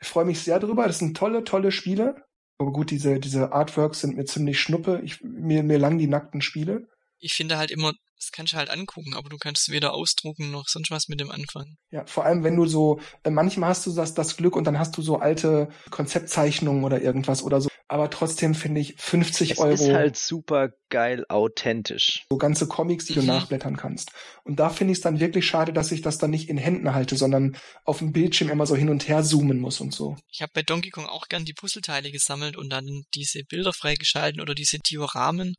Ich 0.02 0.08
freue 0.08 0.26
mich 0.26 0.42
sehr 0.42 0.60
drüber. 0.60 0.86
Das 0.86 1.00
sind 1.00 1.16
tolle, 1.16 1.44
tolle 1.44 1.72
Spiele. 1.72 2.16
Aber 2.58 2.72
gut, 2.72 2.92
diese, 2.92 3.20
diese 3.20 3.52
Artworks 3.52 4.02
sind 4.02 4.16
mir 4.16 4.26
ziemlich 4.26 4.60
schnuppe. 4.60 5.02
Ich, 5.04 5.22
mir, 5.22 5.64
mir 5.64 5.80
lang 5.80 5.98
die 5.98 6.08
nackten 6.08 6.42
Spiele. 6.42 6.88
Ich 7.20 7.34
finde 7.34 7.58
halt 7.58 7.72
immer, 7.72 7.94
das 8.24 8.32
kannst 8.32 8.54
du 8.54 8.58
halt 8.58 8.70
angucken, 8.70 9.14
aber 9.16 9.30
du 9.30 9.38
kannst 9.38 9.70
weder 9.70 9.94
ausdrucken 9.94 10.52
noch 10.52 10.66
sonst 10.68 10.92
was 10.92 11.08
mit 11.08 11.20
dem 11.20 11.32
anfangen. 11.32 11.78
Ja, 11.92 12.06
vor 12.06 12.26
allem 12.26 12.44
wenn 12.44 12.56
du 12.56 12.66
so, 12.66 13.00
äh, 13.24 13.30
manchmal 13.30 13.70
hast 13.70 13.86
du 13.86 13.94
das, 13.94 14.14
das 14.14 14.38
Glück 14.38 14.56
und 14.56 14.66
dann 14.66 14.80
hast 14.80 14.98
du 14.98 15.02
so 15.02 15.18
alte 15.18 15.70
Konzeptzeichnungen 15.90 16.84
oder 16.84 17.02
irgendwas 17.02 17.44
oder 17.44 17.62
so. 17.62 17.70
Aber 17.88 18.10
trotzdem 18.10 18.56
finde 18.56 18.82
ich 18.82 18.96
50 18.98 19.52
es 19.52 19.58
Euro. 19.60 19.74
ist 19.74 19.94
halt 19.94 20.18
super 20.18 20.70
geil 20.90 21.26
authentisch. 21.30 22.26
So 22.30 22.38
ganze 22.38 22.68
Comics, 22.68 23.06
die 23.06 23.14
du 23.14 23.22
Mhm. 23.22 23.28
nachblättern 23.28 23.78
kannst. 23.78 24.12
Und 24.44 24.60
da 24.60 24.70
finde 24.70 24.94
ich 24.94 24.98
es 25.00 25.04
dann 25.04 25.20
wirklich 25.20 25.46
schade, 25.46 25.74
dass 25.74 25.92
ich 25.92 26.02
das 26.02 26.18
dann 26.18 26.32
nicht 26.32 26.50
in 26.50 26.58
Händen 26.58 26.94
halte, 26.96 27.16
sondern 27.18 27.56
auf 27.84 28.00
dem 28.00 28.12
Bildschirm 28.12 28.50
immer 28.50 28.66
so 28.66 28.76
hin 28.76 28.90
und 28.90 29.08
her 29.08 29.24
zoomen 29.24 29.60
muss 29.60 29.80
und 29.82 29.94
so. 29.94 30.16
Ich 30.32 30.42
habe 30.42 30.52
bei 30.56 30.64
Donkey 30.64 30.90
Kong 30.90 31.06
auch 31.06 31.28
gern 31.28 31.46
die 31.46 31.54
Puzzleteile 31.54 32.12
gesammelt 32.12 32.58
und 32.58 32.70
dann 32.70 33.04
diese 33.14 33.44
Bilder 33.44 33.74
freigeschalten 33.74 34.42
oder 34.42 34.56
diese 34.56 34.80
Dioramen. 34.80 35.56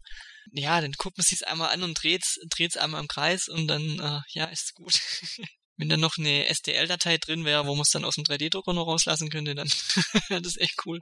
Ja, 0.52 0.80
dann 0.80 0.92
guckt 0.92 1.16
man 1.16 1.24
sich's 1.24 1.42
einmal 1.42 1.70
an 1.70 1.82
und 1.82 1.94
dreht's, 2.02 2.38
dreht's 2.50 2.76
einmal 2.76 3.00
im 3.00 3.08
Kreis 3.08 3.48
und 3.48 3.68
dann, 3.68 3.82
äh, 3.98 4.20
ja, 4.28 4.44
ist 4.46 4.74
gut. 4.74 4.94
Wenn 5.76 5.88
da 5.88 5.96
noch 5.96 6.18
eine 6.18 6.46
STL-Datei 6.52 7.18
drin 7.18 7.44
wäre, 7.44 7.66
wo 7.66 7.74
man 7.74 7.82
es 7.82 7.90
dann 7.90 8.04
aus 8.04 8.14
dem 8.14 8.24
3D-Drucker 8.24 8.72
noch 8.72 8.86
rauslassen 8.86 9.28
könnte, 9.28 9.54
dann 9.54 9.68
wäre 10.28 10.42
das 10.42 10.56
echt 10.56 10.86
cool. 10.86 11.00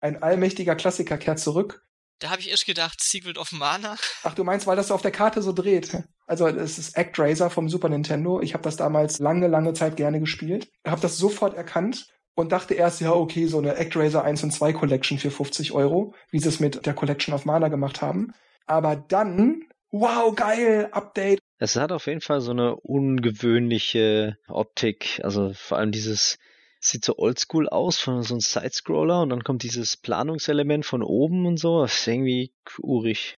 Ein 0.00 0.22
allmächtiger 0.22 0.76
Klassiker 0.76 1.18
kehrt 1.18 1.40
zurück. 1.40 1.84
Da 2.20 2.30
habe 2.30 2.40
ich 2.40 2.50
erst 2.50 2.66
gedacht, 2.66 3.02
Secret 3.02 3.38
of 3.38 3.52
Mana. 3.52 3.96
Ach, 4.22 4.34
du 4.34 4.44
meinst, 4.44 4.66
weil 4.66 4.76
das 4.76 4.88
so 4.88 4.94
auf 4.94 5.02
der 5.02 5.10
Karte 5.10 5.42
so 5.42 5.52
dreht. 5.52 6.04
Also 6.26 6.46
es 6.46 6.78
ist 6.78 6.96
ActRaiser 6.96 7.50
vom 7.50 7.68
Super 7.68 7.88
Nintendo. 7.88 8.40
Ich 8.40 8.54
habe 8.54 8.62
das 8.62 8.76
damals 8.76 9.18
lange, 9.18 9.48
lange 9.48 9.72
Zeit 9.72 9.96
gerne 9.96 10.20
gespielt. 10.20 10.70
Habe 10.86 11.00
das 11.00 11.18
sofort 11.18 11.56
erkannt 11.56 12.06
und 12.34 12.52
dachte 12.52 12.74
erst, 12.74 13.00
ja, 13.00 13.12
okay, 13.12 13.46
so 13.46 13.58
eine 13.58 13.76
ActRaiser 13.76 14.24
1 14.24 14.44
und 14.44 14.52
2 14.52 14.72
Collection 14.72 15.18
für 15.18 15.30
50 15.30 15.72
Euro, 15.72 16.14
wie 16.30 16.38
sie 16.38 16.48
es 16.48 16.60
mit 16.60 16.86
der 16.86 16.94
Collection 16.94 17.34
of 17.34 17.44
Mana 17.44 17.68
gemacht 17.68 18.00
haben. 18.00 18.32
Aber 18.66 18.96
dann, 18.96 19.64
wow, 19.90 20.34
geil, 20.34 20.88
Update. 20.92 21.40
Es 21.58 21.76
hat 21.76 21.92
auf 21.92 22.06
jeden 22.06 22.20
Fall 22.20 22.40
so 22.40 22.50
eine 22.50 22.76
ungewöhnliche 22.76 24.36
Optik. 24.48 25.20
Also 25.22 25.52
vor 25.54 25.78
allem 25.78 25.92
dieses 25.92 26.38
sieht 26.80 27.04
so 27.04 27.16
oldschool 27.16 27.68
aus, 27.68 27.98
von 27.98 28.22
so 28.22 28.34
einem 28.34 28.40
Sidescroller 28.40 29.22
und 29.22 29.30
dann 29.30 29.42
kommt 29.42 29.62
dieses 29.62 29.96
Planungselement 29.96 30.84
von 30.84 31.02
oben 31.02 31.46
und 31.46 31.58
so. 31.58 31.82
Das 31.82 31.94
ist 32.00 32.06
irgendwie 32.06 32.52
urig. 32.78 33.36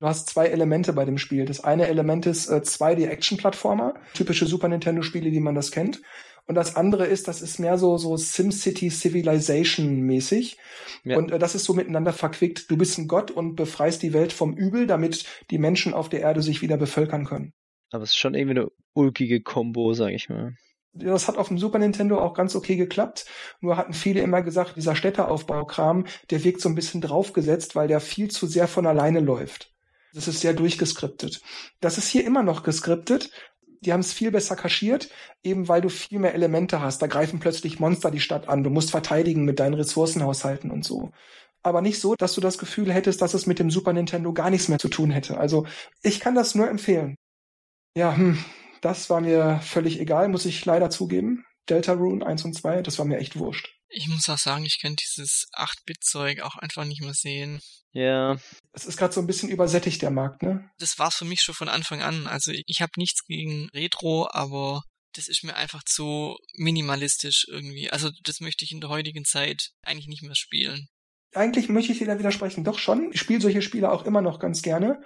Du 0.00 0.06
hast 0.06 0.30
zwei 0.30 0.46
Elemente 0.46 0.94
bei 0.94 1.04
dem 1.04 1.18
Spiel. 1.18 1.44
Das 1.44 1.62
eine 1.62 1.86
Element 1.86 2.24
ist 2.24 2.48
äh, 2.48 2.56
2D-Action-Plattformer, 2.56 3.94
typische 4.14 4.46
Super 4.46 4.68
Nintendo-Spiele, 4.68 5.30
die 5.30 5.40
man 5.40 5.54
das 5.54 5.70
kennt. 5.70 6.00
Und 6.50 6.56
das 6.56 6.74
andere 6.74 7.06
ist, 7.06 7.28
das 7.28 7.42
ist 7.42 7.60
mehr 7.60 7.78
so, 7.78 7.96
so 7.96 8.16
SimCity 8.16 8.90
Civilization-mäßig. 8.90 10.56
Ja. 11.04 11.16
Und 11.16 11.30
äh, 11.30 11.38
das 11.38 11.54
ist 11.54 11.62
so 11.62 11.74
miteinander 11.74 12.12
verquickt. 12.12 12.68
Du 12.68 12.76
bist 12.76 12.98
ein 12.98 13.06
Gott 13.06 13.30
und 13.30 13.54
befreist 13.54 14.02
die 14.02 14.12
Welt 14.12 14.32
vom 14.32 14.54
Übel, 14.54 14.88
damit 14.88 15.26
die 15.52 15.58
Menschen 15.58 15.94
auf 15.94 16.08
der 16.08 16.22
Erde 16.22 16.42
sich 16.42 16.60
wieder 16.60 16.76
bevölkern 16.76 17.24
können. 17.24 17.52
Aber 17.92 18.02
es 18.02 18.10
ist 18.10 18.18
schon 18.18 18.34
irgendwie 18.34 18.58
eine 18.58 18.68
ulkige 18.94 19.42
Kombo, 19.42 19.92
sag 19.92 20.10
ich 20.10 20.28
mal. 20.28 20.56
Das 20.92 21.28
hat 21.28 21.36
auf 21.36 21.46
dem 21.46 21.58
Super 21.58 21.78
Nintendo 21.78 22.18
auch 22.18 22.34
ganz 22.34 22.56
okay 22.56 22.74
geklappt. 22.74 23.26
Nur 23.60 23.76
hatten 23.76 23.92
viele 23.92 24.20
immer 24.20 24.42
gesagt, 24.42 24.74
dieser 24.74 24.96
Städteaufbaukram, 24.96 26.06
der 26.30 26.42
wirkt 26.42 26.62
so 26.62 26.68
ein 26.68 26.74
bisschen 26.74 27.00
draufgesetzt, 27.00 27.76
weil 27.76 27.86
der 27.86 28.00
viel 28.00 28.28
zu 28.28 28.48
sehr 28.48 28.66
von 28.66 28.88
alleine 28.88 29.20
läuft. 29.20 29.72
Das 30.12 30.26
ist 30.26 30.40
sehr 30.40 30.54
durchgeskriptet. 30.54 31.40
Das 31.80 31.96
ist 31.96 32.08
hier 32.08 32.24
immer 32.24 32.42
noch 32.42 32.64
geskriptet. 32.64 33.30
Die 33.80 33.92
haben 33.92 34.00
es 34.00 34.12
viel 34.12 34.30
besser 34.30 34.56
kaschiert, 34.56 35.08
eben 35.42 35.68
weil 35.68 35.80
du 35.80 35.88
viel 35.88 36.18
mehr 36.18 36.34
Elemente 36.34 36.80
hast. 36.80 37.00
Da 37.00 37.06
greifen 37.06 37.40
plötzlich 37.40 37.80
Monster 37.80 38.10
die 38.10 38.20
Stadt 38.20 38.48
an. 38.48 38.62
Du 38.62 38.70
musst 38.70 38.90
verteidigen 38.90 39.44
mit 39.44 39.58
deinen 39.58 39.74
Ressourcenhaushalten 39.74 40.70
und 40.70 40.84
so. 40.84 41.10
Aber 41.62 41.82
nicht 41.82 42.00
so, 42.00 42.14
dass 42.14 42.34
du 42.34 42.40
das 42.40 42.58
Gefühl 42.58 42.92
hättest, 42.92 43.22
dass 43.22 43.34
es 43.34 43.46
mit 43.46 43.58
dem 43.58 43.70
Super 43.70 43.92
Nintendo 43.92 44.32
gar 44.32 44.50
nichts 44.50 44.68
mehr 44.68 44.78
zu 44.78 44.88
tun 44.88 45.10
hätte. 45.10 45.38
Also 45.38 45.66
ich 46.02 46.20
kann 46.20 46.34
das 46.34 46.54
nur 46.54 46.68
empfehlen. 46.68 47.16
Ja, 47.96 48.16
hm, 48.16 48.38
das 48.82 49.10
war 49.10 49.20
mir 49.20 49.60
völlig 49.62 50.00
egal, 50.00 50.28
muss 50.28 50.46
ich 50.46 50.64
leider 50.64 50.90
zugeben. 50.90 51.44
Delta 51.68 51.92
Rune 51.94 52.26
1 52.26 52.44
und 52.44 52.54
2, 52.54 52.82
das 52.82 52.98
war 52.98 53.06
mir 53.06 53.18
echt 53.18 53.38
wurscht. 53.38 53.79
Ich 53.90 54.08
muss 54.08 54.28
auch 54.28 54.38
sagen, 54.38 54.64
ich 54.64 54.80
kann 54.80 54.96
dieses 54.96 55.46
8-Bit-Zeug 55.54 56.40
auch 56.40 56.56
einfach 56.56 56.84
nicht 56.84 57.02
mehr 57.02 57.14
sehen. 57.14 57.60
Ja, 57.92 58.38
Es 58.72 58.86
ist 58.86 58.96
gerade 58.96 59.12
so 59.12 59.20
ein 59.20 59.26
bisschen 59.26 59.48
übersättigt, 59.48 60.00
der 60.00 60.10
Markt, 60.10 60.42
ne? 60.42 60.70
Das 60.78 60.98
war's 60.98 61.16
für 61.16 61.24
mich 61.24 61.40
schon 61.40 61.56
von 61.56 61.68
Anfang 61.68 62.02
an. 62.02 62.28
Also 62.28 62.52
ich 62.52 62.80
habe 62.80 62.92
nichts 62.96 63.24
gegen 63.26 63.68
Retro, 63.74 64.28
aber 64.30 64.82
das 65.14 65.26
ist 65.26 65.42
mir 65.42 65.56
einfach 65.56 65.82
zu 65.84 66.36
minimalistisch 66.54 67.46
irgendwie. 67.48 67.90
Also 67.90 68.10
das 68.22 68.40
möchte 68.40 68.64
ich 68.64 68.70
in 68.70 68.80
der 68.80 68.90
heutigen 68.90 69.24
Zeit 69.24 69.70
eigentlich 69.82 70.06
nicht 70.06 70.22
mehr 70.22 70.36
spielen. 70.36 70.86
Eigentlich 71.34 71.68
möchte 71.68 71.92
ich 71.92 71.98
dir 71.98 72.06
da 72.06 72.18
widersprechen. 72.18 72.64
Doch 72.64 72.78
schon, 72.78 73.10
ich 73.12 73.20
spiele 73.20 73.40
solche 73.40 73.62
Spiele 73.62 73.90
auch 73.90 74.04
immer 74.04 74.22
noch 74.22 74.38
ganz 74.38 74.62
gerne. 74.62 75.02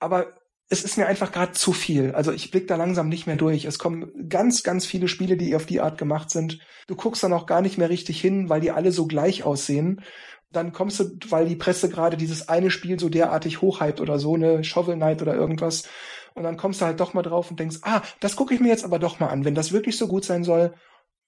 Aber 0.00 0.36
es 0.70 0.82
ist 0.82 0.96
mir 0.96 1.06
einfach 1.06 1.30
gerade 1.30 1.52
zu 1.52 1.72
viel. 1.72 2.12
Also 2.12 2.32
ich 2.32 2.50
blick 2.50 2.66
da 2.68 2.76
langsam 2.76 3.08
nicht 3.08 3.26
mehr 3.26 3.36
durch. 3.36 3.64
Es 3.64 3.78
kommen 3.78 4.28
ganz, 4.28 4.62
ganz 4.62 4.86
viele 4.86 5.08
Spiele, 5.08 5.36
die 5.36 5.54
auf 5.54 5.66
die 5.66 5.80
Art 5.80 5.98
gemacht 5.98 6.30
sind. 6.30 6.58
Du 6.86 6.96
guckst 6.96 7.22
dann 7.22 7.32
auch 7.32 7.46
gar 7.46 7.60
nicht 7.60 7.78
mehr 7.78 7.90
richtig 7.90 8.20
hin, 8.20 8.48
weil 8.48 8.60
die 8.60 8.70
alle 8.70 8.90
so 8.90 9.06
gleich 9.06 9.44
aussehen. 9.44 10.02
Dann 10.50 10.72
kommst 10.72 11.00
du, 11.00 11.10
weil 11.28 11.46
die 11.46 11.56
Presse 11.56 11.88
gerade 11.90 12.16
dieses 12.16 12.48
eine 12.48 12.70
Spiel 12.70 12.98
so 12.98 13.08
derartig 13.08 13.60
hochhypt 13.60 14.00
oder 14.00 14.18
so, 14.18 14.34
eine 14.34 14.64
Shovel 14.64 14.96
Knight 14.96 15.20
oder 15.20 15.34
irgendwas. 15.34 15.88
Und 16.34 16.44
dann 16.44 16.56
kommst 16.56 16.80
du 16.80 16.86
halt 16.86 16.98
doch 16.98 17.14
mal 17.14 17.22
drauf 17.22 17.50
und 17.50 17.60
denkst, 17.60 17.78
ah, 17.82 18.02
das 18.20 18.36
gucke 18.36 18.54
ich 18.54 18.60
mir 18.60 18.68
jetzt 18.68 18.84
aber 18.84 18.98
doch 18.98 19.20
mal 19.20 19.28
an, 19.28 19.44
wenn 19.44 19.54
das 19.54 19.72
wirklich 19.72 19.98
so 19.98 20.08
gut 20.08 20.24
sein 20.24 20.44
soll. 20.44 20.74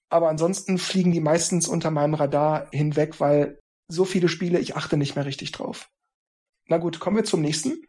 Aber 0.09 0.29
ansonsten 0.29 0.77
fliegen 0.77 1.11
die 1.11 1.19
meistens 1.19 1.67
unter 1.67 1.91
meinem 1.91 2.13
Radar 2.13 2.67
hinweg, 2.71 3.19
weil 3.19 3.59
so 3.87 4.03
viele 4.03 4.29
Spiele, 4.29 4.59
ich 4.59 4.75
achte 4.75 4.97
nicht 4.97 5.15
mehr 5.15 5.25
richtig 5.25 5.51
drauf. 5.51 5.89
Na 6.67 6.77
gut, 6.77 6.99
kommen 6.99 7.17
wir 7.17 7.23
zum 7.23 7.41
nächsten. 7.41 7.81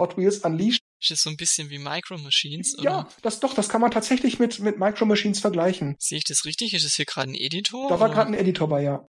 Hot 0.00 0.16
Wheels 0.16 0.38
Unleashed. 0.38 0.80
Ist 1.00 1.10
das 1.10 1.20
so 1.22 1.30
ein 1.30 1.36
bisschen 1.36 1.70
wie 1.70 1.78
Micro 1.78 2.16
Machines? 2.18 2.74
Ja, 2.80 3.00
Oder 3.00 3.08
das 3.22 3.40
doch, 3.40 3.54
das 3.54 3.68
kann 3.68 3.80
man 3.80 3.90
tatsächlich 3.90 4.38
mit, 4.38 4.60
mit 4.60 4.78
Micro 4.78 5.04
Machines 5.04 5.40
vergleichen. 5.40 5.94
sehe 5.98 6.18
ich 6.18 6.24
das 6.24 6.44
richtig? 6.44 6.72
Ist 6.74 6.84
das 6.84 6.94
hier 6.94 7.04
gerade 7.04 7.30
ein 7.30 7.34
Editor? 7.34 7.88
Da 7.88 8.00
war 8.00 8.08
gerade 8.10 8.30
ein 8.30 8.34
Editor 8.34 8.68
bei, 8.68 8.82
ja. 8.82 9.06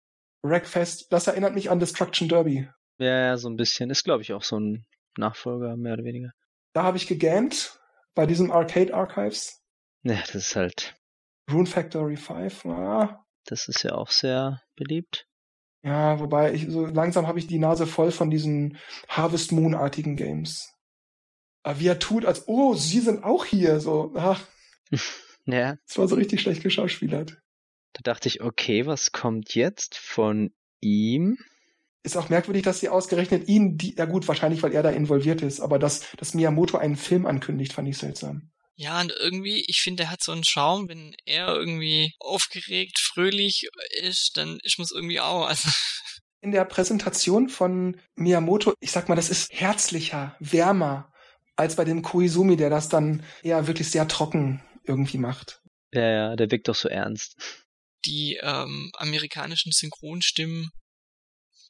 Wreckfest, 0.44 1.06
das 1.10 1.26
erinnert 1.28 1.54
mich 1.54 1.70
an 1.70 1.78
Destruction 1.78 2.28
Derby. 2.28 2.68
ja, 2.98 3.26
ja, 3.26 3.36
so 3.36 3.48
ein 3.48 3.56
bisschen. 3.56 3.90
Ist, 3.90 4.04
glaube 4.04 4.22
ich, 4.22 4.32
auch 4.32 4.42
so 4.42 4.58
ein 4.58 4.84
Nachfolger, 5.16 5.76
mehr 5.76 5.92
oder 5.94 6.04
weniger. 6.04 6.30
Da 6.72 6.82
habe 6.84 6.96
ich 6.96 7.06
gegamed 7.06 7.78
bei 8.14 8.26
diesem 8.26 8.50
Arcade 8.50 8.92
Archives. 8.94 9.60
Ja, 10.02 10.14
das 10.20 10.34
ist 10.34 10.56
halt, 10.56 10.94
Rune 11.50 11.66
Factory 11.66 12.16
5. 12.16 12.64
Ah, 12.66 13.24
das 13.46 13.68
ist 13.68 13.82
ja 13.84 13.92
auch 13.92 14.10
sehr 14.10 14.60
beliebt. 14.76 15.26
ja, 15.84 16.18
wobei 16.18 16.52
ich 16.54 16.66
so 16.70 16.86
langsam 16.86 17.26
habe 17.26 17.38
ich 17.38 17.46
die 17.46 17.58
Nase 17.58 17.86
voll 17.86 18.10
von 18.12 18.30
diesen 18.30 18.78
Harvest 19.08 19.52
Moon-artigen 19.52 20.16
Games. 20.16 20.71
Aber 21.62 21.78
wie 21.80 21.86
er 21.86 21.98
tut, 21.98 22.24
als 22.24 22.48
oh, 22.48 22.74
sie 22.74 23.00
sind 23.00 23.24
auch 23.24 23.44
hier. 23.44 23.80
So, 23.80 24.12
ach, 24.16 24.40
Ja, 25.46 25.76
das 25.86 25.98
war 25.98 26.08
so 26.08 26.14
richtig 26.14 26.40
schlecht 26.40 26.62
geschauspielert. 26.62 27.38
da 27.94 28.00
dachte 28.04 28.28
ich, 28.28 28.42
okay, 28.42 28.86
was 28.86 29.12
kommt 29.12 29.54
jetzt 29.54 29.98
von 29.98 30.52
ihm? 30.80 31.38
Ist 32.04 32.16
auch 32.16 32.28
merkwürdig, 32.28 32.62
dass 32.62 32.80
sie 32.80 32.88
ausgerechnet 32.88 33.48
ihn, 33.48 33.76
die, 33.76 33.94
ja 33.96 34.04
gut, 34.06 34.26
wahrscheinlich, 34.28 34.62
weil 34.62 34.72
er 34.72 34.82
da 34.82 34.90
involviert 34.90 35.42
ist, 35.42 35.60
aber 35.60 35.78
dass, 35.78 36.10
dass 36.16 36.34
Miyamoto 36.34 36.76
einen 36.76 36.96
Film 36.96 37.26
ankündigt, 37.26 37.72
fand 37.72 37.88
ich 37.88 37.98
seltsam. 37.98 38.50
Ja, 38.74 39.00
und 39.00 39.12
irgendwie, 39.20 39.64
ich 39.66 39.80
finde, 39.82 40.04
er 40.04 40.10
hat 40.10 40.22
so 40.22 40.32
einen 40.32 40.44
Charme, 40.44 40.88
wenn 40.88 41.14
er 41.24 41.54
irgendwie 41.54 42.14
aufgeregt, 42.18 42.98
fröhlich 42.98 43.68
ist, 44.00 44.36
dann 44.36 44.58
ist 44.62 44.78
man 44.78 44.84
es 44.84 44.92
irgendwie 44.92 45.20
auch. 45.20 45.46
Also, 45.46 45.68
In 46.40 46.50
der 46.50 46.64
Präsentation 46.64 47.48
von 47.48 48.00
Miyamoto, 48.16 48.74
ich 48.80 48.90
sag 48.90 49.08
mal, 49.08 49.14
das 49.14 49.28
ist 49.28 49.52
herzlicher, 49.52 50.34
wärmer, 50.40 51.11
als 51.56 51.76
bei 51.76 51.84
dem 51.84 52.02
Koizumi, 52.02 52.56
der 52.56 52.70
das 52.70 52.88
dann 52.88 53.22
eher 53.42 53.66
wirklich 53.66 53.90
sehr 53.90 54.08
trocken 54.08 54.62
irgendwie 54.84 55.18
macht. 55.18 55.60
Ja, 55.92 56.10
ja, 56.10 56.36
der 56.36 56.50
wirkt 56.50 56.68
doch 56.68 56.74
so 56.74 56.88
ernst. 56.88 57.36
die 58.04 58.38
ähm, 58.42 58.90
amerikanischen 58.96 59.72
Synchronstimmen, 59.72 60.70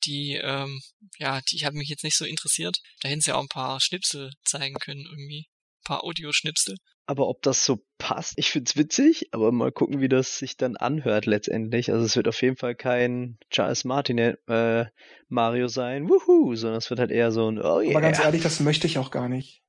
die, 0.05 0.40
ähm, 0.42 0.81
ja, 1.18 1.40
die 1.51 1.64
haben 1.64 1.77
mich 1.77 1.88
jetzt 1.88 2.05
nicht 2.05 2.16
so 2.16 2.25
interessiert. 2.25 2.79
Da 3.01 3.09
hätten 3.09 3.21
sie 3.21 3.33
auch 3.33 3.40
ein 3.42 3.49
paar 3.49 3.81
Schnipsel 3.81 4.31
zeigen 4.45 4.75
können 4.77 5.07
irgendwie. 5.09 5.47
Ein 5.81 5.85
paar 5.85 6.05
Audioschnipsel. 6.05 6.77
Aber 7.07 7.29
ob 7.29 7.42
das 7.42 7.64
so 7.64 7.85
passt, 7.99 8.35
ich 8.37 8.51
find's 8.51 8.77
witzig, 8.77 9.29
aber 9.33 9.51
mal 9.51 9.73
gucken, 9.73 10.01
wie 10.01 10.09
das 10.09 10.38
sich 10.38 10.57
dann 10.57 10.77
anhört 10.77 11.27
letztendlich. 11.27 11.90
Also 11.90 12.05
es 12.05 12.16
wird 12.16 12.29
auf 12.29 12.40
jeden 12.42 12.57
Fall 12.57 12.77
kein 12.77 13.38
Charles 13.51 13.85
Martinet 13.85 14.38
äh, 14.49 14.87
Mario 15.29 15.66
sein, 15.68 16.09
wuhu, 16.09 16.55
sondern 16.55 16.79
es 16.79 16.90
wird 16.90 17.01
halt 17.01 17.11
eher 17.11 17.33
so 17.33 17.49
ein 17.51 17.59
Oh 17.59 17.81
yeah. 17.81 17.90
Aber 17.90 18.01
ganz 18.01 18.21
ehrlich, 18.21 18.42
das 18.42 18.61
möchte 18.61 18.87
ich 18.87 18.99
auch 18.99 19.11
gar 19.11 19.29
nicht. 19.29 19.62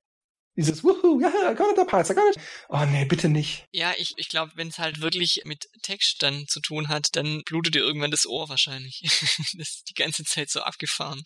Dieses 0.55 0.83
Wuhu, 0.83 1.19
ja, 1.19 1.51
I 1.51 1.55
got 1.55 1.75
the 1.75 1.83
parts, 1.83 2.11
I 2.11 2.13
got 2.13 2.35
it. 2.35 2.41
Oh 2.69 2.85
nee, 2.85 3.05
bitte 3.05 3.27
nicht. 3.27 3.65
Ja, 3.71 3.93
ich, 3.97 4.13
ich 4.17 4.29
glaube, 4.29 4.51
wenn 4.55 4.67
es 4.67 4.77
halt 4.77 5.01
wirklich 5.01 5.41
mit 5.45 5.67
Text 5.81 6.21
dann 6.21 6.45
zu 6.47 6.59
tun 6.59 6.89
hat, 6.89 7.07
dann 7.13 7.41
blutet 7.45 7.73
dir 7.73 7.81
irgendwann 7.81 8.11
das 8.11 8.27
Ohr 8.27 8.49
wahrscheinlich. 8.49 9.01
das 9.57 9.69
ist 9.69 9.89
die 9.89 9.95
ganze 9.95 10.23
Zeit 10.23 10.51
so 10.51 10.61
abgefahren. 10.61 11.23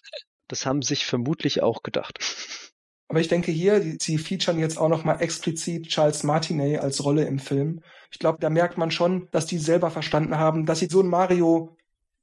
Das 0.47 0.65
haben 0.65 0.81
sich 0.81 1.05
vermutlich 1.05 1.61
auch 1.61 1.83
gedacht. 1.83 2.19
Aber 3.09 3.19
ich 3.19 3.27
denke 3.27 3.51
hier, 3.51 3.79
die, 3.79 3.97
sie 4.01 4.17
featuren 4.17 4.59
jetzt 4.59 4.77
auch 4.77 4.89
noch 4.89 5.03
mal 5.03 5.21
explizit 5.21 5.87
Charles 5.87 6.23
Martinet 6.23 6.79
als 6.79 7.03
Rolle 7.03 7.25
im 7.25 7.39
Film. 7.39 7.81
Ich 8.11 8.19
glaube, 8.19 8.37
da 8.39 8.49
merkt 8.49 8.77
man 8.77 8.91
schon, 8.91 9.29
dass 9.31 9.45
die 9.45 9.57
selber 9.57 9.91
verstanden 9.91 10.37
haben, 10.37 10.65
dass 10.65 10.79
sie 10.79 10.87
so 10.87 11.01
ein 11.01 11.07
Mario 11.07 11.77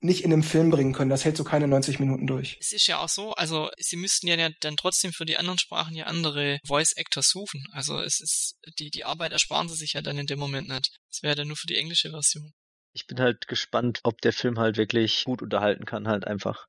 nicht 0.05 0.23
in 0.23 0.33
einem 0.33 0.43
Film 0.43 0.71
bringen 0.71 0.93
können. 0.93 1.11
Das 1.11 1.25
hält 1.25 1.37
so 1.37 1.45
keine 1.45 1.67
90 1.67 1.99
Minuten 1.99 2.27
durch. 2.27 2.59
Es 2.61 2.73
ist 2.73 2.87
ja 2.87 2.99
auch 2.99 3.09
so, 3.09 3.33
also 3.33 3.71
sie 3.79 3.97
müssten 3.97 4.29
ja 4.29 4.51
dann 4.61 4.77
trotzdem 4.77 5.13
für 5.13 5.25
die 5.25 5.39
anderen 5.39 5.59
Sprachen 5.59 5.97
ja 5.97 6.05
andere 6.05 6.61
Voice 6.67 6.93
Actors 6.93 7.31
suchen. 7.31 7.67
Also 7.73 7.99
es 8.01 8.21
ist, 8.21 8.59
die, 8.79 8.91
die 8.91 9.05
Arbeit 9.05 9.33
ersparen 9.33 9.69
sie 9.69 9.77
sich 9.77 9.95
ja 9.95 10.03
dann 10.03 10.19
in 10.19 10.27
dem 10.27 10.39
Moment 10.39 10.69
nicht. 10.69 10.99
Das 11.11 11.23
wäre 11.23 11.35
dann 11.35 11.49
nur 11.49 11.57
für 11.57 11.67
die 11.67 11.77
englische 11.77 12.11
Version. 12.11 12.53
Ich 12.93 13.07
bin 13.07 13.19
halt 13.19 13.49
gespannt, 13.49 14.01
ob 14.03 14.21
der 14.21 14.35
Film 14.35 14.59
halt 14.59 14.77
wirklich 14.77 15.25
gut 15.25 15.41
unterhalten 15.41 15.87
kann, 15.87 16.07
halt 16.07 16.27
einfach. 16.27 16.67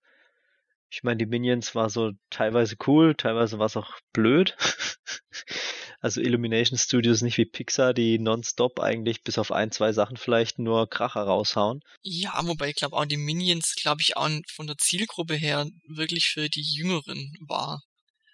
Ich 0.90 1.04
meine, 1.04 1.18
die 1.18 1.26
Minions 1.26 1.76
war 1.76 1.90
so 1.90 2.12
teilweise 2.30 2.78
cool, 2.88 3.16
teilweise 3.16 3.60
war 3.60 3.66
es 3.66 3.76
auch 3.76 3.92
blöd. 4.14 4.56
also 6.06 6.22
Illumination 6.22 6.78
Studios 6.78 7.24
nicht 7.24 7.40
wie 7.40 7.46
Pixar, 7.46 7.96
die 7.96 8.20
nonstop 8.20 8.80
eigentlich 8.80 9.24
bis 9.24 9.40
auf 9.40 9.52
ein, 9.52 9.72
zwei 9.72 9.92
Sachen 9.92 10.18
vielleicht 10.18 10.60
nur 10.60 10.88
Kracher 10.88 11.24
raushauen. 11.24 11.82
Ja, 12.04 12.40
wobei 12.46 12.70
ich 12.70 12.76
glaube 12.76 12.96
auch 12.96 13.06
die 13.06 13.18
Minions, 13.18 13.74
glaube 13.74 14.04
ich, 14.04 14.16
auch 14.16 14.30
von 14.54 14.68
der 14.68 14.78
Zielgruppe 14.78 15.34
her 15.34 15.68
wirklich 15.88 16.28
für 16.28 16.48
die 16.48 16.62
Jüngeren 16.62 17.34
war. 17.48 17.82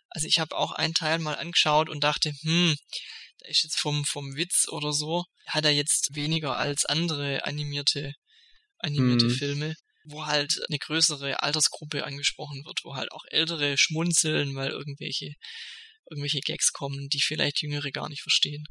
Also 0.10 0.28
ich 0.28 0.40
habe 0.40 0.58
auch 0.58 0.74
einen 0.74 0.94
Teil 0.94 1.20
mal 1.20 1.36
angeschaut 1.36 1.90
und 1.90 2.04
dachte, 2.04 2.34
hm, 2.42 2.76
da 3.40 3.48
ist 3.48 3.64
jetzt 3.64 3.80
vom, 3.80 4.04
vom 4.04 4.36
Witz 4.36 4.68
oder 4.68 4.92
so, 4.92 5.24
hat 5.48 5.64
er 5.64 5.72
jetzt 5.72 6.14
weniger 6.14 6.58
als 6.58 6.84
andere 6.84 7.46
animierte, 7.46 8.12
animierte 8.80 9.28
hm. 9.28 9.34
Filme 9.34 9.76
wo 10.04 10.26
halt 10.26 10.60
eine 10.68 10.80
größere 10.80 11.44
Altersgruppe 11.44 12.04
angesprochen 12.04 12.66
wird, 12.66 12.80
wo 12.84 12.96
halt 12.96 13.12
auch 13.12 13.24
Ältere 13.30 13.78
schmunzeln, 13.78 14.56
weil 14.56 14.72
irgendwelche, 14.72 15.36
irgendwelche 16.12 16.42
Gags 16.42 16.74
kommen, 16.74 17.08
die 17.10 17.22
vielleicht 17.22 17.62
Jüngere 17.62 17.92
gar 17.92 18.10
nicht 18.10 18.22
verstehen. 18.22 18.66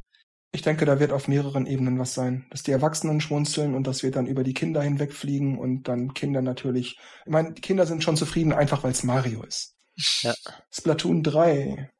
Ich 0.52 0.62
denke, 0.62 0.84
da 0.84 0.98
wird 1.00 1.12
auf 1.12 1.28
mehreren 1.28 1.66
Ebenen 1.66 1.98
was 1.98 2.14
sein. 2.14 2.46
Dass 2.50 2.62
die 2.62 2.72
Erwachsenen 2.72 3.20
schmunzeln 3.20 3.74
und 3.74 3.86
dass 3.86 4.02
wir 4.02 4.10
dann 4.10 4.26
über 4.26 4.44
die 4.44 4.54
Kinder 4.54 4.82
hinwegfliegen 4.82 5.58
und 5.58 5.84
dann 5.84 6.14
Kinder 6.14 6.42
natürlich. 6.42 6.98
Ich 7.24 7.32
meine, 7.32 7.52
die 7.52 7.60
Kinder 7.60 7.86
sind 7.86 8.02
schon 8.02 8.16
zufrieden, 8.16 8.52
einfach 8.52 8.82
weil 8.82 8.92
es 8.92 9.02
Mario 9.02 9.42
ist. 9.42 9.76
Ja. 10.22 10.34
Splatoon 10.70 11.22
3. 11.22 11.90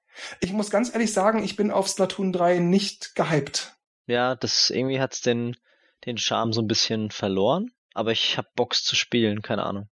Ich 0.40 0.52
muss 0.52 0.70
ganz 0.70 0.92
ehrlich 0.92 1.12
sagen, 1.12 1.42
ich 1.42 1.56
bin 1.56 1.70
auf 1.70 1.88
Splatoon 1.88 2.32
3 2.32 2.58
nicht 2.58 3.14
gehypt. 3.14 3.74
Ja, 4.06 4.36
das 4.36 4.70
irgendwie 4.70 5.00
hat's 5.00 5.20
den, 5.20 5.56
den 6.06 6.16
Charme 6.16 6.52
so 6.52 6.62
ein 6.62 6.66
bisschen 6.66 7.10
verloren 7.10 7.70
aber 7.94 8.12
ich 8.12 8.38
hab 8.38 8.54
Box 8.54 8.82
zu 8.82 8.96
spielen, 8.96 9.42
keine 9.42 9.64
Ahnung. 9.64 9.89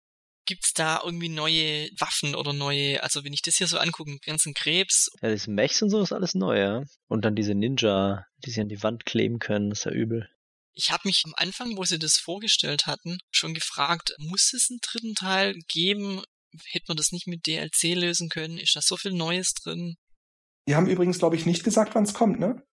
Gibt's 0.45 0.73
da 0.73 1.01
irgendwie 1.04 1.30
neue 1.30 1.89
Waffen 1.97 2.36
oder 2.36 2.51
neue, 2.51 3.01
also 3.04 3.23
wenn 3.23 3.34
ich 3.34 3.41
das 3.41 3.56
hier 3.56 3.67
so 3.67 3.77
angucke, 3.77 4.17
ganzen 4.25 4.54
Krebs. 4.54 5.10
Ja, 5.21 5.30
diese 5.30 5.51
Mechs 5.51 5.82
und 5.82 5.89
so 5.89 6.01
ist 6.01 6.12
alles 6.12 6.34
neu, 6.34 6.60
ja. 6.60 6.84
Und 7.08 7.23
dann 7.25 7.36
diese 7.36 7.54
Ninja, 7.54 8.25
die 8.43 8.51
sie 8.51 8.62
an 8.62 8.69
die 8.69 8.82
Wand 8.82 9.06
kleben 9.06 9.39
können, 9.39 9.71
ist 9.71 9.86
ja 9.86 9.91
übel. 9.91 10.27
Ich 10.73 10.91
habe 10.91 11.04
mich 11.06 11.23
am 11.25 11.34
Anfang, 11.36 11.77
wo 11.77 11.84
sie 11.84 11.99
das 11.99 12.17
vorgestellt 12.17 12.88
hatten, 12.88 13.19
schon 13.30 13.54
gefragt, 13.54 14.13
muss 14.17 14.54
es 14.54 14.69
einen 14.69 14.80
dritten 14.82 15.15
Teil 15.15 15.56
geben? 15.67 16.21
Hätte 16.71 16.86
man 16.88 16.97
das 16.97 17.12
nicht 17.12 17.27
mit 17.27 17.45
DLC 17.45 17.95
lösen 17.95 18.30
können? 18.30 18.58
Ist 18.58 18.75
da 18.75 18.82
so 18.82 18.97
viel 18.97 19.12
Neues 19.12 19.54
drin? 19.54 19.97
Die 20.67 20.75
haben 20.75 20.88
übrigens, 20.88 21.19
glaube 21.19 21.36
ich, 21.36 21.45
nicht 21.45 21.63
gesagt, 21.63 21.95
wann 21.95 22.04
es 22.04 22.13
kommt, 22.13 22.39
ne? 22.39 22.63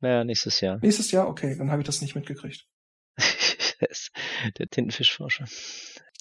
Naja, 0.00 0.24
nächstes 0.24 0.60
Jahr. 0.60 0.78
Nächstes 0.82 1.10
Jahr? 1.10 1.28
Okay, 1.28 1.56
dann 1.56 1.70
habe 1.70 1.82
ich 1.82 1.86
das 1.86 2.00
nicht 2.00 2.14
mitgekriegt. 2.14 2.66
der 4.58 4.68
Tintenfischforscher. 4.68 5.46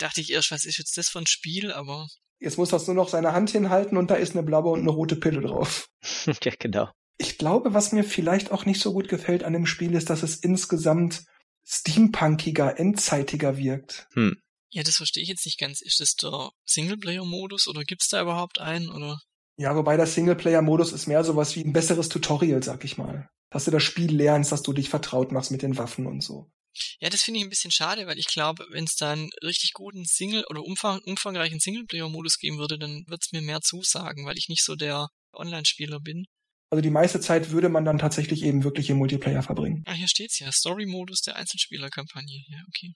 Dachte 0.04 0.20
ich 0.20 0.34
erst, 0.34 0.52
was 0.52 0.66
ist 0.66 0.78
jetzt 0.80 0.98
das 0.98 1.08
für 1.08 1.20
ein 1.20 1.28
Spiel, 1.28 1.72
aber. 1.72 2.10
Jetzt 2.38 2.58
muss 2.58 2.68
das 2.68 2.88
nur 2.88 2.96
noch 2.98 3.08
seine 3.08 3.32
Hand 3.32 3.52
hinhalten 3.52 3.98
und 3.98 4.12
da 4.12 4.16
ist 4.16 4.34
eine 4.34 4.44
blaue 4.44 4.72
und 4.72 4.82
eine 4.82 4.90
rote 4.90 5.16
Pille 5.16 5.40
drauf. 5.40 5.88
ja, 6.44 6.52
genau. 6.60 6.92
Ich 7.18 7.38
glaube, 7.38 7.74
was 7.74 7.94
mir 7.94 8.04
vielleicht 8.04 8.52
auch 8.52 8.66
nicht 8.66 8.82
so 8.82 8.92
gut 8.92 9.08
gefällt 9.08 9.46
an 9.46 9.54
dem 9.54 9.66
Spiel 9.66 9.96
ist, 9.96 10.10
dass 10.10 10.22
es 10.22 10.36
insgesamt 10.36 11.24
steampunkiger, 11.66 12.78
endzeitiger 12.78 13.56
wirkt. 13.56 14.10
Hm. 14.16 14.42
Ja, 14.72 14.84
das 14.84 14.98
verstehe 14.98 15.24
ich 15.24 15.30
jetzt 15.30 15.46
nicht 15.46 15.58
ganz. 15.58 15.80
Ist 15.80 16.02
das 16.02 16.18
der 16.18 16.50
Singleplayer-Modus 16.66 17.70
oder 17.70 17.86
gibt's 17.86 18.10
da 18.10 18.22
überhaupt 18.22 18.60
einen 18.60 18.90
oder? 18.90 19.22
Ja, 19.56 19.74
wobei 19.74 19.96
der 19.96 20.08
Singleplayer-Modus 20.08 20.92
ist 20.92 21.08
mehr 21.08 21.24
sowas 21.24 21.56
wie 21.56 21.64
ein 21.64 21.72
besseres 21.72 22.10
Tutorial, 22.10 22.62
sag 22.62 22.84
ich 22.84 22.98
mal. 22.98 23.30
Dass 23.52 23.64
du 23.64 23.72
das 23.72 23.84
Spiel 23.84 24.14
lernst, 24.14 24.52
dass 24.52 24.64
du 24.64 24.74
dich 24.74 24.90
vertraut 24.90 25.32
machst 25.32 25.52
mit 25.52 25.62
den 25.62 25.78
Waffen 25.78 26.08
und 26.08 26.22
so. 26.22 26.52
Ja, 27.00 27.10
das 27.10 27.22
finde 27.22 27.40
ich 27.40 27.46
ein 27.46 27.50
bisschen 27.50 27.72
schade, 27.72 28.08
weil 28.08 28.18
ich 28.18 28.28
glaube, 28.28 28.66
wenn 28.72 28.86
es 28.86 28.96
da 28.96 29.12
einen 29.12 29.30
richtig 29.44 29.74
guten 29.74 30.06
Single- 30.06 30.46
oder 30.50 30.64
umfang, 30.64 31.00
umfangreichen 31.06 31.60
Singleplayer-Modus 31.60 32.38
geben 32.40 32.58
würde, 32.58 32.78
dann 32.80 33.04
wird 33.08 33.24
es 33.24 33.32
mir 33.32 33.42
mehr 33.42 33.62
zusagen, 33.62 34.26
weil 34.26 34.38
ich 34.38 34.50
nicht 34.50 34.64
so 34.64 34.76
der 34.76 35.10
Online-Spieler 35.34 36.00
bin. 36.00 36.26
Also 36.70 36.82
die 36.82 36.90
meiste 36.90 37.20
Zeit 37.20 37.52
würde 37.52 37.70
man 37.70 37.86
dann 37.86 38.00
tatsächlich 38.00 38.44
eben 38.44 38.64
wirklich 38.64 38.90
im 38.90 38.98
Multiplayer 38.98 39.44
verbringen. 39.44 39.84
Ah, 39.86 39.94
hier 39.94 40.08
steht's 40.08 40.40
ja. 40.40 40.52
Story-Modus 40.52 41.22
der 41.22 41.36
Einzelspieler-Kampagne. 41.36 42.44
Ja, 42.48 42.58
okay. 42.68 42.94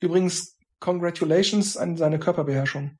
Übrigens, 0.00 0.56
congratulations 0.80 1.76
an 1.76 1.96
seine 1.96 2.18
Körperbeherrschung. 2.18 2.96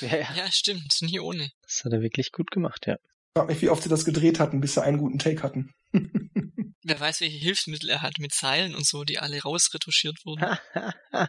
ja, 0.00 0.16
ja. 0.16 0.34
ja, 0.36 0.52
stimmt. 0.52 0.98
Nie 1.00 1.18
ohne. 1.18 1.50
Das 1.62 1.84
hat 1.84 1.92
er 1.92 2.02
wirklich 2.02 2.30
gut 2.30 2.50
gemacht, 2.50 2.86
ja. 2.86 2.94
Ich 2.94 3.40
frag 3.40 3.48
mich, 3.48 3.62
wie 3.62 3.68
oft 3.68 3.82
sie 3.82 3.88
das 3.88 4.04
gedreht 4.04 4.38
hatten, 4.38 4.60
bis 4.60 4.74
sie 4.74 4.82
einen 4.82 4.98
guten 4.98 5.18
Take 5.18 5.42
hatten. 5.42 5.72
Wer 6.86 7.00
weiß, 7.00 7.22
welche 7.22 7.38
Hilfsmittel 7.38 7.88
er 7.88 8.02
hat 8.02 8.18
mit 8.18 8.34
Seilen 8.34 8.74
und 8.74 8.86
so, 8.86 9.04
die 9.04 9.18
alle 9.18 9.40
rausretuschiert 9.40 10.18
wurden. 10.26 10.58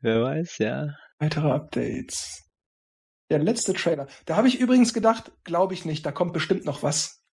Wer 0.00 0.22
weiß, 0.22 0.58
ja. 0.58 0.96
Weitere 1.18 1.50
Updates. 1.50 2.44
Der 3.30 3.40
letzte 3.40 3.72
Trailer. 3.72 4.06
Da 4.24 4.36
habe 4.36 4.46
ich 4.46 4.60
übrigens 4.60 4.94
gedacht, 4.94 5.32
glaube 5.42 5.74
ich 5.74 5.84
nicht, 5.84 6.06
da 6.06 6.12
kommt 6.12 6.32
bestimmt 6.32 6.64
noch 6.64 6.84
was. 6.84 7.24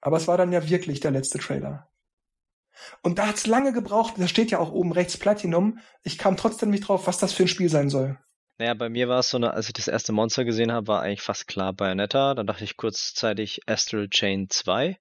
Aber 0.00 0.18
es 0.18 0.28
war 0.28 0.38
dann 0.38 0.52
ja 0.52 0.68
wirklich 0.68 1.00
der 1.00 1.10
letzte 1.10 1.40
Trailer. 1.40 1.90
Und 3.02 3.18
da 3.18 3.26
hat's 3.26 3.48
lange 3.48 3.72
gebraucht, 3.72 4.14
da 4.16 4.28
steht 4.28 4.52
ja 4.52 4.60
auch 4.60 4.70
oben 4.70 4.92
rechts 4.92 5.16
Platinum. 5.16 5.80
Ich 6.04 6.16
kam 6.16 6.36
trotzdem 6.36 6.70
nicht 6.70 6.86
drauf, 6.86 7.08
was 7.08 7.18
das 7.18 7.32
für 7.32 7.42
ein 7.42 7.48
Spiel 7.48 7.68
sein 7.68 7.90
soll. 7.90 8.16
Naja, 8.58 8.74
bei 8.74 8.88
mir 8.88 9.08
war 9.08 9.18
es 9.18 9.30
so, 9.30 9.36
eine, 9.36 9.52
als 9.52 9.66
ich 9.66 9.72
das 9.72 9.88
erste 9.88 10.12
Monster 10.12 10.44
gesehen 10.44 10.70
habe, 10.70 10.86
war 10.86 11.02
eigentlich 11.02 11.22
fast 11.22 11.48
klar 11.48 11.72
Bayonetta. 11.72 12.34
Dann 12.34 12.46
dachte 12.46 12.62
ich 12.62 12.76
kurzzeitig 12.76 13.62
Astral 13.66 14.08
Chain 14.08 14.48
2. 14.48 14.96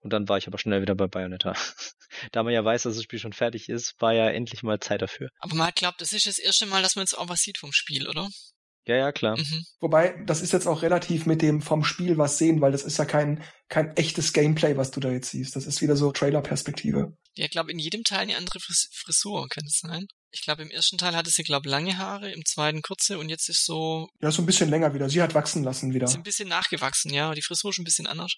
Und 0.00 0.12
dann 0.12 0.28
war 0.28 0.38
ich 0.38 0.46
aber 0.46 0.58
schnell 0.58 0.82
wieder 0.82 0.94
bei 0.94 1.06
Bayonetta. 1.06 1.52
da 2.32 2.42
man 2.42 2.52
ja 2.52 2.64
weiß, 2.64 2.84
dass 2.84 2.96
das 2.96 3.04
Spiel 3.04 3.18
schon 3.18 3.32
fertig 3.32 3.68
ist, 3.68 3.94
war 3.98 4.12
ja 4.12 4.28
endlich 4.28 4.62
mal 4.62 4.80
Zeit 4.80 5.02
dafür. 5.02 5.28
Aber 5.38 5.54
man 5.54 5.72
glaubt, 5.74 6.00
das 6.00 6.12
ist 6.12 6.26
das 6.26 6.38
erste 6.38 6.66
Mal, 6.66 6.82
dass 6.82 6.96
man 6.96 7.02
jetzt 7.02 7.16
auch 7.16 7.28
was 7.28 7.40
sieht 7.40 7.58
vom 7.58 7.72
Spiel, 7.72 8.08
oder? 8.08 8.28
Ja, 8.86 8.96
ja, 8.96 9.12
klar. 9.12 9.38
Mhm. 9.38 9.64
Wobei, 9.80 10.16
das 10.26 10.40
ist 10.40 10.52
jetzt 10.52 10.66
auch 10.66 10.82
relativ 10.82 11.26
mit 11.26 11.42
dem 11.42 11.60
vom 11.60 11.84
Spiel 11.84 12.16
was 12.16 12.38
sehen, 12.38 12.60
weil 12.60 12.72
das 12.72 12.82
ist 12.82 12.98
ja 12.98 13.04
kein, 13.04 13.44
kein 13.68 13.94
echtes 13.96 14.32
Gameplay, 14.32 14.76
was 14.76 14.90
du 14.90 15.00
da 15.00 15.10
jetzt 15.10 15.30
siehst. 15.30 15.54
Das 15.54 15.66
ist 15.66 15.82
wieder 15.82 15.96
so 15.96 16.10
Trailer-Perspektive. 16.12 17.12
Ja, 17.34 17.44
ich 17.44 17.50
glaube, 17.50 17.70
in 17.70 17.78
jedem 17.78 18.04
Teil 18.04 18.20
eine 18.20 18.36
andere 18.36 18.58
Frisur, 18.58 19.48
kann 19.48 19.64
es 19.66 19.78
sein? 19.78 20.06
Ich 20.32 20.42
glaube, 20.42 20.62
im 20.62 20.70
ersten 20.70 20.96
Teil 20.96 21.14
hatte 21.14 21.30
sie, 21.30 21.42
glaube 21.42 21.68
lange 21.68 21.98
Haare, 21.98 22.32
im 22.32 22.44
zweiten 22.44 22.82
kurze 22.82 23.18
und 23.18 23.28
jetzt 23.28 23.48
ist 23.48 23.64
so. 23.64 24.08
Ja, 24.20 24.30
so 24.30 24.42
ein 24.42 24.46
bisschen 24.46 24.70
länger 24.70 24.94
wieder. 24.94 25.08
Sie 25.08 25.20
hat 25.20 25.34
wachsen 25.34 25.62
lassen 25.62 25.92
wieder. 25.92 26.06
Ist 26.06 26.16
ein 26.16 26.22
bisschen 26.22 26.48
nachgewachsen, 26.48 27.12
ja. 27.12 27.34
Die 27.34 27.42
Frisur 27.42 27.70
ist 27.70 27.78
ein 27.78 27.84
bisschen 27.84 28.06
anders. 28.06 28.34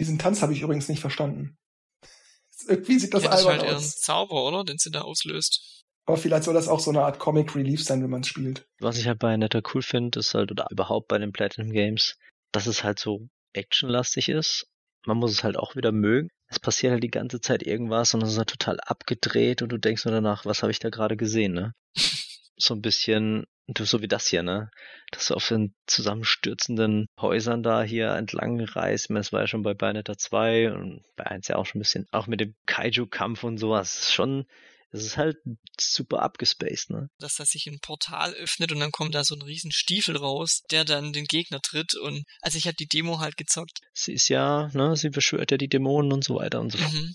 Diesen 0.00 0.18
Tanz 0.18 0.42
habe 0.42 0.52
ich 0.52 0.62
übrigens 0.62 0.88
nicht 0.88 1.00
verstanden. 1.00 1.56
Irgendwie 2.68 2.98
sieht 2.98 3.14
das 3.14 3.24
ja, 3.24 3.30
albern 3.30 3.58
das 3.58 3.62
ist 3.62 3.66
halt 3.66 3.76
aus. 3.76 3.84
Ein 3.84 4.00
Zauber, 4.00 4.44
oder? 4.44 4.64
Den 4.64 4.78
sie 4.78 4.90
da 4.90 5.02
auslöst. 5.02 5.84
Aber 6.06 6.16
vielleicht 6.16 6.44
soll 6.44 6.54
das 6.54 6.68
auch 6.68 6.78
so 6.78 6.90
eine 6.90 7.02
Art 7.02 7.18
Comic 7.18 7.54
Relief 7.56 7.82
sein, 7.82 8.02
wenn 8.02 8.10
man 8.10 8.20
es 8.20 8.28
spielt. 8.28 8.66
Was 8.78 8.96
ich 8.96 9.08
halt 9.08 9.18
bei 9.18 9.36
Netter 9.36 9.60
cool 9.74 9.82
finde, 9.82 10.20
ist 10.20 10.34
halt, 10.34 10.52
oder 10.52 10.68
überhaupt 10.70 11.08
bei 11.08 11.18
den 11.18 11.32
Platinum 11.32 11.72
Games, 11.72 12.16
dass 12.52 12.66
es 12.66 12.84
halt 12.84 13.00
so 13.00 13.28
actionlastig 13.54 14.28
ist. 14.28 14.68
Man 15.04 15.18
muss 15.18 15.32
es 15.32 15.42
halt 15.42 15.56
auch 15.56 15.74
wieder 15.74 15.90
mögen. 15.90 16.28
Es 16.48 16.60
passiert 16.60 16.92
halt 16.92 17.02
die 17.02 17.10
ganze 17.10 17.40
Zeit 17.40 17.64
irgendwas 17.64 18.14
und 18.14 18.22
es 18.22 18.32
ist 18.32 18.38
halt 18.38 18.50
total 18.50 18.78
abgedreht 18.80 19.62
und 19.62 19.70
du 19.70 19.78
denkst 19.78 20.04
nur 20.04 20.14
danach, 20.14 20.44
was 20.44 20.62
habe 20.62 20.70
ich 20.70 20.78
da 20.78 20.90
gerade 20.90 21.16
gesehen, 21.16 21.52
ne? 21.52 21.72
so 22.56 22.74
ein 22.74 22.82
bisschen 22.82 23.44
so 23.78 24.00
wie 24.00 24.08
das 24.08 24.26
hier, 24.26 24.42
ne? 24.42 24.70
Dass 25.10 25.26
du 25.26 25.34
auf 25.34 25.48
den 25.48 25.74
zusammenstürzenden 25.86 27.06
Häusern 27.20 27.62
da 27.62 27.82
hier 27.82 28.10
entlang 28.10 28.60
reist. 28.60 29.10
Das 29.10 29.32
war 29.32 29.40
ja 29.42 29.46
schon 29.46 29.62
bei 29.62 29.74
Bayonetta 29.74 30.16
2 30.16 30.72
und 30.72 31.04
bei 31.16 31.26
1 31.26 31.48
ja 31.48 31.56
auch 31.56 31.66
schon 31.66 31.78
ein 31.78 31.82
bisschen. 31.82 32.06
Auch 32.12 32.26
mit 32.26 32.40
dem 32.40 32.54
Kaiju-Kampf 32.66 33.44
und 33.44 33.58
sowas. 33.58 33.98
Ist 33.98 34.12
schon, 34.12 34.46
es 34.92 35.04
ist 35.04 35.16
halt 35.16 35.36
super 35.80 36.22
abgespaced, 36.22 36.90
ne? 36.90 37.08
Dass 37.18 37.36
da 37.36 37.44
sich 37.44 37.66
ein 37.66 37.80
Portal 37.80 38.32
öffnet 38.34 38.72
und 38.72 38.80
dann 38.80 38.92
kommt 38.92 39.14
da 39.14 39.24
so 39.24 39.34
ein 39.34 39.42
riesen 39.42 39.72
Stiefel 39.72 40.16
raus, 40.16 40.62
der 40.70 40.84
dann 40.84 41.12
den 41.12 41.24
Gegner 41.24 41.60
tritt 41.60 41.96
und, 41.96 42.22
also 42.40 42.58
ich 42.58 42.66
habe 42.66 42.76
die 42.78 42.86
Demo 42.86 43.18
halt 43.18 43.36
gezockt. 43.36 43.80
Sie 43.92 44.12
ist 44.12 44.28
ja, 44.28 44.70
ne, 44.74 44.96
sie 44.96 45.10
beschwört 45.10 45.50
ja 45.50 45.56
die 45.56 45.68
Dämonen 45.68 46.12
und 46.12 46.24
so 46.24 46.36
weiter 46.36 46.60
und 46.60 46.70
so 46.70 46.78
fort. 46.78 46.92
Mhm. 46.92 47.14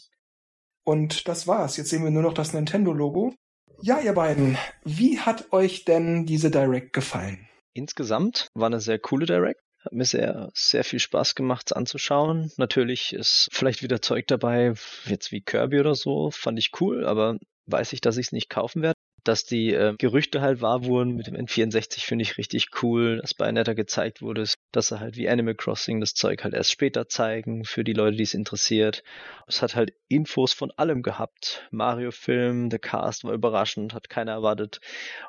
Und 0.84 1.28
das 1.28 1.48
war's. 1.48 1.78
Jetzt 1.78 1.90
sehen 1.90 2.04
wir 2.04 2.12
nur 2.12 2.24
noch 2.24 2.34
das 2.34 2.54
Nintendo-Logo. 2.54 3.36
Ja, 3.84 4.00
ihr 4.00 4.14
beiden, 4.14 4.58
wie 4.84 5.20
hat 5.20 5.52
euch 5.52 5.86
denn 5.86 6.28
diese 6.28 6.52
Direct 6.52 6.94
gefallen? 6.94 7.48
Insgesamt 7.74 8.48
war 8.54 8.68
eine 8.68 8.80
sehr 8.80 9.00
coole 9.00 9.26
Direct. 9.26 9.60
Hat 9.84 9.94
mir 9.94 10.06
sehr, 10.06 10.52
sehr 10.54 10.84
viel 10.84 11.00
Spaß 11.00 11.34
gemacht 11.34 11.76
anzuschauen. 11.76 12.52
Natürlich 12.58 13.14
ist 13.14 13.50
vielleicht 13.52 13.82
wieder 13.82 14.00
Zeug 14.00 14.28
dabei, 14.28 14.76
jetzt 15.06 15.32
wie 15.32 15.42
Kirby 15.42 15.80
oder 15.80 15.96
so, 15.96 16.30
fand 16.30 16.60
ich 16.60 16.70
cool, 16.80 17.08
aber 17.08 17.38
weiß 17.66 17.94
ich, 17.94 18.02
dass 18.02 18.18
ich 18.18 18.28
es 18.28 18.32
nicht 18.32 18.50
kaufen 18.50 18.84
werde. 18.84 19.00
Dass 19.24 19.46
die 19.46 19.74
äh, 19.74 19.96
Gerüchte 19.98 20.42
halt 20.42 20.62
wahr 20.62 20.86
wurden 20.86 21.16
mit 21.16 21.28
dem 21.28 21.36
N64 21.36 22.06
finde 22.06 22.24
ich 22.24 22.38
richtig 22.38 22.68
cool, 22.82 23.20
dass 23.22 23.34
Bayonetta 23.34 23.74
gezeigt 23.74 24.22
wurde, 24.22 24.46
dass 24.72 24.88
sie 24.88 25.00
halt 25.00 25.16
wie 25.16 25.30
Animal 25.30 25.56
Crossing 25.56 26.00
das 26.00 26.14
Zeug 26.14 26.44
halt 26.44 26.54
erst 26.54 26.72
später 26.72 27.08
zeigen 27.08 27.64
für 27.66 27.84
die 27.84 27.94
Leute, 27.94 28.18
die 28.18 28.24
es 28.24 28.34
interessiert. 28.34 29.04
Es 29.48 29.62
hat 29.62 29.76
halt 29.76 29.94
Infos 30.08 30.54
von 30.54 30.72
allem 30.72 31.04
gehabt. 31.04 31.68
Mario-Film, 31.72 32.70
der 32.70 32.80
Cast 32.80 33.24
war 33.24 33.34
überraschend, 33.34 33.94
hat 33.94 34.10
keiner 34.10 34.34
erwartet 34.34 34.80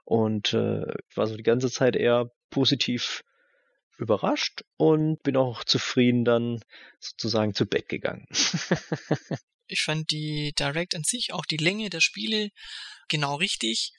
und 0.04 0.54
äh, 0.54 0.86
war 1.14 1.26
so 1.26 1.36
die 1.36 1.42
ganze 1.42 1.70
Zeit 1.70 1.96
eher 1.96 2.30
positiv 2.50 3.22
überrascht 3.98 4.64
und 4.76 5.22
bin 5.22 5.36
auch 5.36 5.64
zufrieden 5.64 6.24
dann 6.24 6.60
sozusagen 6.98 7.54
zu 7.54 7.66
Bett 7.66 7.88
gegangen. 7.88 8.26
ich 9.72 9.82
fand 9.82 10.10
die 10.10 10.52
Direct 10.58 10.94
an 10.94 11.04
sich, 11.04 11.32
auch 11.32 11.44
die 11.46 11.56
Länge 11.56 11.90
der 11.90 12.00
Spiele 12.00 12.50
genau 13.08 13.36
richtig. 13.36 13.92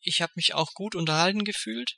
Ich 0.00 0.20
habe 0.20 0.32
mich 0.36 0.54
auch 0.54 0.72
gut 0.74 0.94
unterhalten 0.94 1.44
gefühlt. 1.44 1.96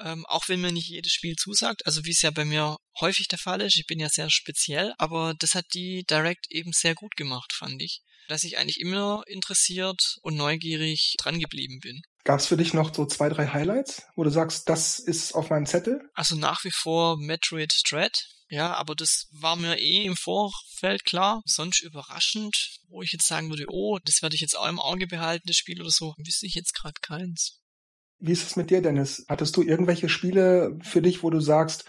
Ähm, 0.00 0.24
auch 0.26 0.48
wenn 0.48 0.60
mir 0.60 0.70
nicht 0.70 0.88
jedes 0.88 1.12
Spiel 1.12 1.34
zusagt, 1.34 1.84
also 1.84 2.04
wie 2.04 2.12
es 2.12 2.22
ja 2.22 2.30
bei 2.30 2.44
mir 2.44 2.76
häufig 3.00 3.26
der 3.26 3.38
Fall 3.38 3.60
ist, 3.60 3.76
ich 3.76 3.86
bin 3.86 3.98
ja 3.98 4.08
sehr 4.08 4.30
speziell, 4.30 4.94
aber 4.96 5.34
das 5.38 5.54
hat 5.54 5.66
die 5.74 6.04
Direct 6.08 6.46
eben 6.50 6.72
sehr 6.72 6.94
gut 6.94 7.16
gemacht, 7.16 7.52
fand 7.52 7.82
ich. 7.82 8.02
Dass 8.28 8.44
ich 8.44 8.58
eigentlich 8.58 8.78
immer 8.78 9.24
interessiert 9.26 10.18
und 10.22 10.36
neugierig 10.36 11.14
dran 11.18 11.40
geblieben 11.40 11.80
bin. 11.80 12.02
Gab 12.28 12.40
es 12.40 12.46
für 12.46 12.58
dich 12.58 12.74
noch 12.74 12.94
so 12.94 13.06
zwei, 13.06 13.30
drei 13.30 13.46
Highlights, 13.46 14.02
wo 14.14 14.22
du 14.22 14.28
sagst, 14.28 14.68
das 14.68 14.98
ist 14.98 15.34
auf 15.34 15.48
meinem 15.48 15.64
Zettel? 15.64 16.02
Also 16.12 16.36
nach 16.36 16.62
wie 16.62 16.70
vor 16.70 17.16
Metroid 17.16 17.72
Dread. 17.90 18.26
Ja, 18.50 18.74
aber 18.74 18.94
das 18.94 19.28
war 19.32 19.56
mir 19.56 19.78
eh 19.78 20.04
im 20.04 20.14
Vorfeld 20.14 21.06
klar. 21.06 21.40
Sonst 21.46 21.80
überraschend, 21.80 22.80
wo 22.90 23.00
ich 23.00 23.12
jetzt 23.12 23.26
sagen 23.26 23.48
würde, 23.48 23.64
oh, 23.70 23.98
das 24.04 24.20
werde 24.20 24.34
ich 24.34 24.42
jetzt 24.42 24.58
auch 24.58 24.68
im 24.68 24.78
Auge 24.78 25.06
behalten, 25.06 25.46
das 25.46 25.56
Spiel 25.56 25.80
oder 25.80 25.88
so, 25.88 26.12
wüsste 26.18 26.44
ich 26.44 26.54
jetzt 26.54 26.74
gerade 26.74 27.00
keins. 27.00 27.62
Wie 28.18 28.32
ist 28.32 28.46
es 28.46 28.56
mit 28.56 28.68
dir, 28.68 28.82
Dennis? 28.82 29.24
Hattest 29.26 29.56
du 29.56 29.62
irgendwelche 29.62 30.10
Spiele 30.10 30.78
für 30.82 31.00
dich, 31.00 31.22
wo 31.22 31.30
du 31.30 31.40
sagst, 31.40 31.86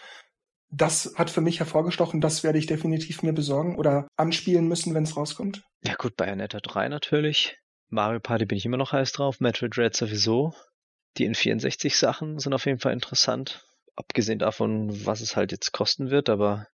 das 0.72 1.16
hat 1.16 1.30
für 1.30 1.42
mich 1.42 1.60
hervorgestochen, 1.60 2.22
das 2.22 2.44
werde 2.44 2.60
ich 2.60 2.66
definitiv 2.66 3.24
mir 3.24 3.34
besorgen 3.34 3.78
oder 3.78 4.08
anspielen 4.16 4.70
müssen, 4.70 4.94
wenn 4.94 5.04
es 5.04 5.18
rauskommt? 5.18 5.64
Ja 5.84 5.96
gut, 5.96 6.16
Bayonetta 6.16 6.62
3 6.62 6.88
natürlich. 6.88 7.58
Mario 7.90 8.20
Party 8.20 8.46
bin 8.46 8.58
ich 8.58 8.66
immer 8.66 8.78
noch 8.78 8.92
heiß 8.92 9.12
drauf, 9.12 9.40
Metroid 9.40 9.76
Dread 9.76 9.96
sowieso. 9.96 10.54
Die 11.18 11.28
N64-Sachen 11.28 12.40
sind 12.40 12.54
auf 12.54 12.66
jeden 12.66 12.80
Fall 12.80 12.94
interessant. 12.94 13.66
Abgesehen 13.96 14.40
davon, 14.40 15.06
was 15.06 15.22
es 15.22 15.36
halt 15.36 15.52
jetzt 15.52 15.72
kosten 15.72 16.10
wird, 16.10 16.30
aber 16.30 16.68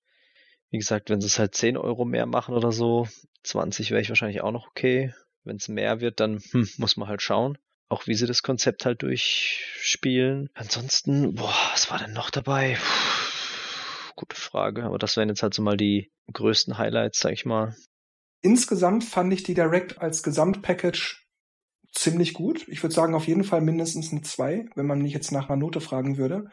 wie 0.72 0.80
gesagt, 0.80 1.10
wenn 1.10 1.22
sie 1.22 1.28
es 1.28 1.38
halt 1.38 1.54
10 1.54 1.78
Euro 1.78 2.04
mehr 2.04 2.26
machen 2.26 2.56
oder 2.56 2.72
so, 2.72 3.08
20 3.44 3.92
wäre 3.92 4.02
ich 4.02 4.10
wahrscheinlich 4.10 4.42
auch 4.42 4.52
noch 4.52 4.68
okay. 4.68 5.14
Wenn 5.44 5.58
es 5.58 5.68
mehr 5.68 6.02
wird, 6.02 6.20
dann 6.20 6.40
hm, 6.52 6.68
muss 6.78 6.98
man 6.98 7.08
halt 7.08 7.22
schauen. 7.22 7.58
Auch 7.90 8.08
wie 8.08 8.16
sie 8.16 8.26
das 8.26 8.42
Konzept 8.42 8.86
halt 8.86 9.04
durchspielen. 9.04 10.50
Ansonsten, 10.56 11.36
boah, 11.36 11.54
was 11.74 11.92
war 11.92 12.00
denn 12.00 12.14
noch 12.14 12.32
dabei? 12.32 12.76
Puh, 12.80 14.14
gute 14.16 14.36
Frage, 14.36 14.84
aber 14.84 14.98
das 14.98 15.16
wären 15.16 15.30
jetzt 15.30 15.44
halt 15.44 15.54
so 15.54 15.62
mal 15.62 15.78
die 15.78 16.12
größten 16.32 16.78
Highlights, 16.78 17.20
sag 17.20 17.34
ich 17.34 17.46
mal. 17.46 17.76
Insgesamt 18.44 19.06
fand 19.06 19.34
ich 19.34 19.44
die 19.44 19.54
Direct 19.54 20.00
als 20.00 20.22
Gesamtpackage 20.22 21.24
ziemlich 21.94 22.34
gut. 22.34 22.68
Ich 22.68 22.84
würde 22.84 22.94
sagen, 22.94 23.16
auf 23.16 23.26
jeden 23.26 23.46
Fall 23.46 23.62
mindestens 23.62 24.12
eine 24.12 24.22
2, 24.22 24.66
wenn 24.76 24.86
man 24.86 25.02
mich 25.02 25.14
jetzt 25.14 25.32
nach 25.32 25.50
einer 25.50 25.58
Note 25.58 25.80
fragen 25.80 26.18
würde. 26.18 26.50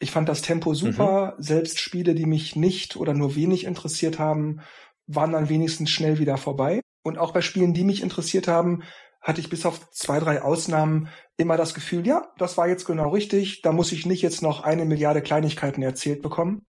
Ich 0.00 0.10
fand 0.10 0.28
das 0.28 0.42
Tempo 0.42 0.74
super. 0.74 1.36
Mhm. 1.36 1.42
Selbst 1.42 1.80
Spiele, 1.80 2.14
die 2.14 2.26
mich 2.26 2.56
nicht 2.56 2.96
oder 2.96 3.14
nur 3.14 3.36
wenig 3.36 3.64
interessiert 3.64 4.18
haben, 4.18 4.60
waren 5.06 5.32
dann 5.32 5.48
wenigstens 5.48 5.90
schnell 5.90 6.18
wieder 6.18 6.36
vorbei. 6.38 6.80
Und 7.04 7.18
auch 7.18 7.32
bei 7.32 7.40
Spielen, 7.40 7.72
die 7.72 7.84
mich 7.84 8.02
interessiert 8.02 8.48
haben, 8.48 8.82
hatte 9.20 9.40
ich 9.40 9.48
bis 9.48 9.64
auf 9.64 9.90
zwei, 9.92 10.18
drei 10.18 10.42
Ausnahmen 10.42 11.08
immer 11.36 11.56
das 11.56 11.72
Gefühl, 11.72 12.04
ja, 12.04 12.32
das 12.36 12.56
war 12.56 12.68
jetzt 12.68 12.84
genau 12.84 13.10
richtig. 13.10 13.62
Da 13.62 13.70
muss 13.70 13.92
ich 13.92 14.06
nicht 14.06 14.22
jetzt 14.22 14.42
noch 14.42 14.64
eine 14.64 14.84
Milliarde 14.84 15.22
Kleinigkeiten 15.22 15.82
erzählt 15.82 16.20
bekommen. 16.20 16.66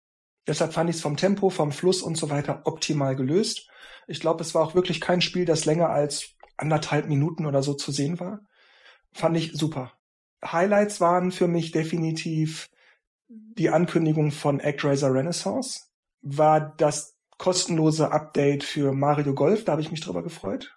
Deshalb 0.45 0.73
fand 0.73 0.89
ich 0.89 0.97
es 0.97 1.01
vom 1.01 1.15
Tempo, 1.15 1.49
vom 1.49 1.71
Fluss 1.71 2.01
und 2.01 2.17
so 2.17 2.29
weiter 2.29 2.63
optimal 2.65 3.15
gelöst. 3.15 3.69
Ich 4.07 4.19
glaube, 4.19 4.41
es 4.41 4.53
war 4.55 4.63
auch 4.63 4.75
wirklich 4.75 5.01
kein 5.01 5.21
Spiel, 5.21 5.45
das 5.45 5.65
länger 5.65 5.89
als 5.89 6.35
anderthalb 6.57 7.07
Minuten 7.07 7.45
oder 7.45 7.63
so 7.63 7.73
zu 7.73 7.91
sehen 7.91 8.19
war. 8.19 8.39
Fand 9.13 9.37
ich 9.37 9.53
super. 9.53 9.93
Highlights 10.43 11.01
waren 11.01 11.31
für 11.31 11.47
mich 11.47 11.71
definitiv 11.71 12.69
die 13.27 13.69
Ankündigung 13.69 14.31
von 14.31 14.61
ActRaiser 14.61 15.13
Renaissance. 15.13 15.85
War 16.21 16.75
das 16.77 17.15
kostenlose 17.37 18.11
Update 18.11 18.63
für 18.63 18.93
Mario 18.93 19.33
Golf, 19.33 19.65
da 19.65 19.73
habe 19.73 19.81
ich 19.81 19.91
mich 19.91 20.01
drüber 20.01 20.23
gefreut. 20.23 20.73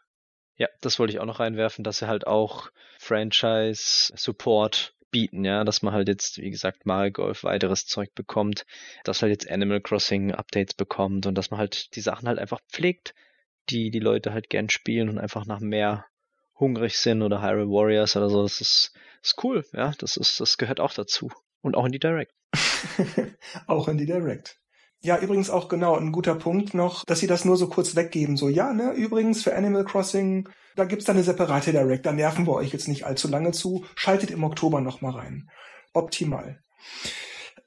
Ja, 0.57 0.68
das 0.81 0.99
wollte 0.99 1.12
ich 1.12 1.20
auch 1.20 1.26
noch 1.26 1.39
reinwerfen, 1.41 1.85
dass 1.85 2.03
er 2.03 2.09
halt 2.09 2.26
auch 2.26 2.70
Franchise-Support 2.99 4.97
bieten, 5.11 5.44
ja, 5.44 5.64
dass 5.64 5.82
man 5.82 5.94
halt 5.94 6.09
jetzt, 6.09 6.38
wie 6.38 6.50
gesagt, 6.50 6.86
Mario 6.86 7.12
Golf 7.12 7.44
weiteres 7.44 7.86
Zeug 7.86 8.14
bekommt, 8.14 8.66
dass 9.04 9.20
man 9.20 9.30
halt 9.30 9.42
jetzt 9.42 9.50
Animal 9.50 9.80
Crossing 9.80 10.32
Updates 10.32 10.74
bekommt 10.74 11.26
und 11.26 11.34
dass 11.34 11.50
man 11.50 11.59
halt 11.59 11.94
die 11.94 12.00
Sachen 12.00 12.28
halt 12.28 12.38
einfach 12.38 12.61
pflegt, 12.70 13.14
die 13.70 13.90
die 13.90 14.00
Leute 14.00 14.32
halt 14.32 14.50
gern 14.50 14.70
spielen 14.70 15.09
und 15.09 15.18
einfach 15.18 15.46
nach 15.46 15.61
mehr 15.61 16.06
hungrig 16.59 16.98
sind 16.98 17.22
oder 17.22 17.42
Hyrule 17.42 17.68
Warriors 17.68 18.16
oder 18.16 18.28
so. 18.28 18.42
Das 18.42 18.61
ist, 18.61 18.92
ist 19.22 19.42
cool, 19.42 19.64
ja, 19.72 19.92
das 19.98 20.16
ist, 20.16 20.40
das 20.40 20.59
gehört 20.59 20.80
auch 20.80 20.92
dazu. 20.92 21.30
Und 21.61 21.76
auch 21.76 21.86
in 21.86 21.92
die 21.92 21.98
Direct. 21.98 22.32
auch 23.66 23.88
in 23.88 23.98
die 23.98 24.06
Direct. 24.06 24.59
Ja, 25.01 25.18
übrigens 25.18 25.49
auch 25.49 25.68
genau 25.68 25.96
ein 25.96 26.11
guter 26.11 26.34
Punkt 26.34 26.74
noch, 26.74 27.05
dass 27.05 27.20
sie 27.20 27.28
das 27.28 27.44
nur 27.44 27.57
so 27.57 27.68
kurz 27.68 27.94
weggeben. 27.94 28.36
So, 28.36 28.49
ja, 28.49 28.72
ne, 28.72 28.92
übrigens 28.92 29.42
für 29.42 29.55
Animal 29.55 29.84
Crossing, 29.84 30.49
da 30.74 30.84
gibt's 30.84 31.05
dann 31.05 31.16
eine 31.16 31.24
separate 31.24 31.70
Direct, 31.70 32.05
da 32.05 32.12
nerven 32.12 32.46
wir 32.46 32.55
euch 32.55 32.72
jetzt 32.72 32.88
nicht 32.88 33.05
allzu 33.05 33.28
lange 33.28 33.53
zu. 33.53 33.84
Schaltet 33.94 34.30
im 34.30 34.42
Oktober 34.42 34.80
nochmal 34.80 35.12
rein. 35.12 35.51
Optimal. 35.92 36.61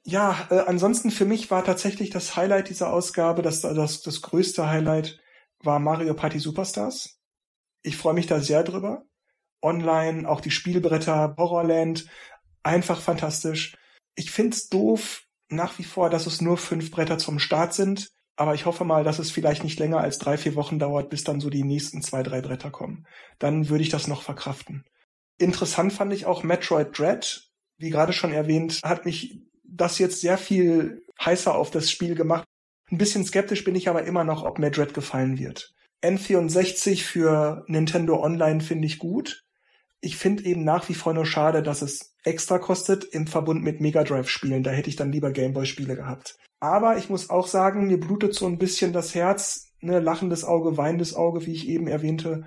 Ja, 0.04 0.46
äh, 0.50 0.60
ansonsten 0.66 1.10
für 1.10 1.24
mich 1.24 1.50
war 1.50 1.64
tatsächlich 1.64 2.10
das 2.10 2.36
Highlight 2.36 2.68
dieser 2.68 2.92
Ausgabe, 2.92 3.42
das, 3.42 3.60
das, 3.60 4.02
das 4.02 4.20
größte 4.20 4.68
Highlight 4.68 5.18
war 5.62 5.78
Mario 5.78 6.14
Party 6.14 6.38
Superstars. 6.38 7.18
Ich 7.82 7.96
freue 7.96 8.14
mich 8.14 8.26
da 8.26 8.40
sehr 8.40 8.62
drüber. 8.62 9.04
Online, 9.62 10.28
auch 10.28 10.40
die 10.40 10.50
Spielbretter, 10.50 11.34
Horrorland, 11.38 12.06
einfach 12.62 13.00
fantastisch. 13.00 13.76
Ich 14.16 14.30
find's 14.30 14.68
doof, 14.68 15.24
nach 15.52 15.78
wie 15.78 15.84
vor, 15.84 16.10
dass 16.10 16.26
es 16.26 16.40
nur 16.40 16.56
fünf 16.56 16.90
Bretter 16.90 17.18
zum 17.18 17.38
Start 17.38 17.74
sind. 17.74 18.08
Aber 18.36 18.54
ich 18.54 18.66
hoffe 18.66 18.84
mal, 18.84 19.04
dass 19.04 19.18
es 19.18 19.30
vielleicht 19.30 19.62
nicht 19.62 19.78
länger 19.78 19.98
als 19.98 20.18
drei, 20.18 20.38
vier 20.38 20.54
Wochen 20.54 20.78
dauert, 20.78 21.10
bis 21.10 21.22
dann 21.22 21.40
so 21.40 21.50
die 21.50 21.64
nächsten 21.64 22.02
zwei, 22.02 22.22
drei 22.22 22.40
Bretter 22.40 22.70
kommen. 22.70 23.06
Dann 23.38 23.68
würde 23.68 23.82
ich 23.82 23.90
das 23.90 24.08
noch 24.08 24.22
verkraften. 24.22 24.84
Interessant 25.38 25.92
fand 25.92 26.12
ich 26.12 26.26
auch 26.26 26.42
Metroid 26.42 26.98
Dread. 26.98 27.48
Wie 27.78 27.90
gerade 27.90 28.12
schon 28.12 28.32
erwähnt, 28.32 28.80
hat 28.82 29.04
mich 29.04 29.40
das 29.64 29.98
jetzt 29.98 30.20
sehr 30.20 30.38
viel 30.38 31.04
heißer 31.22 31.54
auf 31.54 31.70
das 31.70 31.90
Spiel 31.90 32.14
gemacht. 32.14 32.44
Ein 32.90 32.98
bisschen 32.98 33.24
skeptisch 33.24 33.64
bin 33.64 33.74
ich 33.74 33.88
aber 33.88 34.04
immer 34.04 34.24
noch, 34.24 34.44
ob 34.44 34.58
Metroid 34.58 34.94
gefallen 34.94 35.38
wird. 35.38 35.74
N64 36.02 37.02
für 37.02 37.64
Nintendo 37.68 38.22
Online 38.22 38.60
finde 38.60 38.86
ich 38.86 38.98
gut. 38.98 39.44
Ich 40.00 40.16
finde 40.16 40.44
eben 40.44 40.64
nach 40.64 40.88
wie 40.88 40.94
vor 40.94 41.14
nur 41.14 41.26
schade, 41.26 41.62
dass 41.62 41.80
es 41.80 42.11
extra 42.24 42.58
kostet 42.58 43.04
im 43.04 43.26
Verbund 43.26 43.62
mit 43.62 43.80
Mega 43.80 44.04
Drive 44.04 44.28
Spielen. 44.28 44.62
Da 44.62 44.70
hätte 44.70 44.88
ich 44.88 44.96
dann 44.96 45.12
lieber 45.12 45.32
Gameboy 45.32 45.66
Spiele 45.66 45.96
gehabt. 45.96 46.38
Aber 46.60 46.96
ich 46.96 47.08
muss 47.08 47.30
auch 47.30 47.48
sagen, 47.48 47.88
mir 47.88 47.98
blutet 47.98 48.34
so 48.34 48.46
ein 48.46 48.58
bisschen 48.58 48.92
das 48.92 49.14
Herz, 49.14 49.72
ne, 49.80 49.98
lachendes 49.98 50.44
Auge, 50.44 50.76
weinendes 50.76 51.14
Auge, 51.14 51.44
wie 51.46 51.52
ich 51.52 51.68
eben 51.68 51.88
erwähnte. 51.88 52.46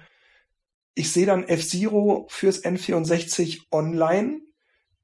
Ich 0.93 1.11
sehe 1.11 1.25
dann 1.25 1.43
F-Zero 1.43 2.25
fürs 2.29 2.63
N64 2.63 3.63
online 3.71 4.39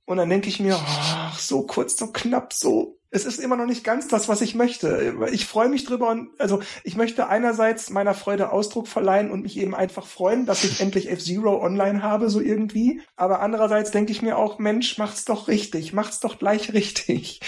und 0.06 0.18
dann 0.18 0.30
denke 0.30 0.48
ich 0.48 0.62
mir, 0.62 0.78
ach, 0.80 1.38
so 1.38 1.66
kurz, 1.66 1.98
so 1.98 2.12
knapp, 2.12 2.54
so 2.54 3.01
es 3.14 3.26
ist 3.26 3.40
immer 3.40 3.58
noch 3.58 3.66
nicht 3.66 3.84
ganz 3.84 4.08
das, 4.08 4.30
was 4.30 4.42
ich 4.42 4.56
möchte. 4.56 5.16
Ich 5.34 5.46
freue 5.46 5.68
mich 5.68 5.84
drüber 5.84 6.10
und 6.10 6.30
also 6.40 6.62
ich 6.86 6.96
möchte 6.96 7.28
einerseits 7.28 7.90
meiner 7.90 8.14
Freude 8.14 8.52
Ausdruck 8.52 8.88
verleihen 8.88 9.32
und 9.32 9.44
mich 9.44 9.58
eben 9.58 9.76
einfach 9.76 10.08
freuen, 10.08 10.46
dass 10.46 10.64
ich 10.64 10.80
endlich 10.80 11.12
F-Zero 11.12 11.62
online 11.62 12.02
habe, 12.02 12.30
so 12.30 12.40
irgendwie. 12.40 13.02
Aber 13.18 13.42
andererseits 13.42 13.92
denke 13.92 14.14
ich 14.14 14.22
mir 14.22 14.38
auch, 14.38 14.60
Mensch, 14.60 14.98
macht's 14.98 15.26
doch 15.26 15.50
richtig, 15.50 15.92
macht's 15.92 16.22
doch 16.22 16.40
gleich 16.40 16.74
richtig. 16.74 17.42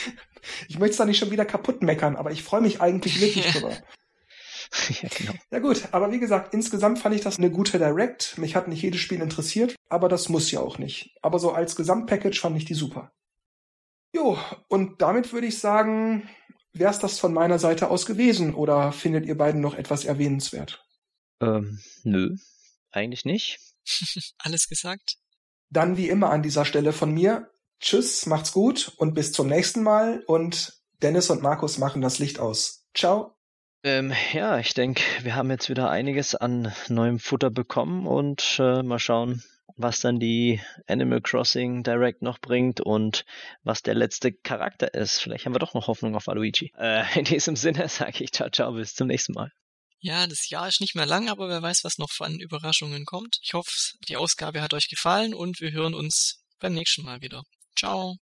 Ich 0.68 0.80
möchte 0.80 0.92
es 0.92 0.98
da 0.98 1.06
nicht 1.06 1.18
schon 1.18 1.32
wieder 1.32 1.46
kaputt 1.46 1.82
meckern, 1.82 2.18
aber 2.18 2.32
ich 2.32 2.44
freue 2.44 2.62
mich 2.62 2.82
eigentlich 2.82 3.22
wirklich 3.22 3.46
drüber. 3.54 3.70
ja, 3.70 5.10
genau. 5.18 5.34
ja 5.50 5.60
gut, 5.60 5.84
aber 5.92 6.12
wie 6.12 6.20
gesagt, 6.20 6.54
insgesamt 6.54 7.00
fand 7.00 7.16
ich 7.16 7.22
das 7.22 7.38
eine 7.38 7.50
gute 7.50 7.80
Direct. 7.80 8.38
Mich 8.38 8.58
hat 8.58 8.68
nicht 8.68 8.82
jedes 8.82 9.00
Spiel 9.00 9.22
interessiert, 9.22 9.76
aber 9.88 10.10
das 10.10 10.28
muss 10.28 10.52
ja 10.52 10.60
auch 10.60 10.78
nicht. 10.78 11.16
Aber 11.22 11.40
so 11.40 11.54
als 11.54 11.78
Gesamtpackage 11.78 12.42
fand 12.42 12.58
ich 12.58 12.66
die 12.66 12.74
super. 12.74 13.14
Jo, 14.14 14.38
und 14.68 15.02
damit 15.02 15.34
würde 15.34 15.48
ich 15.48 15.58
sagen, 15.60 16.30
wäre 16.72 16.92
es 16.92 17.00
das 17.00 17.20
von 17.20 17.34
meiner 17.34 17.58
Seite 17.58 17.90
aus 17.90 18.06
gewesen 18.06 18.54
oder 18.54 18.92
findet 18.92 19.26
ihr 19.26 19.38
beiden 19.38 19.60
noch 19.60 19.74
etwas 19.76 20.06
erwähnenswert? 20.06 20.86
Ähm, 21.42 21.80
nö, 22.04 22.36
eigentlich 22.92 23.26
nicht. 23.26 23.60
Alles 24.38 24.70
gesagt. 24.70 25.18
Dann 25.70 25.98
wie 25.98 26.10
immer 26.10 26.30
an 26.30 26.44
dieser 26.44 26.66
Stelle 26.66 26.94
von 26.94 27.12
mir. 27.12 27.50
Tschüss, 27.80 28.28
macht's 28.28 28.54
gut 28.54 28.94
und 28.98 29.16
bis 29.16 29.32
zum 29.32 29.48
nächsten 29.48 29.82
Mal 29.82 30.24
und 30.28 30.74
Dennis 31.02 31.30
und 31.32 31.42
Markus 31.42 31.80
machen 31.80 32.02
das 32.02 32.20
Licht 32.20 32.40
aus. 32.40 32.86
Ciao. 32.94 33.36
Ähm, 33.84 34.14
ja, 34.32 34.60
ich 34.60 34.74
denke, 34.74 35.04
wir 35.24 35.36
haben 35.36 35.50
jetzt 35.50 35.70
wieder 35.70 35.90
einiges 35.90 36.36
an 36.36 36.72
neuem 36.88 37.20
Futter 37.20 37.50
bekommen 37.50 38.08
und 38.08 38.58
äh, 38.60 38.82
mal 38.84 39.00
schauen, 39.00 39.44
was 39.76 40.00
dann 40.00 40.20
die 40.20 40.62
Animal 40.88 41.22
Crossing 41.22 41.84
Direct 41.84 42.22
noch 42.22 42.40
bringt 42.40 42.82
und 42.82 43.26
was 43.64 43.82
der 43.82 43.96
letzte 43.96 44.32
Charakter 44.32 44.94
ist. 44.94 45.20
Vielleicht 45.20 45.46
haben 45.46 45.56
wir 45.56 45.60
doch 45.60 45.74
noch 45.74 45.88
Hoffnung 45.88 46.16
auf 46.16 46.28
Waluigi. 46.28 46.72
Äh, 46.78 47.04
in 47.20 47.26
diesem 47.26 47.56
Sinne 47.56 47.88
sage 47.90 48.24
ich 48.24 48.32
ciao, 48.32 48.50
ciao, 48.50 48.74
bis 48.74 48.96
zum 48.96 49.08
nächsten 49.08 49.34
Mal. 49.34 49.52
Ja, 50.00 50.28
das 50.28 50.50
Jahr 50.50 50.68
ist 50.68 50.82
nicht 50.82 50.96
mehr 50.96 51.06
lang, 51.06 51.30
aber 51.30 51.48
wer 51.48 51.62
weiß, 51.62 51.86
was 51.86 51.98
noch 51.98 52.10
an 52.20 52.40
Überraschungen 52.40 53.06
kommt. 53.06 53.38
Ich 53.42 53.54
hoffe, 53.54 53.72
die 54.10 54.18
Ausgabe 54.18 54.62
hat 54.62 54.74
euch 54.74 54.90
gefallen 54.90 55.34
und 55.34 55.62
wir 55.62 55.72
hören 55.72 55.94
uns 55.94 56.44
beim 56.60 56.74
nächsten 56.74 57.04
Mal 57.04 57.22
wieder. 57.22 57.44
Ciao. 57.78 58.18